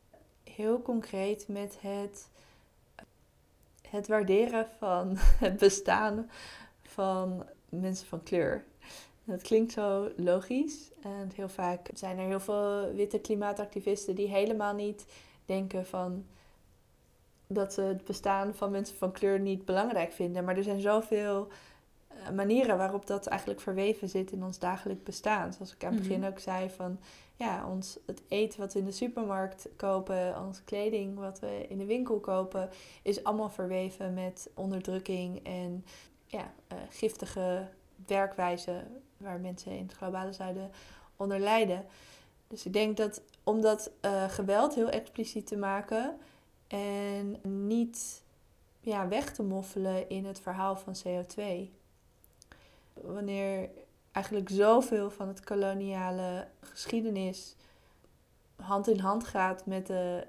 heel 0.44 0.82
concreet 0.82 1.48
met 1.48 1.78
het, 1.82 2.28
het 3.90 4.08
waarderen 4.08 4.68
van 4.78 5.14
het 5.46 5.58
bestaan 5.58 6.30
van 6.82 7.46
mensen 7.70 8.08
van 8.08 8.24
kleur. 8.24 8.66
Dat 9.24 9.42
klinkt 9.42 9.72
zo 9.72 10.12
logisch. 10.16 10.92
En 11.02 11.32
heel 11.36 11.50
vaak 11.50 11.90
zijn 11.94 12.18
er 12.18 12.28
heel 12.28 12.40
veel 12.40 12.94
witte 12.94 13.20
klimaatactivisten 13.20 14.16
die 14.16 14.28
helemaal 14.28 14.74
niet 14.74 15.06
denken 15.46 15.86
van 15.86 16.26
dat 17.48 17.74
ze 17.74 17.82
het 17.82 18.06
bestaan 18.06 18.56
van 18.56 18.72
mensen 18.72 18.98
van 18.98 19.12
kleur 19.12 19.40
niet 19.40 19.66
belangrijk 19.66 20.12
vinden. 20.12 20.44
Maar 20.44 20.58
er 20.58 20.64
zijn 20.64 20.82
zoveel 20.82 21.48
eh, 22.08 22.30
manieren 22.30 22.78
waarop 22.78 23.08
dat 23.08 23.26
eigenlijk 23.28 23.62
verweven 23.62 24.10
zit 24.10 24.32
in 24.32 24.44
ons 24.44 24.60
dagelijk 24.60 25.04
bestaan. 25.04 25.54
Zoals 25.54 25.74
ik 25.74 25.84
aan 25.84 25.94
het 25.94 26.02
begin 26.02 26.20
Mhm. 26.20 26.30
ook 26.30 26.40
zei 26.40 26.70
van 26.70 27.00
ja, 27.36 27.68
ons, 27.70 28.00
het 28.06 28.22
eten 28.28 28.60
wat 28.60 28.74
we 28.74 28.80
in 28.80 28.86
de 28.86 28.92
supermarkt 28.92 29.68
kopen, 29.76 30.42
onze 30.46 30.64
kleding 30.64 31.18
wat 31.20 31.40
we 31.40 31.66
in 31.70 31.78
de 31.78 31.86
winkel 31.86 32.20
kopen, 32.20 32.70
is 33.02 33.24
allemaal 33.24 33.50
verweven 33.50 34.14
met 34.14 34.50
onderdrukking 34.54 35.46
en 35.46 35.86
ja, 36.26 36.54
eh, 36.68 36.78
giftige 36.90 37.68
werkwijzen 38.08 39.02
waar 39.18 39.40
mensen 39.40 39.72
in 39.72 39.84
het 39.84 39.94
globale 39.94 40.34
zuiden 40.34 40.72
onder 41.16 41.40
lijden. 41.40 41.86
Dus 42.48 42.66
ik 42.66 42.74
denk 42.74 42.98
dat 42.98 43.22
om 43.44 43.62
dat 43.62 43.92
eh, 44.02 44.24
geweld 44.30 44.76
heel 44.76 44.90
expliciet 44.90 45.48
te 45.48 45.58
maken 45.58 46.18
en 46.74 47.38
niet 47.68 48.24
ja, 48.80 49.08
weg 49.08 49.34
te 49.34 49.44
moffelen 49.44 50.10
in 50.10 50.26
het 50.26 50.40
verhaal 50.40 50.76
van 50.76 50.96
CO2. 50.96 51.44
Wanneer 52.94 53.70
eigenlijk 54.12 54.50
zoveel 54.50 55.10
van 55.12 55.28
het 55.28 55.44
koloniale 55.44 56.48
geschiedenis 56.60 57.56
hand 58.56 58.88
in 58.88 59.00
hand 59.00 59.24
gaat 59.24 59.66
met 59.66 59.88
de 59.88 60.28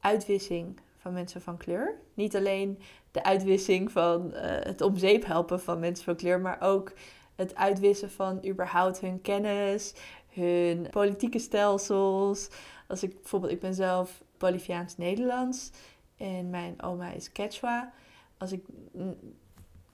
uitwissing 0.00 0.80
van 0.98 1.12
mensen 1.12 1.42
van 1.42 1.56
kleur. 1.56 1.94
Niet 2.14 2.36
alleen 2.36 2.78
de 3.10 3.22
uitwissing 3.22 3.92
van 3.92 4.34
eh, 4.34 4.64
het 4.64 4.80
om 4.80 4.96
zeep 4.96 5.24
helpen 5.24 5.60
van 5.60 5.78
mensen 5.78 6.04
van 6.04 6.16
kleur, 6.16 6.40
maar 6.40 6.60
ook 6.60 6.92
het 7.34 7.54
uitwissen 7.54 8.10
van 8.10 8.46
überhaupt 8.46 9.00
hun 9.00 9.20
kennis, 9.20 9.94
hun 10.28 10.86
politieke 10.90 11.38
stelsels. 11.38 12.48
Als 12.88 13.02
ik 13.02 13.14
bijvoorbeeld, 13.14 13.52
ik 13.52 13.60
ben 13.60 13.74
zelf 13.74 14.23
Boliviaans-Nederlands 14.44 15.70
en 16.16 16.50
mijn 16.50 16.82
oma 16.82 17.12
is 17.12 17.32
Quechua. 17.32 17.92
Als 18.38 18.52
ik 18.52 18.64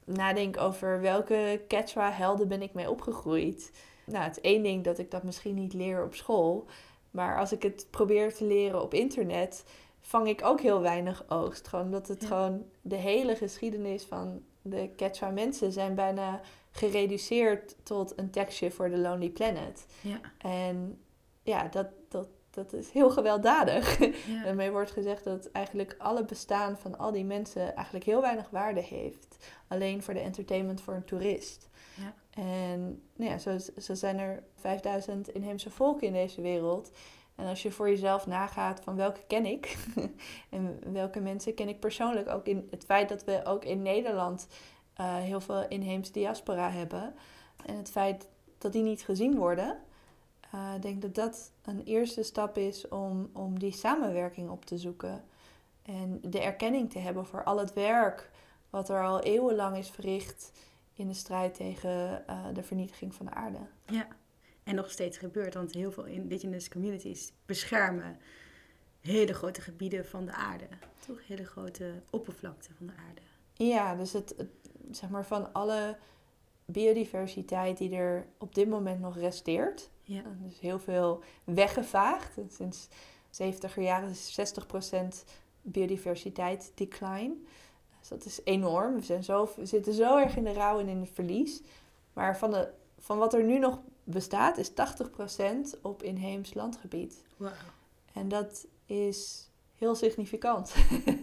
nadenk 0.05 0.57
over 0.61 1.01
welke 1.01 1.65
Quechua-helden 1.69 2.49
ben 2.49 2.63
ik 2.63 2.73
mee 2.75 2.91
opgegroeid. 2.91 3.73
Nou, 4.07 4.25
het 4.25 4.37
is 4.37 4.43
één 4.43 4.63
ding 4.63 4.85
dat 4.85 4.99
ik 4.99 5.11
dat 5.11 5.23
misschien 5.23 5.55
niet 5.55 5.73
leer 5.73 6.05
op 6.05 6.15
school. 6.15 6.67
Maar 7.11 7.39
als 7.39 7.53
ik 7.53 7.63
het 7.63 7.87
probeer 7.91 8.35
te 8.35 8.45
leren 8.45 8.83
op 8.83 8.95
internet, 8.95 9.65
vang 10.01 10.29
ik 10.29 10.45
ook 10.45 10.61
heel 10.61 10.81
weinig 10.81 11.25
oogst. 11.29 11.69
Gewoon 11.69 11.85
omdat 11.85 12.09
het 12.09 12.21
Ja. 12.23 12.27
gewoon 12.27 12.65
de 12.81 12.97
hele 12.97 13.37
geschiedenis 13.37 14.05
van 14.05 14.43
de 14.63 14.91
Quechua 14.97 15.31
mensen 15.31 15.73
zijn 15.73 15.95
bijna 15.95 16.41
gereduceerd 16.71 17.77
tot 17.83 18.19
een 18.19 18.31
tekstje 18.31 18.71
voor 18.71 18.91
de 18.91 18.99
Lonely 18.99 19.31
Planet. 19.31 19.87
Ja. 20.01 20.21
En 20.39 20.99
ja, 21.43 21.69
dat, 21.69 21.87
dat, 22.51 22.73
is 22.73 22.91
heel 22.91 23.11
gewelddadig. 23.11 23.99
Ja. 23.99 24.43
Daarmee 24.45 24.71
wordt 24.71 24.91
gezegd 24.91 25.25
dat 25.25 25.51
eigenlijk 25.51 25.95
alle 25.99 26.25
bestaan 26.25 26.79
van 26.79 26.99
al 26.99 27.13
die 27.13 27.25
mensen 27.25 27.75
eigenlijk 27.75 28.05
heel 28.05 28.21
weinig 28.21 28.51
waarde 28.51 28.81
heeft. 28.81 29.37
Alleen 29.69 30.03
voor 30.03 30.15
de 30.15 30.21
entertainment 30.21 30.81
voor 30.81 30.95
een 30.95 31.05
toerist. 31.05 31.69
Ja. 31.97 32.15
En 32.43 33.03
nou 33.17 33.31
ja, 33.31 33.39
zo, 33.39 33.59
zo 33.79 33.95
zijn 33.95 34.19
er 34.19 34.43
5000 34.55 35.29
inheemse 35.29 35.71
volken 35.71 36.07
in 36.07 36.13
deze 36.13 36.41
wereld. 36.41 36.91
En 37.35 37.47
als 37.47 37.63
je 37.63 37.71
voor 37.71 37.89
jezelf 37.89 38.27
nagaat 38.27 38.81
van 38.81 38.97
welke 38.97 39.21
ken 39.27 39.47
ik 39.47 39.77
en 40.51 40.93
welke 40.93 41.21
mensen 41.21 41.55
ken 41.55 41.69
ik 41.69 41.81
persoonlijk, 41.81 42.29
ook 42.29 42.47
in 42.47 42.69
het 42.71 42.85
feit 42.85 43.09
dat 43.09 43.25
we 43.25 43.41
ook 43.45 43.65
in 43.65 43.83
Nederland 43.83 44.47
eh, 44.95 45.17
heel 45.17 45.41
veel 45.41 45.69
inheemse 45.69 46.13
diaspora 46.13 46.71
hebben 46.71 47.15
en 47.67 47.77
het 47.77 47.91
feit 47.91 48.29
dat 48.59 48.73
die 48.73 48.83
niet 48.83 49.03
gezien 49.03 49.37
worden, 49.37 49.79
eh, 50.53 50.73
ik 50.77 50.83
denk 50.83 51.03
dat 51.03 51.15
dat 51.15 51.53
een 51.63 51.83
eerste 51.85 52.23
stap 52.23 52.57
is 52.57 52.89
om, 52.89 53.31
om 53.33 53.59
die 53.59 53.73
samenwerking 53.73 54.51
op 54.51 54.65
te 54.65 54.79
zoeken. 54.79 55.25
En 55.83 56.21
de 56.23 56.41
erkenning 56.41 56.91
te 56.91 56.99
hebben 56.99 57.27
voor 57.27 57.45
al 57.45 57.59
het 57.59 57.73
werk 57.73 58.31
wat 58.71 58.89
er 58.89 59.05
al 59.05 59.21
eeuwenlang 59.21 59.77
is 59.77 59.91
verricht 59.91 60.53
in 60.95 61.09
de 61.09 61.15
strijd 61.15 61.55
tegen 61.55 62.27
eh, 62.27 62.45
de 62.53 62.63
vernietiging 62.63 63.15
van 63.15 63.27
de 63.27 63.33
aarde. 63.33 63.59
Ja, 63.87 64.07
en 64.63 64.75
nog 64.75 64.91
steeds 64.91 65.19
gebeurt, 65.19 65.55
want 65.55 65.73
heel 65.73 65.93
veel 65.93 66.05
indigenous 66.05 66.69
communities 66.69 67.33
beschermen 67.47 68.19
hele 69.01 69.35
grote 69.35 69.61
gebieden 69.61 70.07
van 70.07 70.25
de 70.25 70.33
aarde. 70.33 70.67
Toch 71.07 71.27
hele 71.27 71.45
grote 71.45 71.93
oppervlakte 72.11 72.69
van 72.77 72.87
de 72.87 72.93
aarde. 73.09 73.21
Ja, 73.55 73.95
dus 73.95 74.13
het, 74.13 74.35
het, 74.37 74.71
zeg 74.91 75.11
maar 75.11 75.25
van 75.25 75.53
alle 75.53 75.97
biodiversiteit 76.65 77.79
die 77.79 77.95
er 77.95 78.27
op 78.39 78.55
dit 78.55 78.69
moment 78.69 79.01
nog 79.01 79.17
resteert. 79.17 79.91
Ja. 80.11 80.23
Dus 80.43 80.61
heel 80.61 80.79
veel 80.79 81.23
weggevaagd. 81.45 82.39
Sinds 82.49 82.89
70er 83.43 83.75
jaren 83.75 84.11
is 84.11 84.41
60% 84.41 85.25
biodiversiteit 85.63 86.73
decline. 86.75 87.35
Dus 87.99 88.09
dat 88.09 88.25
is 88.25 88.41
enorm. 88.45 88.95
We, 88.95 89.03
zijn 89.03 89.25
zo, 89.25 89.49
we 89.57 89.67
zitten 89.67 89.95
zo 89.95 90.17
erg 90.17 90.37
in 90.37 90.45
de 90.45 90.53
rouw 90.53 90.81
en 90.81 90.89
in 90.89 91.01
het 91.01 91.11
verlies. 91.13 91.63
Maar 92.13 92.39
van, 92.39 92.51
de, 92.51 92.73
van 92.99 93.19
wat 93.19 93.35
er 93.35 93.45
nu 93.45 93.59
nog 93.59 93.81
bestaat, 94.05 94.59
is 94.59 94.71
80% 94.71 94.75
op 95.83 96.03
inheems 96.03 96.55
landgebied. 96.55 97.23
En 98.13 98.29
dat 98.29 98.67
is 98.87 99.49
heel 99.77 99.95
significant. 99.95 100.75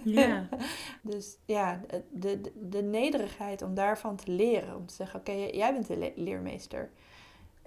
Ja. 0.04 0.48
Dus 1.02 1.38
ja, 1.46 1.82
de, 2.10 2.42
de, 2.42 2.52
de 2.70 2.82
nederigheid 2.82 3.62
om 3.62 3.74
daarvan 3.74 4.16
te 4.16 4.32
leren. 4.32 4.76
Om 4.76 4.86
te 4.86 4.94
zeggen, 4.94 5.20
oké, 5.20 5.32
jij 5.32 5.74
bent 5.74 5.88
de 5.88 5.98
le- 5.98 6.14
leermeester. 6.16 6.92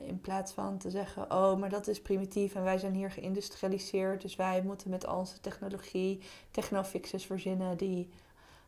In 0.00 0.20
plaats 0.20 0.52
van 0.52 0.78
te 0.78 0.90
zeggen, 0.90 1.32
oh, 1.32 1.56
maar 1.56 1.68
dat 1.68 1.86
is 1.86 2.02
primitief 2.02 2.54
en 2.54 2.62
wij 2.62 2.78
zijn 2.78 2.94
hier 2.94 3.10
geïndustrialiseerd. 3.10 4.22
Dus 4.22 4.36
wij 4.36 4.62
moeten 4.62 4.90
met 4.90 5.06
al 5.06 5.18
onze 5.18 5.40
technologie 5.40 6.20
technofixes 6.50 7.26
verzinnen 7.26 7.76
die 7.76 8.10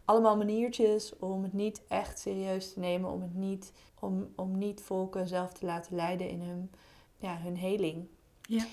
allemaal 0.04 0.36
maniertjes 0.36 1.18
om 1.18 1.42
het 1.42 1.52
niet 1.52 1.82
echt 1.88 2.18
serieus 2.18 2.72
te 2.72 2.78
nemen. 2.78 3.10
Om, 3.10 3.22
het 3.22 3.34
niet, 3.34 3.72
om, 3.98 4.32
om 4.36 4.58
niet 4.58 4.80
volken 4.80 5.28
zelf 5.28 5.52
te 5.52 5.66
laten 5.66 5.96
leiden 5.96 6.28
in 6.28 6.40
hun, 6.40 6.70
ja, 7.16 7.38
hun 7.38 7.56
heling. 7.56 8.08
Ja. 8.42 8.64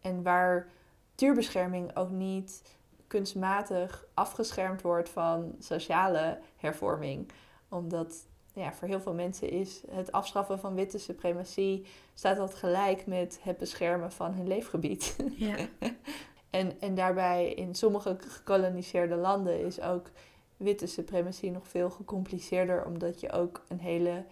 En 0.00 0.22
waar 0.22 0.68
natuurbescherming 1.10 1.96
ook 1.96 2.10
niet 2.10 2.62
kunstmatig 3.06 4.06
afgeschermd 4.14 4.82
wordt 4.82 5.08
van 5.08 5.54
sociale 5.58 6.38
hervorming. 6.56 7.30
Omdat 7.68 8.26
ja, 8.58 8.72
voor 8.72 8.88
heel 8.88 9.00
veel 9.00 9.14
mensen 9.14 9.50
is 9.50 9.82
het 9.90 10.12
afschaffen 10.12 10.58
van 10.58 10.74
witte 10.74 10.98
suprematie 10.98 11.84
staat 12.14 12.36
dat 12.36 12.54
gelijk 12.54 13.06
met 13.06 13.38
het 13.42 13.56
beschermen 13.56 14.12
van 14.12 14.32
hun 14.32 14.46
leefgebied. 14.46 15.16
Ja. 15.36 15.56
en, 16.50 16.80
en 16.80 16.94
daarbij 16.94 17.52
in 17.52 17.74
sommige 17.74 18.16
gekoloniseerde 18.18 19.16
landen 19.16 19.64
is 19.64 19.80
ook 19.80 20.10
witte 20.56 20.86
suprematie 20.86 21.50
nog 21.50 21.68
veel 21.68 21.90
gecompliceerder, 21.90 22.84
omdat 22.84 23.20
je 23.20 23.32
ook 23.32 23.64
een 23.68 23.80
hele 23.80 24.24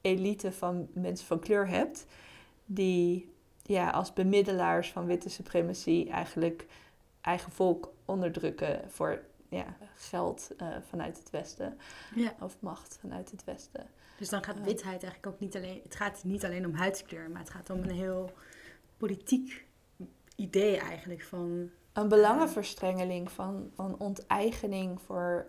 elite 0.00 0.52
van 0.52 0.88
mensen 0.92 1.26
van 1.26 1.38
kleur 1.38 1.68
hebt, 1.68 2.06
die 2.64 3.32
ja, 3.62 3.90
als 3.90 4.12
bemiddelaars 4.12 4.92
van 4.92 5.06
witte 5.06 5.28
suprematie 5.28 6.10
eigenlijk 6.10 6.66
eigen 7.20 7.52
volk 7.52 7.92
onderdrukken 8.04 8.90
voor 8.90 9.22
ja, 9.48 9.76
geld 9.94 10.50
eh, 10.56 10.68
vanuit 10.88 11.18
het 11.18 11.30
Westen 11.30 11.78
ja. 12.14 12.34
of 12.40 12.56
macht 12.60 12.98
vanuit 13.00 13.30
het 13.30 13.44
Westen. 13.44 13.86
Dus 14.18 14.28
dan 14.28 14.44
gaat 14.44 14.56
Ja. 14.56 14.62
witheid 14.62 15.02
eigenlijk 15.02 15.26
ook 15.26 15.40
niet 15.40 15.56
alleen... 15.56 15.80
Het 15.82 15.96
gaat 15.96 16.24
niet 16.24 16.44
alleen 16.44 16.66
om 16.66 16.74
huidskleur, 16.74 17.30
maar 17.30 17.40
het 17.40 17.50
gaat 17.50 17.70
om 17.70 17.82
een 17.82 17.90
heel 17.90 18.30
politiek 18.96 19.66
idee 20.36 20.76
eigenlijk 20.76 21.22
van... 21.22 21.70
Een 21.92 22.08
belangenverstrengeling 22.08 23.32
van, 23.32 23.70
van 23.74 23.98
onteigening 23.98 25.00
voor 25.00 25.46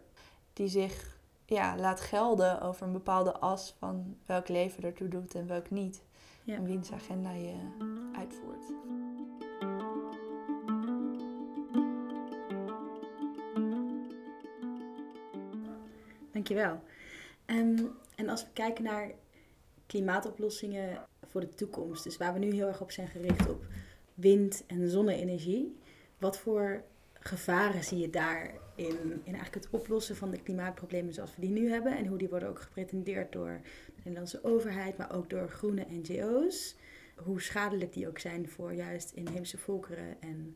die 0.53 0.67
zich 0.67 1.17
ja, 1.45 1.77
laat 1.77 2.01
gelden 2.01 2.61
over 2.61 2.85
een 2.85 2.93
bepaalde 2.93 3.39
as 3.39 3.75
van 3.79 4.17
welk 4.25 4.47
leven 4.47 4.83
ertoe 4.83 5.07
doet 5.07 5.35
en 5.35 5.47
welk 5.47 5.69
niet. 5.69 6.03
Ja. 6.43 6.55
En 6.55 6.63
wiens 6.63 6.91
agenda 6.91 7.31
je 7.31 7.55
uitvoert. 8.13 8.71
Dankjewel. 16.47 16.81
Ehm, 17.45 17.85
en 18.15 18.29
als 18.29 18.43
we 18.43 18.49
kijken 18.53 18.83
naar 18.83 19.11
klimaatoplossingen 19.85 21.05
voor 21.25 21.41
de 21.41 21.49
toekomst, 21.49 22.03
dus 22.03 22.17
waar 22.17 22.33
we 22.33 22.39
nu 22.39 22.53
heel 22.53 22.67
erg 22.67 22.81
op 22.81 22.91
zijn 22.91 23.07
gericht 23.07 23.49
op 23.49 23.65
wind- 24.13 24.63
en 24.67 24.89
zonne-energie, 24.89 25.77
wat 26.17 26.37
voor 26.37 26.83
gevaren 27.13 27.83
zie 27.83 27.97
je 27.97 28.09
daarin 28.09 29.21
in 29.23 29.33
eigenlijk 29.33 29.53
het 29.53 29.69
oplossen 29.69 30.15
van 30.15 30.31
de 30.31 30.41
klimaatproblemen 30.41 31.13
zoals 31.13 31.35
we 31.35 31.41
die 31.41 31.49
nu 31.49 31.69
hebben 31.69 31.97
en 31.97 32.05
hoe 32.05 32.17
die 32.17 32.29
worden 32.29 32.49
ook 32.49 32.61
gepretendeerd 32.61 33.31
door 33.31 33.59
de 33.85 33.91
Nederlandse 33.95 34.43
overheid, 34.43 34.97
maar 34.97 35.15
ook 35.15 35.29
door 35.29 35.49
groene 35.49 35.85
NGO's, 35.89 36.75
hoe 37.15 37.41
schadelijk 37.41 37.93
die 37.93 38.07
ook 38.07 38.19
zijn 38.19 38.49
voor 38.49 38.73
juist 38.73 39.11
inheemse 39.11 39.57
volkeren 39.57 40.21
en 40.21 40.55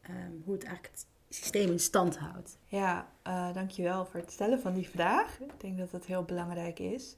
ehm, 0.00 0.32
hoe 0.44 0.54
het 0.54 0.64
eigenlijk 0.64 0.94
systeem 1.28 1.70
in 1.70 1.80
stand 1.80 2.18
houdt. 2.18 2.58
Ja, 2.64 3.08
eh, 3.22 3.54
dankjewel 3.54 4.06
voor 4.06 4.20
het 4.20 4.32
stellen 4.32 4.60
van 4.60 4.74
die 4.74 4.88
vraag. 4.88 5.40
Ik 5.40 5.60
denk 5.60 5.78
dat 5.78 5.90
dat 5.90 6.06
heel 6.06 6.22
belangrijk 6.22 6.78
is. 6.78 7.16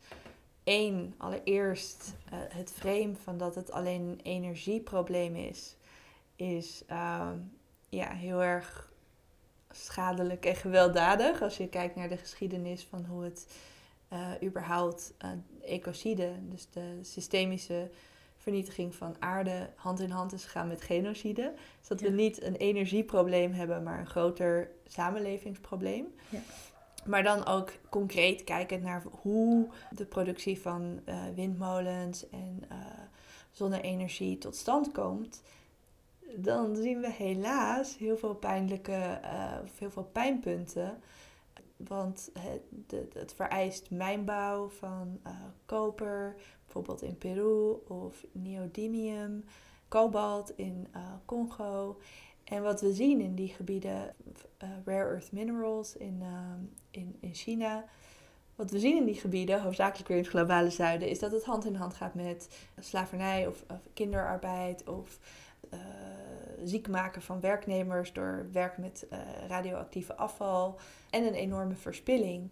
Eén, 0.65 1.15
allereerst 1.17 2.15
eh, 2.31 2.39
het 2.49 2.73
frame 2.73 3.15
van 3.23 3.39
dat 3.39 3.55
het 3.55 3.73
alleen 3.73 4.01
een 4.01 4.21
energieprobleem 4.23 5.37
is, 5.37 5.77
is 6.37 6.83
ehm, 6.87 7.39
ja, 7.89 8.13
heel 8.13 8.43
erg 8.43 8.93
schadelijk 9.71 10.45
en 10.45 10.57
gewelddadig. 10.57 11.43
Als 11.43 11.57
je 11.57 11.69
kijkt 11.69 11.97
naar 11.97 12.09
de 12.09 12.17
geschiedenis 12.17 12.85
van 12.85 13.05
hoe 13.05 13.25
het 13.25 13.47
eh, 14.09 14.31
überhaupt 14.43 15.13
ecocide, 15.63 16.33
dus 16.41 16.67
de 16.71 16.99
systemische 17.03 17.91
vernietiging 18.41 18.95
van 18.95 19.17
aarde, 19.19 19.71
hand 19.77 20.01
in 20.01 20.11
hand 20.11 20.33
is 20.33 20.45
gegaan 20.45 20.69
met 20.69 20.83
genocide. 20.83 21.53
Dus 21.79 21.89
dat 21.89 22.01
we 22.01 22.09
niet 22.09 22.43
een 22.43 22.57
energieprobleem 22.57 23.53
hebben, 23.53 23.83
maar 23.83 23.99
een 23.99 24.07
groter 24.07 24.71
samenlevingsprobleem. 24.87 26.15
Ja. 26.29 26.39
Maar 27.05 27.23
dan 27.23 27.47
ook 27.47 27.73
concreet 27.89 28.45
kijken 28.45 28.83
naar 28.83 29.03
hoe 29.21 29.69
de 29.91 30.05
productie 30.05 30.61
van 30.61 31.01
eh, 31.05 31.17
windmolens 31.35 32.29
en 32.29 32.65
eh, 32.69 32.77
zonne-energie 33.51 34.39
tot 34.39 34.57
stand 34.57 34.93
komt. 34.93 35.43
Dan 36.37 36.77
zien 36.77 37.01
we 37.01 37.13
helaas 37.13 37.99
heel 37.99 38.17
veel 38.17 38.35
pijnlijke, 38.35 39.21
of 39.63 39.79
heel 39.79 39.91
veel 39.91 40.09
pijnpunten. 40.13 40.99
Want 41.77 42.31
het, 43.13 43.33
vereist 43.35 43.91
mijnbouw 43.91 44.69
van 44.69 45.21
koper, 45.67 46.37
bijvoorbeeld 46.73 47.03
in 47.03 47.19
Peru, 47.19 47.73
of 47.89 48.25
neodymium, 48.33 49.45
kobalt 49.89 50.53
in 50.57 50.87
eh, 50.93 51.03
Congo. 51.25 51.99
En 52.45 52.63
wat 52.63 52.81
we 52.81 52.93
zien 52.93 53.21
in 53.21 53.35
die 53.35 53.49
gebieden, 53.49 54.15
eh, 54.57 54.69
rare 54.85 55.09
earth 55.09 55.33
minerals 55.33 55.97
in, 55.97 56.19
ehm, 56.23 56.61
in, 56.91 57.17
in 57.21 57.35
China. 57.35 57.85
Wat 58.55 58.71
we 58.71 58.79
zien 58.79 58.97
in 58.97 59.05
die 59.05 59.15
gebieden, 59.15 59.63
hoofdzakelijk 59.63 60.09
weer 60.09 60.17
in 60.17 60.23
het 60.23 60.33
globale 60.33 60.71
zuiden, 60.71 61.09
is 61.09 61.19
dat 61.19 61.33
het 61.33 61.45
hand 61.45 61.65
in 61.65 61.75
hand 61.75 61.95
gaat 61.95 62.15
met 62.15 62.49
slavernij 62.79 63.47
of, 63.47 63.65
of 63.69 63.89
kinderarbeid 63.95 64.89
of 64.89 65.19
eh, 65.71 65.79
ziek 66.65 66.89
maken 66.89 67.23
van 67.23 67.41
werknemers 67.41 68.13
door 68.13 68.47
werk 68.53 68.79
met 68.79 69.07
eh, 69.11 69.19
radioactieve 69.49 70.17
afval 70.17 70.79
en 71.11 71.25
een 71.25 71.35
enorme 71.35 71.75
verspilling. 71.75 72.51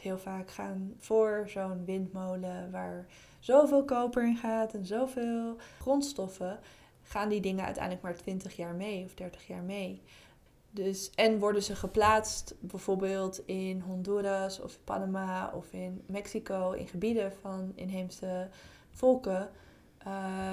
Heel 0.00 0.18
vaak 0.18 0.50
gaan 0.50 0.94
voor 0.98 1.44
zo'n 1.46 1.84
windmolen 1.84 2.70
waar 2.70 3.06
zoveel 3.44 3.84
koper 3.84 4.26
in 4.26 4.36
gaat 4.36 4.74
en 4.74 4.86
zoveel 4.86 5.56
grondstoffen, 5.80 6.58
gaan 7.02 7.28
die 7.28 7.40
dingen 7.40 7.64
uiteindelijk 7.64 8.04
maar 8.04 8.16
20 8.16 8.56
jaar 8.56 8.74
mee 8.74 9.04
of 9.04 9.14
30 9.14 9.46
jaar 9.46 9.62
mee. 9.62 10.02
Dus, 10.70 11.10
en 11.14 11.38
worden 11.38 11.62
ze 11.62 11.76
geplaatst 11.76 12.54
bijvoorbeeld 12.60 13.46
in 13.46 13.80
Honduras 13.80 14.60
of 14.60 14.78
Panama 14.84 15.52
of 15.54 15.72
in 15.72 16.02
Mexico, 16.06 16.72
in 16.72 16.88
gebieden 16.88 17.32
van 17.40 17.72
inheemse 17.74 18.48
volken, 18.90 19.50
eh, 19.98 20.06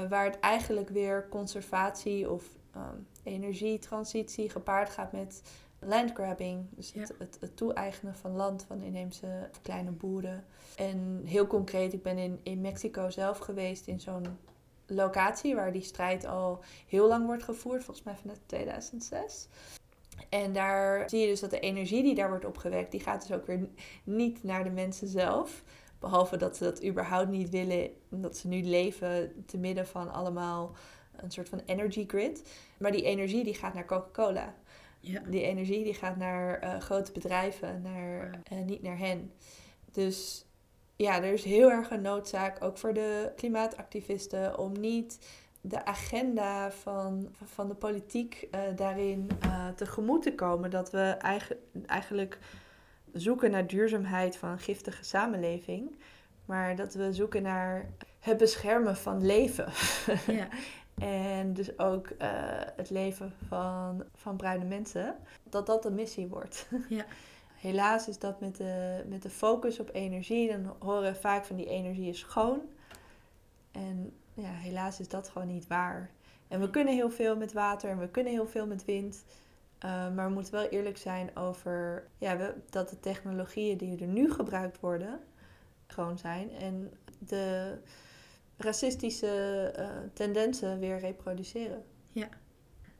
waar 0.10 0.26
het 0.26 0.40
eigenlijk 0.40 0.90
weer 0.90 1.30
conservatie 1.30 2.30
of 2.30 2.44
ehm, 2.72 2.98
energietransitie 3.24 4.50
gepaard 4.50 4.90
gaat 4.90 5.12
met 5.12 5.42
landgrabbing. 5.86 6.66
Dus 6.70 6.94
het, 6.94 7.10
Ja. 7.10 7.16
het, 7.18 7.38
het 7.40 7.58
toe-eigenen 7.58 8.16
van 8.16 8.36
land 8.36 8.66
van 8.68 8.82
inheemse 8.82 9.50
kleine 9.62 9.92
boeren. 9.92 10.46
En 10.76 11.22
heel 11.26 11.48
concreet, 11.48 11.94
ik 11.94 12.04
ben 12.04 12.18
in, 12.18 12.40
in 12.44 12.62
Mexico 12.62 13.10
zelf 13.10 13.38
geweest 13.38 13.88
in 13.88 14.00
zo'n 14.00 14.38
locatie 14.86 15.56
waar 15.56 15.72
die 15.72 15.82
strijd 15.82 16.26
al 16.26 16.60
heel 16.88 17.08
lang 17.08 17.26
wordt 17.26 17.44
gevoerd, 17.44 17.84
volgens 17.84 18.06
mij 18.06 18.16
vanuit 18.16 18.40
2006. 18.46 19.48
En 20.30 20.54
daar 20.54 21.10
zie 21.10 21.20
je 21.20 21.28
dus 21.28 21.40
dat 21.40 21.50
de 21.50 21.60
energie 21.60 22.04
die 22.04 22.16
daar 22.16 22.30
wordt 22.30 22.46
opgewekt, 22.46 22.92
die 22.92 23.00
gaat 23.00 23.28
dus 23.28 23.38
ook 23.38 23.46
weer 23.46 23.68
niet 24.04 24.44
naar 24.44 24.64
de 24.64 24.70
mensen 24.70 25.08
zelf. 25.08 25.64
Behalve 26.00 26.38
dat 26.38 26.58
ze 26.58 26.64
dat 26.64 26.86
überhaupt 26.86 27.30
niet 27.30 27.50
willen, 27.50 27.90
omdat 28.12 28.38
ze 28.38 28.48
nu 28.48 28.62
leven 28.64 29.44
te 29.46 29.58
midden 29.58 29.88
van 29.88 30.12
allemaal 30.12 30.76
een 31.16 31.32
soort 31.32 31.50
van 31.50 31.62
energy 31.66 32.06
grid. 32.08 32.50
Maar 32.78 32.92
die 32.92 33.04
energie 33.04 33.44
die 33.44 33.54
gaat 33.54 33.74
naar 33.74 33.86
Coca-Cola. 33.86 34.56
Ja. 35.02 35.22
Die 35.28 35.42
energie 35.42 35.84
die 35.84 35.94
gaat 35.94 36.18
naar 36.18 36.60
eh, 36.60 36.80
grote 36.80 37.12
bedrijven, 37.12 37.82
naar, 37.82 38.42
eh, 38.44 38.58
niet 38.66 38.82
naar 38.82 38.98
hen. 38.98 39.32
Dus 39.92 40.46
ja, 40.96 41.24
er 41.24 41.34
is 41.34 41.44
heel 41.44 41.72
erg 41.72 41.90
een 41.90 42.02
noodzaak, 42.02 42.64
ook 42.64 42.78
voor 42.78 42.94
de 42.94 43.32
klimaatactivisten, 43.36 44.58
om 44.58 44.80
niet 44.80 45.28
de 45.62 45.86
agenda 45.86 46.72
van, 46.72 47.36
van 47.44 47.68
de 47.68 47.74
politiek 47.74 48.48
eh, 48.52 48.62
daarin 48.76 49.30
tegemoet 49.76 50.22
te 50.22 50.36
komen. 50.36 50.70
Dat 50.70 50.92
we 50.92 51.00
eigen, 51.00 51.58
eigenlijk 51.86 52.40
zoeken 53.14 53.52
naar 53.52 53.68
duurzaamheid 53.68 54.38
van 54.38 54.50
een 54.50 54.60
giftige 54.60 55.04
samenleving. 55.04 55.96
Maar 56.46 56.76
dat 56.76 56.94
we 56.94 57.14
zoeken 57.14 57.42
naar 57.42 57.90
het 58.20 58.38
beschermen 58.38 58.96
van 58.96 59.26
leven. 59.26 59.68
Ja. 60.28 60.48
En 60.98 61.54
dus 61.54 61.80
ook 61.80 62.08
eh, 62.08 62.30
het 62.76 62.90
leven 62.90 63.34
van, 63.48 64.04
van 64.16 64.36
bruine 64.36 64.66
mensen. 64.66 65.16
Dat 65.44 65.66
dat 65.66 65.84
de 65.84 65.92
missie 65.92 66.28
wordt. 66.28 66.68
Ja. 66.90 67.06
Helaas 67.56 68.08
is 68.08 68.20
dat 68.20 68.40
met 68.40 68.56
de, 68.56 69.04
met 69.08 69.22
de 69.22 69.30
focus 69.30 69.80
op 69.80 69.90
energie. 69.94 70.52
Dan 70.52 70.76
horen 70.80 71.12
we 71.12 71.20
vaak 71.20 71.46
van 71.46 71.56
die 71.56 71.68
energie 71.68 72.10
is 72.10 72.20
schoon. 72.20 72.62
En 73.72 74.14
ja, 74.34 74.52
helaas 74.52 75.00
is 75.00 75.08
dat 75.08 75.30
gewoon 75.30 75.48
niet 75.48 75.68
waar. 75.68 76.10
En 76.48 76.60
we 76.60 76.70
kunnen 76.70 76.94
heel 76.94 77.12
veel 77.12 77.38
met 77.38 77.54
water 77.54 77.90
en 77.90 78.00
we 78.00 78.10
kunnen 78.10 78.34
heel 78.34 78.48
veel 78.48 78.68
met 78.68 78.86
wind. 78.86 79.24
Eh, 79.78 80.14
maar 80.14 80.28
we 80.28 80.34
moeten 80.34 80.54
wel 80.54 80.68
eerlijk 80.68 80.98
zijn 80.98 81.36
over 81.36 82.08
ja, 82.18 82.38
we, 82.38 82.54
dat 82.70 82.90
de 82.90 83.00
technologieën 83.00 83.78
die 83.78 84.02
er 84.02 84.08
nu 84.08 84.32
gebruikt 84.32 84.80
worden, 84.80 85.20
gewoon 85.88 86.18
zijn. 86.18 86.52
En 86.52 86.94
de 87.20 87.78
racistische 88.62 89.72
eh, 89.76 89.90
tendensen 90.14 90.80
weer 90.80 91.00
reproduceren. 91.00 91.84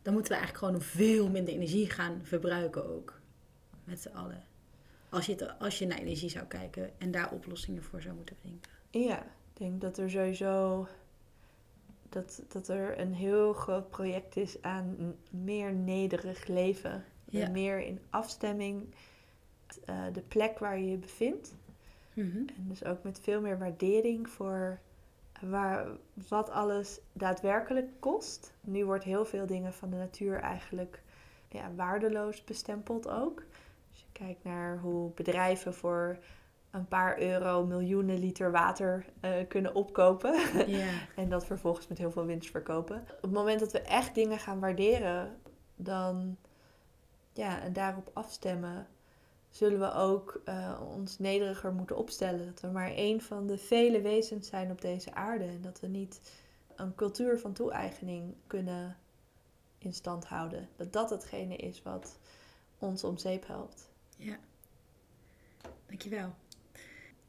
Dan 0.02 0.14
moeten 0.14 0.32
we 0.32 0.38
eigenlijk 0.38 0.66
gewoon 0.66 0.82
veel 0.82 1.30
minder 1.30 1.54
energie 1.54 1.90
gaan 1.90 2.20
verbruiken 2.24 2.96
ook. 2.96 3.20
Met 3.84 4.02
z'n 4.02 4.10
allen. 4.10 4.44
Als 5.10 5.26
je, 5.26 5.32
het, 5.32 5.60
als 5.60 5.80
je 5.80 5.88
naar 5.88 5.98
energie 5.98 6.30
zou 6.30 6.46
kijken 6.46 7.00
en 7.00 7.12
daar 7.12 7.32
oplossingen 7.32 7.84
voor 7.84 8.02
zou 8.02 8.16
moeten 8.16 8.36
bedenken. 8.42 8.72
Ja, 8.90 9.24
ik 9.24 9.58
denk 9.58 9.82
dat 9.82 9.98
er 9.98 10.10
sowieso 10.10 10.88
dat, 12.10 12.44
dat 12.48 12.68
er 12.68 13.00
een 13.00 13.14
heel 13.14 13.54
groot 13.54 13.90
project 13.90 14.36
is 14.36 14.62
aan 14.62 15.16
meer 15.30 15.74
nederig 15.74 16.48
leven. 16.48 17.04
Ja. 17.26 17.46
En 17.46 17.52
meer 17.52 17.80
in 17.80 18.00
afstemming 18.10 18.94
uh, 19.90 20.04
de 20.14 20.22
plek 20.22 20.60
waar 20.60 20.80
je 20.80 20.90
je 20.90 20.98
bevindt. 20.98 21.56
Mhm. 22.14 22.38
En 22.38 22.66
dus 22.68 22.84
ook 22.84 23.04
met 23.04 23.20
veel 23.20 23.42
meer 23.42 23.58
waardering 23.58 24.30
voor 24.30 24.80
waar, 25.42 25.88
wat 26.28 26.50
alles 26.50 27.00
daadwerkelijk 27.14 27.88
kost. 28.00 28.54
Nu 28.62 28.86
wordt 28.86 29.04
heel 29.04 29.26
veel 29.26 29.46
dingen 29.46 29.74
van 29.74 29.90
de 29.90 29.96
natuur 29.98 30.40
eigenlijk 30.40 31.04
ja, 31.48 31.72
waardeloos 31.76 32.44
bestempeld 32.44 33.10
ook. 33.10 33.44
Als 33.90 34.00
je 34.00 34.06
kijkt 34.12 34.44
naar 34.44 34.80
hoe 34.80 35.12
bedrijven 35.14 35.74
voor 35.74 36.18
een 36.72 36.88
paar 36.88 37.20
euro 37.20 37.66
miljoenen 37.66 38.20
liter 38.20 38.52
water 38.52 39.06
eh, 39.20 39.32
kunnen 39.48 39.76
opkopen. 39.76 40.36
En 41.16 41.30
dat 41.30 41.46
vervolgens 41.46 41.88
met 41.88 41.98
heel 41.98 42.12
veel 42.12 42.26
winst 42.26 42.52
verkopen. 42.52 42.96
Op 42.98 43.22
het 43.22 43.32
moment 43.32 43.60
dat 43.60 43.72
we 43.72 43.82
echt 43.82 44.16
dingen 44.16 44.40
gaan 44.40 44.60
waarderen, 44.60 45.38
dan 45.76 46.38
ja, 47.34 47.62
en 47.62 47.74
daarop 47.74 48.10
afstemmen, 48.14 48.88
zullen 49.52 49.80
we 49.80 49.94
ook 49.94 50.42
eh, 50.46 50.82
ons 50.96 51.20
nederiger 51.20 51.74
moeten 51.74 51.98
opstellen. 51.98 52.46
Dat 52.46 52.60
we 52.60 52.68
maar 52.68 52.94
één 52.94 53.22
van 53.22 53.48
de 53.48 53.58
vele 53.58 54.02
wezens 54.02 54.48
zijn 54.48 54.72
op 54.72 54.82
deze 54.82 55.14
aarde. 55.14 55.46
En 55.46 55.62
dat 55.62 55.80
we 55.80 55.88
niet 55.88 56.22
een 56.76 56.96
cultuur 56.96 57.40
van 57.40 57.54
toe-eigening 57.54 58.36
kunnen 58.48 58.98
in 59.78 59.94
stand 59.94 60.26
houden. 60.26 60.70
Dat 60.76 60.94
dat 60.94 61.10
hetgene 61.10 61.56
is 61.56 61.82
wat 61.82 62.20
ons 62.78 63.04
om 63.04 63.18
zeep 63.18 63.48
helpt. 63.48 63.90
Ja. 64.18 64.40
Dankjewel. 65.86 66.34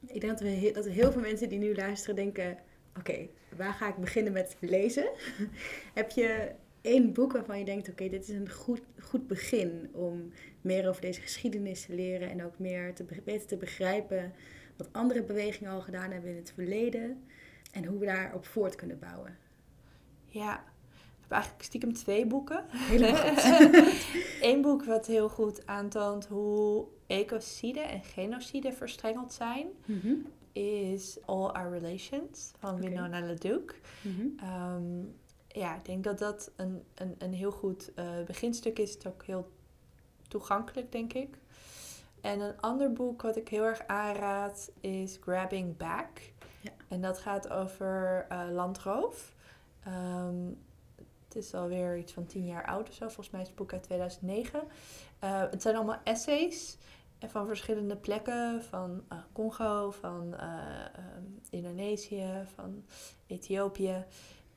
Ik 0.07 0.21
denk 0.21 0.39
dat, 0.39 0.41
we, 0.41 0.71
dat 0.75 0.87
heel 0.87 1.13
veel 1.13 1.21
mensen 1.21 1.49
die 1.49 1.59
nu 1.59 1.75
luisteren 1.75 2.15
denken... 2.15 2.59
Oké, 2.99 3.29
waar 3.57 3.73
ga 3.73 3.89
ik 3.89 3.97
beginnen 3.97 4.33
met 4.33 4.57
lezen? 4.61 5.11
Heb 5.95 6.11
je 6.11 6.53
één 6.83 7.13
boek 7.13 7.33
waarvan 7.33 7.59
je 7.59 7.65
denkt... 7.65 7.89
Oké, 7.89 8.09
dit 8.09 8.23
is 8.29 8.35
een 8.35 8.51
goed, 8.51 8.83
goed 9.01 9.27
begin 9.27 9.89
om 9.93 10.33
meer 10.61 10.89
over 10.89 11.01
deze 11.01 11.21
geschiedenis 11.21 11.85
te 11.87 11.95
leren... 11.95 12.31
en 12.31 12.45
ook 12.45 12.59
meer 12.59 12.95
te, 12.95 13.05
be- 13.05 13.23
beter 13.25 13.47
te 13.47 13.57
begrijpen 13.57 14.33
wat 14.77 14.89
andere 14.93 15.23
bewegingen 15.23 15.73
al 15.73 15.81
gedaan 15.81 16.11
hebben 16.11 16.31
in 16.31 16.37
het 16.37 16.53
verleden... 16.55 17.23
en 17.73 17.85
hoe 17.85 17.99
we 17.99 18.07
daarop 18.07 18.47
voort 18.47 18.75
kunnen 18.75 18.99
bouwen. 18.99 19.37
Ja, 20.27 20.55
ik 20.59 21.21
heb 21.21 21.31
eigenlijk 21.31 21.63
stiekem 21.65 21.93
twee 21.93 22.27
boeken. 22.27 22.65
Goed. 22.91 23.01
Eén 24.51 24.63
boek 24.63 24.85
wat 24.85 25.07
heel 25.07 25.29
goed 25.29 25.67
aantoont 25.67 26.27
hoe 26.27 26.85
ecocide 27.07 27.81
en 27.81 28.03
genocide 28.05 28.73
verstrengeld 28.73 29.33
zijn, 29.33 29.67
Mhm. 29.87 30.15
is 30.53 31.19
All 31.25 31.47
Our 31.49 31.71
Relations 31.79 32.51
van 32.59 32.75
Oké. 32.75 32.89
Winona 32.89 33.21
LaDuke. 33.21 33.75
Mhm. 34.03 34.27
Ehm, 34.37 34.83
ja, 35.53 35.77
ik 35.77 35.85
denk 35.85 36.05
dat 36.05 36.19
dat 36.19 36.51
een, 36.57 36.85
een, 36.95 37.15
een 37.19 37.33
heel 37.33 37.53
goed 37.53 37.95
eh, 37.95 38.23
beginstuk 38.27 38.79
is. 38.79 38.91
Het 38.91 39.05
is 39.05 39.11
ook 39.11 39.25
heel 39.25 39.51
toegankelijk, 40.29 40.93
denk 40.93 41.13
ik. 41.13 41.39
En 42.21 42.41
een 42.41 42.61
ander 42.61 42.93
boek 42.93 43.23
wat 43.23 43.37
ik 43.37 43.49
heel 43.49 43.65
erg 43.65 43.87
aanraad 43.87 44.71
is 44.81 45.19
Grabbing 45.21 45.77
Back. 45.77 46.21
Ja. 46.61 46.71
En 46.89 47.01
dat 47.01 47.19
gaat 47.19 47.49
over 47.49 48.27
eh, 48.29 48.41
landroof. 48.51 49.35
Ehm, 49.85 50.47
het 51.25 51.37
is 51.37 51.55
alweer 51.55 51.99
iets 51.99 52.13
van 52.13 52.27
tien 52.27 52.47
jaar 52.47 52.67
oud 52.67 52.89
of 52.89 52.95
zo. 52.95 53.05
Volgens 53.05 53.31
mij 53.31 53.41
is 53.41 53.47
het 53.47 53.57
boek 53.57 53.73
uit 53.73 53.83
2009. 53.83 54.63
Eh, 55.19 55.41
het 55.51 55.63
zijn 55.63 55.77
allemaal 55.77 56.01
essays 56.05 56.79
en 57.19 57.31
van 57.31 57.47
verschillende 57.47 57.97
plekken. 57.97 58.63
Van 58.63 59.05
Congo, 59.33 59.91
van 59.91 60.35
eh, 60.37 60.85
ehm, 60.85 61.25
Indonesië, 61.51 62.45
van 62.55 62.85
Ethiopië. 63.27 64.05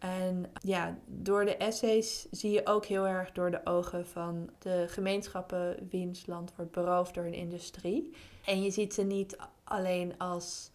En 0.05 0.51
ja, 0.61 0.97
door 1.05 1.45
de 1.45 1.57
essays 1.57 2.27
zie 2.31 2.51
je 2.51 2.65
ook 2.65 2.85
heel 2.85 3.07
erg 3.07 3.31
door 3.31 3.51
de 3.51 3.65
ogen 3.65 4.05
van 4.05 4.49
de 4.59 4.85
gemeenschappen 4.87 5.87
wiens 5.89 6.25
land 6.25 6.55
wordt 6.55 6.71
beroofd 6.71 7.13
door 7.13 7.25
een 7.25 7.33
industrie. 7.33 8.15
En 8.45 8.63
je 8.63 8.71
ziet 8.71 8.93
ze 8.93 9.01
niet 9.01 9.37
alleen 9.63 10.17
als, 10.17 10.71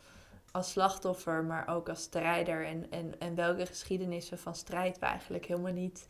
als 0.51 0.71
slachtoffer, 0.71 1.45
maar 1.45 1.69
ook 1.69 1.89
als 1.89 2.03
strijder. 2.03 2.67
En, 2.67 2.91
en, 2.91 3.19
en 3.19 3.35
welke 3.35 3.67
geschiedenissen 3.67 4.39
van 4.39 4.55
strijd 4.55 4.99
we 4.99 5.07
eigenlijk 5.07 5.47
helemaal 5.47 5.73
niet 5.73 6.07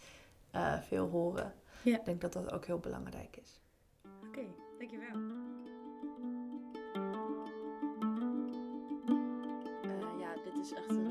eh, 0.51 0.81
veel 0.81 1.09
horen. 1.09 1.55
Ja. 1.83 1.99
Ik 1.99 2.05
denk 2.05 2.21
dat 2.21 2.33
dat 2.33 2.53
ook 2.53 2.67
heel 2.67 2.79
belangrijk 2.79 3.37
is. 3.43 3.61
Oké, 4.27 4.43
dankjewel. 4.79 5.17
Eh, 9.83 10.21
ja, 10.21 10.35
dit 10.45 10.57
is 10.63 10.73
echt 10.73 10.89
een. 10.89 11.10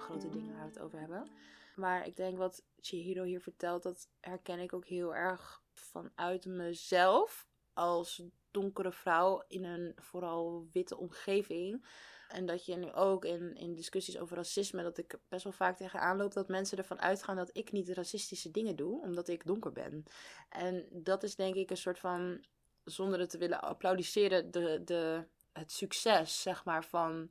Grote 0.00 0.28
dingen 0.28 0.52
waar 0.52 0.62
we 0.62 0.68
het 0.68 0.78
over 0.78 0.98
hebben. 0.98 1.28
Maar 1.76 2.06
ik 2.06 2.16
denk 2.16 2.38
wat 2.38 2.64
Chihiro 2.80 3.22
hier 3.22 3.40
vertelt, 3.40 3.82
dat 3.82 4.08
herken 4.20 4.58
ik 4.58 4.72
ook 4.72 4.86
heel 4.86 5.14
erg 5.14 5.62
vanuit 5.72 6.46
mezelf. 6.46 7.46
Als 7.72 8.22
donkere 8.50 8.92
vrouw 8.92 9.44
in 9.48 9.64
een 9.64 9.92
vooral 9.96 10.68
witte 10.72 10.96
omgeving. 10.96 11.86
En 12.28 12.46
dat 12.46 12.66
je 12.66 12.76
nu 12.76 12.92
ook 12.92 13.24
in, 13.24 13.54
in 13.54 13.74
discussies 13.74 14.18
over 14.18 14.36
racisme, 14.36 14.82
dat 14.82 14.98
ik 14.98 15.18
best 15.28 15.44
wel 15.44 15.52
vaak 15.52 15.76
tegenaan 15.76 16.16
loop 16.16 16.32
dat 16.32 16.48
mensen 16.48 16.78
ervan 16.78 17.00
uitgaan 17.00 17.36
dat 17.36 17.56
ik 17.56 17.72
niet 17.72 17.88
racistische 17.88 18.50
dingen 18.50 18.76
doe, 18.76 19.00
omdat 19.02 19.28
ik 19.28 19.46
donker 19.46 19.72
ben. 19.72 20.04
En 20.48 20.86
dat 20.90 21.22
is 21.22 21.36
denk 21.36 21.54
ik 21.54 21.70
een 21.70 21.76
soort 21.76 21.98
van, 21.98 22.44
zonder 22.84 23.18
het 23.20 23.30
te 23.30 23.38
willen 23.38 23.62
applaudisseren, 23.62 24.50
de, 24.50 24.82
de, 24.84 25.24
het 25.52 25.72
succes, 25.72 26.42
zeg 26.42 26.64
maar, 26.64 26.84
van 26.84 27.30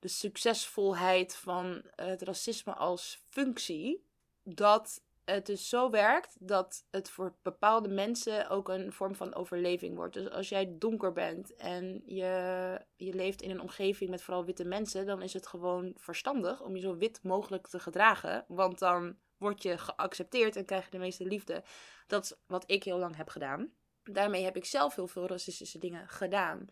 de 0.00 0.08
succesvolheid 0.08 1.36
van 1.36 1.82
het 1.94 2.22
racisme 2.22 2.74
als 2.74 3.24
functie. 3.28 4.08
Dat 4.42 5.02
het 5.24 5.46
dus 5.46 5.68
zo 5.68 5.90
werkt 5.90 6.36
dat 6.38 6.84
het 6.90 7.10
voor 7.10 7.34
bepaalde 7.42 7.88
mensen 7.88 8.48
ook 8.48 8.68
een 8.68 8.92
vorm 8.92 9.14
van 9.14 9.34
overleving 9.34 9.96
wordt. 9.96 10.14
Dus 10.14 10.30
als 10.30 10.48
jij 10.48 10.74
donker 10.78 11.12
bent 11.12 11.56
en 11.56 12.02
je, 12.06 12.80
je 12.96 13.14
leeft 13.14 13.42
in 13.42 13.50
een 13.50 13.60
omgeving 13.60 14.10
met 14.10 14.22
vooral 14.22 14.44
witte 14.44 14.64
mensen, 14.64 15.06
dan 15.06 15.22
is 15.22 15.32
het 15.32 15.46
gewoon 15.46 15.92
verstandig 15.96 16.62
om 16.62 16.76
je 16.76 16.80
zo 16.80 16.96
wit 16.96 17.22
mogelijk 17.22 17.66
te 17.66 17.78
gedragen. 17.78 18.44
Want 18.48 18.78
dan 18.78 19.16
word 19.36 19.62
je 19.62 19.78
geaccepteerd 19.78 20.56
en 20.56 20.64
krijg 20.64 20.84
je 20.84 20.90
de 20.90 20.98
meeste 20.98 21.24
liefde. 21.24 21.64
Dat 22.06 22.24
is 22.24 22.34
wat 22.46 22.64
ik 22.66 22.84
heel 22.84 22.98
lang 22.98 23.16
heb 23.16 23.28
gedaan. 23.28 23.72
Daarmee 24.02 24.44
heb 24.44 24.56
ik 24.56 24.64
zelf 24.64 24.94
heel 24.94 25.08
veel 25.08 25.26
racistische 25.26 25.78
dingen 25.78 26.08
gedaan. 26.08 26.68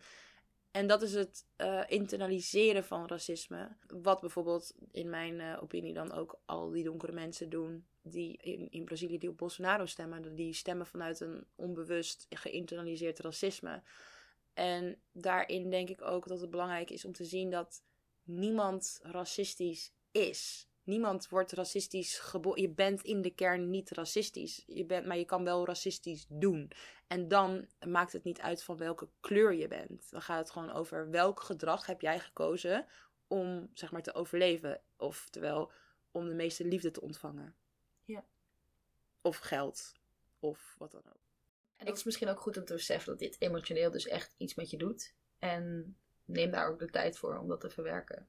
En 0.71 0.87
dat 0.87 1.01
is 1.01 1.13
het 1.13 1.45
uh, 1.57 1.83
internaliseren 1.87 2.83
van 2.83 3.07
racisme. 3.07 3.77
Wat 3.87 4.19
bijvoorbeeld 4.19 4.73
in 4.91 5.09
mijn 5.09 5.39
uh, 5.39 5.57
opinie 5.61 5.93
dan 5.93 6.11
ook 6.11 6.41
al 6.45 6.69
die 6.69 6.83
donkere 6.83 7.11
mensen 7.11 7.49
doen. 7.49 7.87
Die 8.01 8.37
in, 8.37 8.69
in 8.71 8.85
Brazilië 8.85 9.17
die 9.17 9.29
op 9.29 9.37
Bolsonaro 9.37 9.85
stemmen. 9.85 10.35
Die 10.35 10.53
stemmen 10.53 10.87
vanuit 10.87 11.19
een 11.19 11.45
onbewust 11.55 12.25
geïnternaliseerd 12.29 13.19
racisme. 13.19 13.83
En 14.53 15.01
daarin 15.11 15.69
denk 15.69 15.89
ik 15.89 16.01
ook 16.01 16.27
dat 16.27 16.41
het 16.41 16.49
belangrijk 16.49 16.89
is 16.89 17.05
om 17.05 17.13
te 17.13 17.25
zien 17.25 17.49
dat 17.49 17.83
niemand 18.23 18.99
racistisch 19.03 19.93
is. 20.11 20.68
Niemand 20.89 21.29
wordt 21.29 21.51
racistisch 21.51 22.19
geboren. 22.19 22.61
Je 22.61 22.69
bent 22.69 23.01
in 23.01 23.21
de 23.21 23.29
kern 23.29 23.69
niet 23.69 23.91
racistisch. 23.91 24.63
Je 24.67 24.85
bent, 24.85 25.05
maar 25.05 25.17
je 25.17 25.25
kan 25.25 25.43
wel 25.43 25.65
racistisch 25.65 26.25
doen. 26.29 26.71
En 27.07 27.27
dan 27.27 27.67
maakt 27.87 28.13
het 28.13 28.23
niet 28.23 28.41
uit 28.41 28.63
van 28.63 28.77
welke 28.77 29.09
kleur 29.19 29.53
je 29.53 29.67
bent. 29.67 30.11
Dan 30.11 30.21
gaat 30.21 30.39
het 30.39 30.51
gewoon 30.51 30.71
over 30.71 31.09
welk 31.09 31.39
gedrag 31.39 31.85
heb 31.85 32.01
jij 32.01 32.19
gekozen 32.19 32.85
om 33.27 33.69
zeg 33.73 33.91
maar 33.91 34.01
te 34.01 34.13
overleven. 34.13 34.81
Oftewel 34.97 35.71
om 36.11 36.27
de 36.27 36.35
meeste 36.35 36.65
liefde 36.65 36.91
te 36.91 37.01
ontvangen. 37.01 37.55
Ja. 38.03 38.25
Of 39.21 39.37
geld. 39.37 39.93
Of 40.39 40.75
wat 40.77 40.91
dan 40.91 41.03
ook. 41.07 41.29
En 41.75 41.85
het 41.85 41.97
is 41.97 42.03
misschien 42.03 42.29
ook 42.29 42.39
goed 42.39 42.57
om 42.57 42.65
te 42.65 42.73
beseffen 42.73 43.09
dat 43.09 43.19
dit 43.19 43.35
emotioneel 43.39 43.91
dus 43.91 44.07
echt 44.07 44.33
iets 44.37 44.55
met 44.55 44.69
je 44.69 44.77
doet. 44.77 45.13
En 45.39 45.97
neem 46.25 46.51
daar 46.51 46.69
ook 46.69 46.79
de 46.79 46.89
tijd 46.89 47.17
voor 47.17 47.37
om 47.37 47.47
dat 47.47 47.61
te 47.61 47.69
verwerken. 47.69 48.27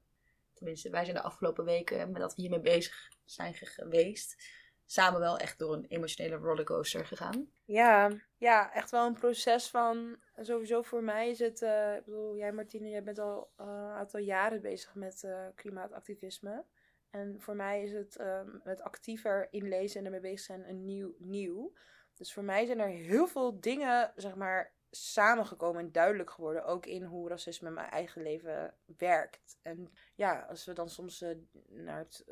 Tenminste, 0.61 0.89
wij 0.89 1.03
zijn 1.03 1.15
de 1.15 1.23
afgelopen 1.23 1.65
weken, 1.65 2.11
met 2.11 2.21
dat 2.21 2.35
we 2.35 2.41
hiermee 2.41 2.61
bezig 2.61 3.09
zijn 3.25 3.53
geweest, 3.53 4.43
samen 4.85 5.19
wel 5.19 5.37
echt 5.37 5.59
door 5.59 5.73
een 5.73 5.85
emotionele 5.85 6.35
rollercoaster 6.35 7.05
gegaan. 7.05 7.51
Ja, 7.65 8.09
ja, 8.37 8.73
echt 8.73 8.91
wel 8.91 9.05
een 9.05 9.13
proces 9.13 9.69
van, 9.69 10.17
sowieso 10.35 10.81
voor 10.81 11.03
mij 11.03 11.29
is 11.29 11.39
het, 11.39 11.61
uh, 11.61 11.95
ik 11.95 12.05
bedoel, 12.05 12.35
jij 12.35 12.51
Martine, 12.51 12.89
jij 12.89 13.03
bent 13.03 13.19
al 13.19 13.51
een 13.55 13.67
aantal 13.67 14.19
jaren 14.19 14.61
bezig 14.61 14.95
met 14.95 15.23
uh, 15.25 15.45
klimaatactivisme. 15.55 16.65
En 17.09 17.41
voor 17.41 17.55
mij 17.55 17.83
is 17.83 17.91
het 17.91 18.19
met 18.63 18.81
actiever 18.81 19.47
inlezen 19.51 19.99
en 19.99 20.05
ermee 20.05 20.19
bezig 20.19 20.39
zijn 20.39 20.69
een 20.69 20.85
nieuw 20.85 21.15
nieuw. 21.17 21.73
Dus 22.15 22.33
voor 22.33 22.43
mij 22.43 22.65
zijn 22.65 22.79
er 22.79 22.87
heel 22.87 23.27
veel 23.27 23.59
dingen, 23.59 24.13
zeg 24.15 24.35
maar, 24.35 24.73
samengekomen 24.91 25.81
en 25.81 25.91
duidelijk 25.91 26.29
geworden. 26.29 26.65
Ook 26.65 26.85
in 26.85 27.03
hoe 27.03 27.29
racisme 27.29 27.67
in 27.67 27.73
mijn 27.73 27.89
eigen 27.89 28.21
leven 28.21 28.75
werkt. 28.97 29.59
En 29.61 29.93
ja, 30.15 30.39
als 30.49 30.65
we 30.65 30.73
dan 30.73 30.89
soms 30.89 31.21
uh, 31.21 31.37
naar 31.67 31.97
het 31.97 32.25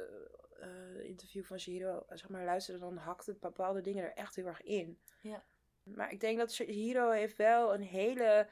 uh, 0.60 1.04
interview 1.04 1.44
van 1.44 1.60
Shiro 1.60 2.04
zeg 2.10 2.30
maar, 2.30 2.46
luisteren, 2.46 2.80
dan 2.80 2.98
hakten 2.98 3.38
bepaalde 3.40 3.82
dingen 3.82 4.04
er 4.04 4.14
echt 4.14 4.36
heel 4.36 4.46
erg 4.46 4.62
in. 4.62 5.00
Ja. 5.22 5.46
Maar 5.84 6.12
ik 6.12 6.20
denk 6.20 6.38
dat 6.38 6.54
Shiro 6.54 7.10
heeft 7.10 7.38
wel 7.38 7.74
een 7.74 7.82
hele 7.82 8.50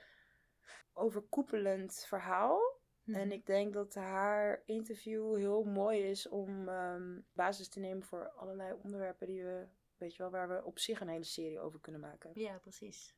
overkoepelend 0.94 2.06
verhaal. 2.08 2.76
Mhm. 3.04 3.20
En 3.20 3.32
ik 3.32 3.46
denk 3.46 3.74
dat 3.74 3.94
haar 3.94 4.62
interview 4.66 5.36
heel 5.36 5.64
mooi 5.64 6.10
is 6.10 6.28
om 6.28 6.70
um, 6.70 7.26
basis 7.34 7.70
te 7.70 7.80
nemen 7.80 8.04
voor 8.04 8.30
allerlei 8.30 8.74
onderwerpen 8.84 9.28
die 9.28 9.44
we, 9.44 9.68
weet 9.98 10.16
je 10.16 10.22
wel, 10.22 10.32
waar 10.32 10.50
we 10.50 10.64
op 10.64 10.80
zich 10.80 11.00
een 11.00 11.08
hele 11.08 11.24
serie 11.24 11.60
over 11.60 11.80
kunnen 11.80 12.02
maken. 12.02 12.32
Ja, 12.34 12.58
precies. 12.58 13.17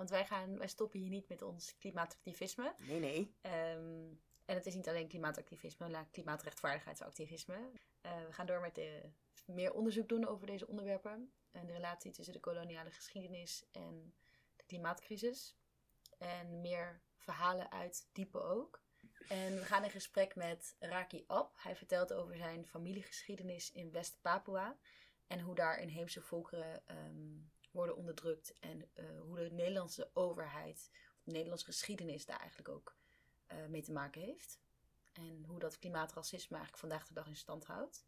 Want 0.00 0.12
wij, 0.12 0.26
gaan, 0.26 0.58
wij 0.58 0.68
stoppen 0.68 1.00
hier 1.00 1.08
niet 1.08 1.28
met 1.28 1.42
ons 1.42 1.76
klimaatactivisme. 1.78 2.74
Nee, 2.78 3.00
nee. 3.00 3.34
Um, 3.42 4.20
en 4.44 4.54
het 4.54 4.66
is 4.66 4.74
niet 4.74 4.88
alleen 4.88 5.08
klimaatactivisme, 5.08 5.88
maar 5.88 6.08
klimaatrechtvaardigheidsactivisme. 6.10 7.56
Uh, 7.56 8.26
we 8.26 8.32
gaan 8.32 8.46
door 8.46 8.60
met 8.60 8.74
de, 8.74 9.10
meer 9.46 9.72
onderzoek 9.72 10.08
doen 10.08 10.26
over 10.26 10.46
deze 10.46 10.66
onderwerpen. 10.66 11.32
En 11.50 11.66
de 11.66 11.72
relatie 11.72 12.10
tussen 12.10 12.34
de 12.34 12.40
koloniale 12.40 12.90
geschiedenis 12.90 13.64
en 13.72 14.14
de 14.56 14.64
klimaatcrisis. 14.64 15.56
En 16.18 16.60
meer 16.60 17.00
verhalen 17.16 17.70
uit 17.70 18.08
diepe 18.12 18.42
ook. 18.42 18.82
En 19.28 19.54
we 19.54 19.64
gaan 19.64 19.84
in 19.84 19.90
gesprek 19.90 20.34
met 20.34 20.76
Raki 20.78 21.24
Ab. 21.26 21.52
Hij 21.56 21.76
vertelt 21.76 22.12
over 22.12 22.36
zijn 22.36 22.66
familiegeschiedenis 22.66 23.72
in 23.72 23.92
West-Papua. 23.92 24.78
En 25.26 25.40
hoe 25.40 25.54
daar 25.54 25.78
inheemse 25.78 26.20
volkeren 26.20 26.82
um, 26.86 27.50
worden 27.70 27.96
onderdrukt. 27.96 28.58
En 28.60 28.78
uh, 28.78 29.20
hoe 29.20 29.36
de 29.36 29.50
Nederlandse 29.50 30.10
overheid, 30.12 30.90
of 31.16 31.22
de 31.24 31.30
Nederlandse 31.30 31.66
geschiedenis 31.66 32.26
daar 32.26 32.38
eigenlijk 32.38 32.68
ook 32.68 32.96
uh, 33.52 33.66
mee 33.66 33.82
te 33.82 33.92
maken 33.92 34.20
heeft. 34.20 34.60
En 35.12 35.44
hoe 35.44 35.58
dat 35.58 35.78
klimaatracisme 35.78 36.56
eigenlijk 36.56 36.86
vandaag 36.86 37.06
de 37.06 37.14
dag 37.14 37.26
in 37.26 37.36
stand 37.36 37.64
houdt. 37.64 38.06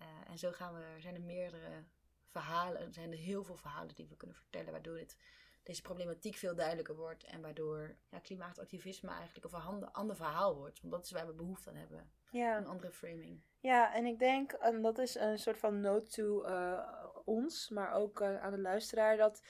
Uh, 0.00 0.06
en 0.30 0.38
zo 0.38 0.52
gaan 0.52 0.74
we, 0.74 0.80
er 0.80 1.00
zijn 1.00 1.14
er 1.14 1.22
meerdere 1.22 1.84
verhalen, 2.26 2.80
er 2.80 2.92
zijn 2.92 3.12
er 3.12 3.18
heel 3.18 3.44
veel 3.44 3.56
verhalen 3.56 3.94
die 3.94 4.08
we 4.08 4.16
kunnen 4.16 4.36
vertellen, 4.36 4.72
waardoor 4.72 4.96
dit, 4.96 5.16
deze 5.62 5.82
problematiek 5.82 6.36
veel 6.36 6.54
duidelijker 6.54 6.96
wordt. 6.96 7.24
En 7.24 7.40
waardoor 7.40 7.96
ja, 8.10 8.18
klimaatactivisme 8.18 9.10
eigenlijk 9.10 9.54
een 9.54 9.60
ander, 9.60 9.90
ander 9.90 10.16
verhaal 10.16 10.56
wordt. 10.56 10.80
Want 10.80 10.92
dat 10.92 11.04
is 11.04 11.10
waar 11.10 11.26
we 11.26 11.32
behoefte 11.32 11.70
aan 11.70 11.76
hebben. 11.76 12.10
Ja. 12.30 12.56
Een 12.56 12.66
andere 12.66 12.92
framing. 12.92 13.42
Ja, 13.58 13.94
en 13.94 14.06
ik 14.06 14.18
denk, 14.18 14.52
en 14.52 14.82
dat 14.82 14.98
is 14.98 15.14
een 15.14 15.38
soort 15.38 15.58
van 15.58 15.80
note 15.80 16.10
to 16.10 16.46
uh, 16.46 16.99
ons, 17.30 17.68
maar 17.68 17.92
ook 17.94 18.20
uh, 18.20 18.42
aan 18.42 18.52
de 18.52 18.60
luisteraar, 18.60 19.16
dat 19.16 19.42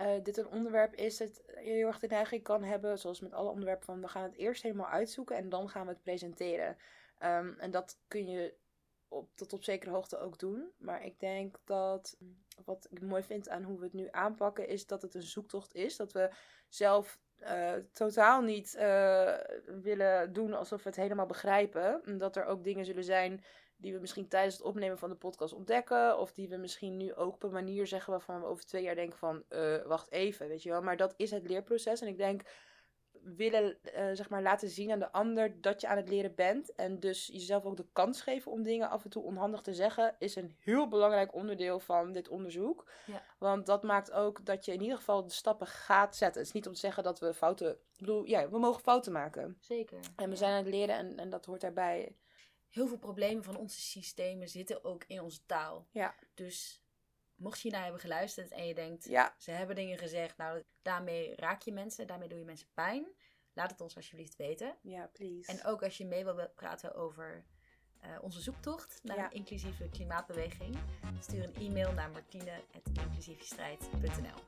uh, 0.00 0.06
dit 0.22 0.36
een 0.36 0.48
onderwerp 0.48 0.94
is 0.94 1.16
dat 1.16 1.42
je 1.46 1.70
heel 1.70 1.86
erg 1.86 1.98
de 1.98 2.06
neiging 2.06 2.42
kan 2.42 2.62
hebben, 2.62 2.98
zoals 2.98 3.20
met 3.20 3.32
alle 3.32 3.50
onderwerpen, 3.50 3.84
van 3.84 4.00
we 4.00 4.08
gaan 4.08 4.22
het 4.22 4.36
eerst 4.36 4.62
helemaal 4.62 4.88
uitzoeken 4.88 5.36
en 5.36 5.48
dan 5.48 5.68
gaan 5.68 5.86
we 5.86 5.92
het 5.92 6.02
presenteren. 6.02 6.76
Um, 7.22 7.56
en 7.58 7.70
dat 7.70 7.98
kun 8.08 8.26
je 8.28 8.54
op, 9.08 9.28
tot 9.34 9.52
op 9.52 9.62
zekere 9.62 9.90
hoogte 9.90 10.18
ook 10.18 10.38
doen. 10.38 10.70
Maar 10.76 11.04
ik 11.04 11.20
denk 11.20 11.58
dat 11.64 12.16
wat 12.64 12.86
ik 12.90 13.02
mooi 13.02 13.22
vind 13.22 13.48
aan 13.48 13.62
hoe 13.62 13.78
we 13.78 13.84
het 13.84 13.92
nu 13.92 14.08
aanpakken, 14.10 14.68
is 14.68 14.86
dat 14.86 15.02
het 15.02 15.14
een 15.14 15.22
zoektocht 15.22 15.74
is. 15.74 15.96
Dat 15.96 16.12
we 16.12 16.30
zelf 16.68 17.18
uh, 17.40 17.72
totaal 17.92 18.42
niet 18.42 18.72
willen 19.82 20.32
doen 20.32 20.52
alsof 20.52 20.82
we 20.82 20.88
het 20.88 20.98
helemaal 20.98 21.26
begrijpen. 21.26 22.18
Dat 22.18 22.36
er 22.36 22.44
ook 22.44 22.64
dingen 22.64 22.84
zullen 22.84 23.04
zijn 23.04 23.44
die 23.78 23.92
we 23.92 24.00
misschien 24.00 24.28
tijdens 24.28 24.56
het 24.56 24.64
opnemen 24.66 24.98
van 24.98 25.08
de 25.08 25.16
podcast 25.16 25.52
ontdekken. 25.52 26.18
Of 26.18 26.32
die 26.32 26.48
we 26.48 26.56
misschien 26.56 26.96
nu 26.96 27.14
ook 27.14 27.34
op 27.34 27.42
een 27.42 27.50
manier 27.50 27.86
zeggen 27.86 28.12
waarvan 28.12 28.40
we 28.40 28.46
over 28.46 28.66
twee 28.66 28.82
jaar 28.82 28.94
denken 28.94 29.18
van... 29.18 29.42
Uh, 29.50 29.82
wacht 29.86 30.10
even, 30.10 30.48
weet 30.48 30.62
je 30.62 30.70
wel. 30.70 30.82
Maar 30.82 30.96
dat 30.96 31.14
is 31.16 31.30
het 31.30 31.48
leerproces. 31.48 32.00
En 32.00 32.08
ik 32.08 32.16
denk 32.16 32.42
willen 33.22 33.78
uh, 33.84 34.10
zeg 34.12 34.28
maar 34.28 34.42
laten 34.42 34.68
zien 34.68 34.90
aan 34.90 34.98
de 34.98 35.12
ander 35.12 35.60
dat 35.60 35.80
je 35.80 35.86
aan 35.86 35.96
het 35.96 36.08
leren 36.08 36.34
bent. 36.34 36.74
En 36.74 37.00
dus 37.00 37.26
jezelf 37.26 37.64
ook 37.64 37.76
de 37.76 37.86
kans 37.92 38.20
geven 38.22 38.52
om 38.52 38.62
dingen 38.62 38.90
af 38.90 39.04
en 39.04 39.10
toe 39.10 39.22
onhandig 39.22 39.60
te 39.60 39.74
zeggen. 39.74 40.16
Is 40.18 40.36
een 40.36 40.56
heel 40.58 40.88
belangrijk 40.88 41.34
onderdeel 41.34 41.80
van 41.80 42.12
dit 42.12 42.28
onderzoek. 42.28 42.90
Ja. 43.06 43.22
Want 43.38 43.66
dat 43.66 43.82
maakt 43.82 44.12
ook 44.12 44.44
dat 44.44 44.64
je 44.64 44.72
in 44.72 44.82
ieder 44.82 44.96
geval 44.96 45.24
de 45.24 45.32
stappen 45.32 45.66
gaat 45.66 46.16
zetten. 46.16 46.38
Het 46.38 46.48
is 46.48 46.54
niet 46.54 46.66
om 46.66 46.72
te 46.72 46.80
zeggen 46.80 47.02
dat 47.02 47.20
we 47.20 47.34
fouten... 47.34 47.70
Ik 47.70 47.98
bedoel, 47.98 48.24
ja, 48.24 48.48
we 48.48 48.58
mogen 48.58 48.82
fouten 48.82 49.12
maken. 49.12 49.56
Zeker. 49.60 49.98
En 50.16 50.24
we 50.24 50.30
ja. 50.30 50.36
zijn 50.36 50.50
aan 50.50 50.64
het 50.64 50.74
leren 50.74 50.96
en, 50.96 51.18
en 51.18 51.30
dat 51.30 51.44
hoort 51.44 51.60
daarbij. 51.60 52.16
Heel 52.68 52.86
veel 52.86 52.98
problemen 52.98 53.44
van 53.44 53.56
onze 53.56 53.80
systemen 53.80 54.48
zitten 54.48 54.84
ook 54.84 55.04
in 55.06 55.20
onze 55.20 55.40
taal. 55.46 55.86
Ja. 55.90 56.14
Dus 56.34 56.82
mocht 57.34 57.60
je 57.60 57.70
naar 57.70 57.82
hebben 57.82 58.00
geluisterd 58.00 58.50
en 58.50 58.66
je 58.66 58.74
denkt, 58.74 59.04
Ja. 59.04 59.34
ze 59.38 59.50
hebben 59.50 59.76
dingen 59.76 59.98
gezegd, 59.98 60.36
nou 60.36 60.62
daarmee 60.82 61.34
raak 61.36 61.62
je 61.62 61.72
mensen, 61.72 62.06
daarmee 62.06 62.28
doe 62.28 62.38
je 62.38 62.44
mensen 62.44 62.68
pijn. 62.74 63.06
Laat 63.52 63.70
het 63.70 63.80
ons 63.80 63.96
alsjeblieft 63.96 64.36
weten. 64.36 64.76
Ja, 64.82 65.06
please. 65.12 65.50
En 65.52 65.64
ook 65.64 65.82
als 65.82 65.96
je 65.96 66.06
mee 66.06 66.24
wil 66.24 66.48
praten 66.54 66.94
over 66.94 67.44
uh, 68.04 68.18
onze 68.22 68.40
zoektocht 68.40 69.00
naar 69.02 69.16
Ja. 69.16 69.24
een 69.24 69.32
inclusieve 69.32 69.88
klimaatbeweging, 69.88 70.76
stuur 71.20 71.44
een 71.44 71.54
e-mail 71.54 71.92
naar 71.92 72.10
martine.inclusievestrijd.nl 72.10 74.40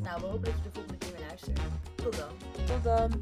Nou, 0.00 0.20
we 0.20 0.26
hopen 0.26 0.44
dat 0.44 0.54
je 0.56 0.62
de 0.62 0.72
volgende 0.72 0.98
keer 0.98 1.12
weer 1.16 1.26
luistert. 1.26 1.60
Tot 1.96 2.16
dan! 2.16 2.38
Tot 2.66 2.82
dan. 2.84 3.20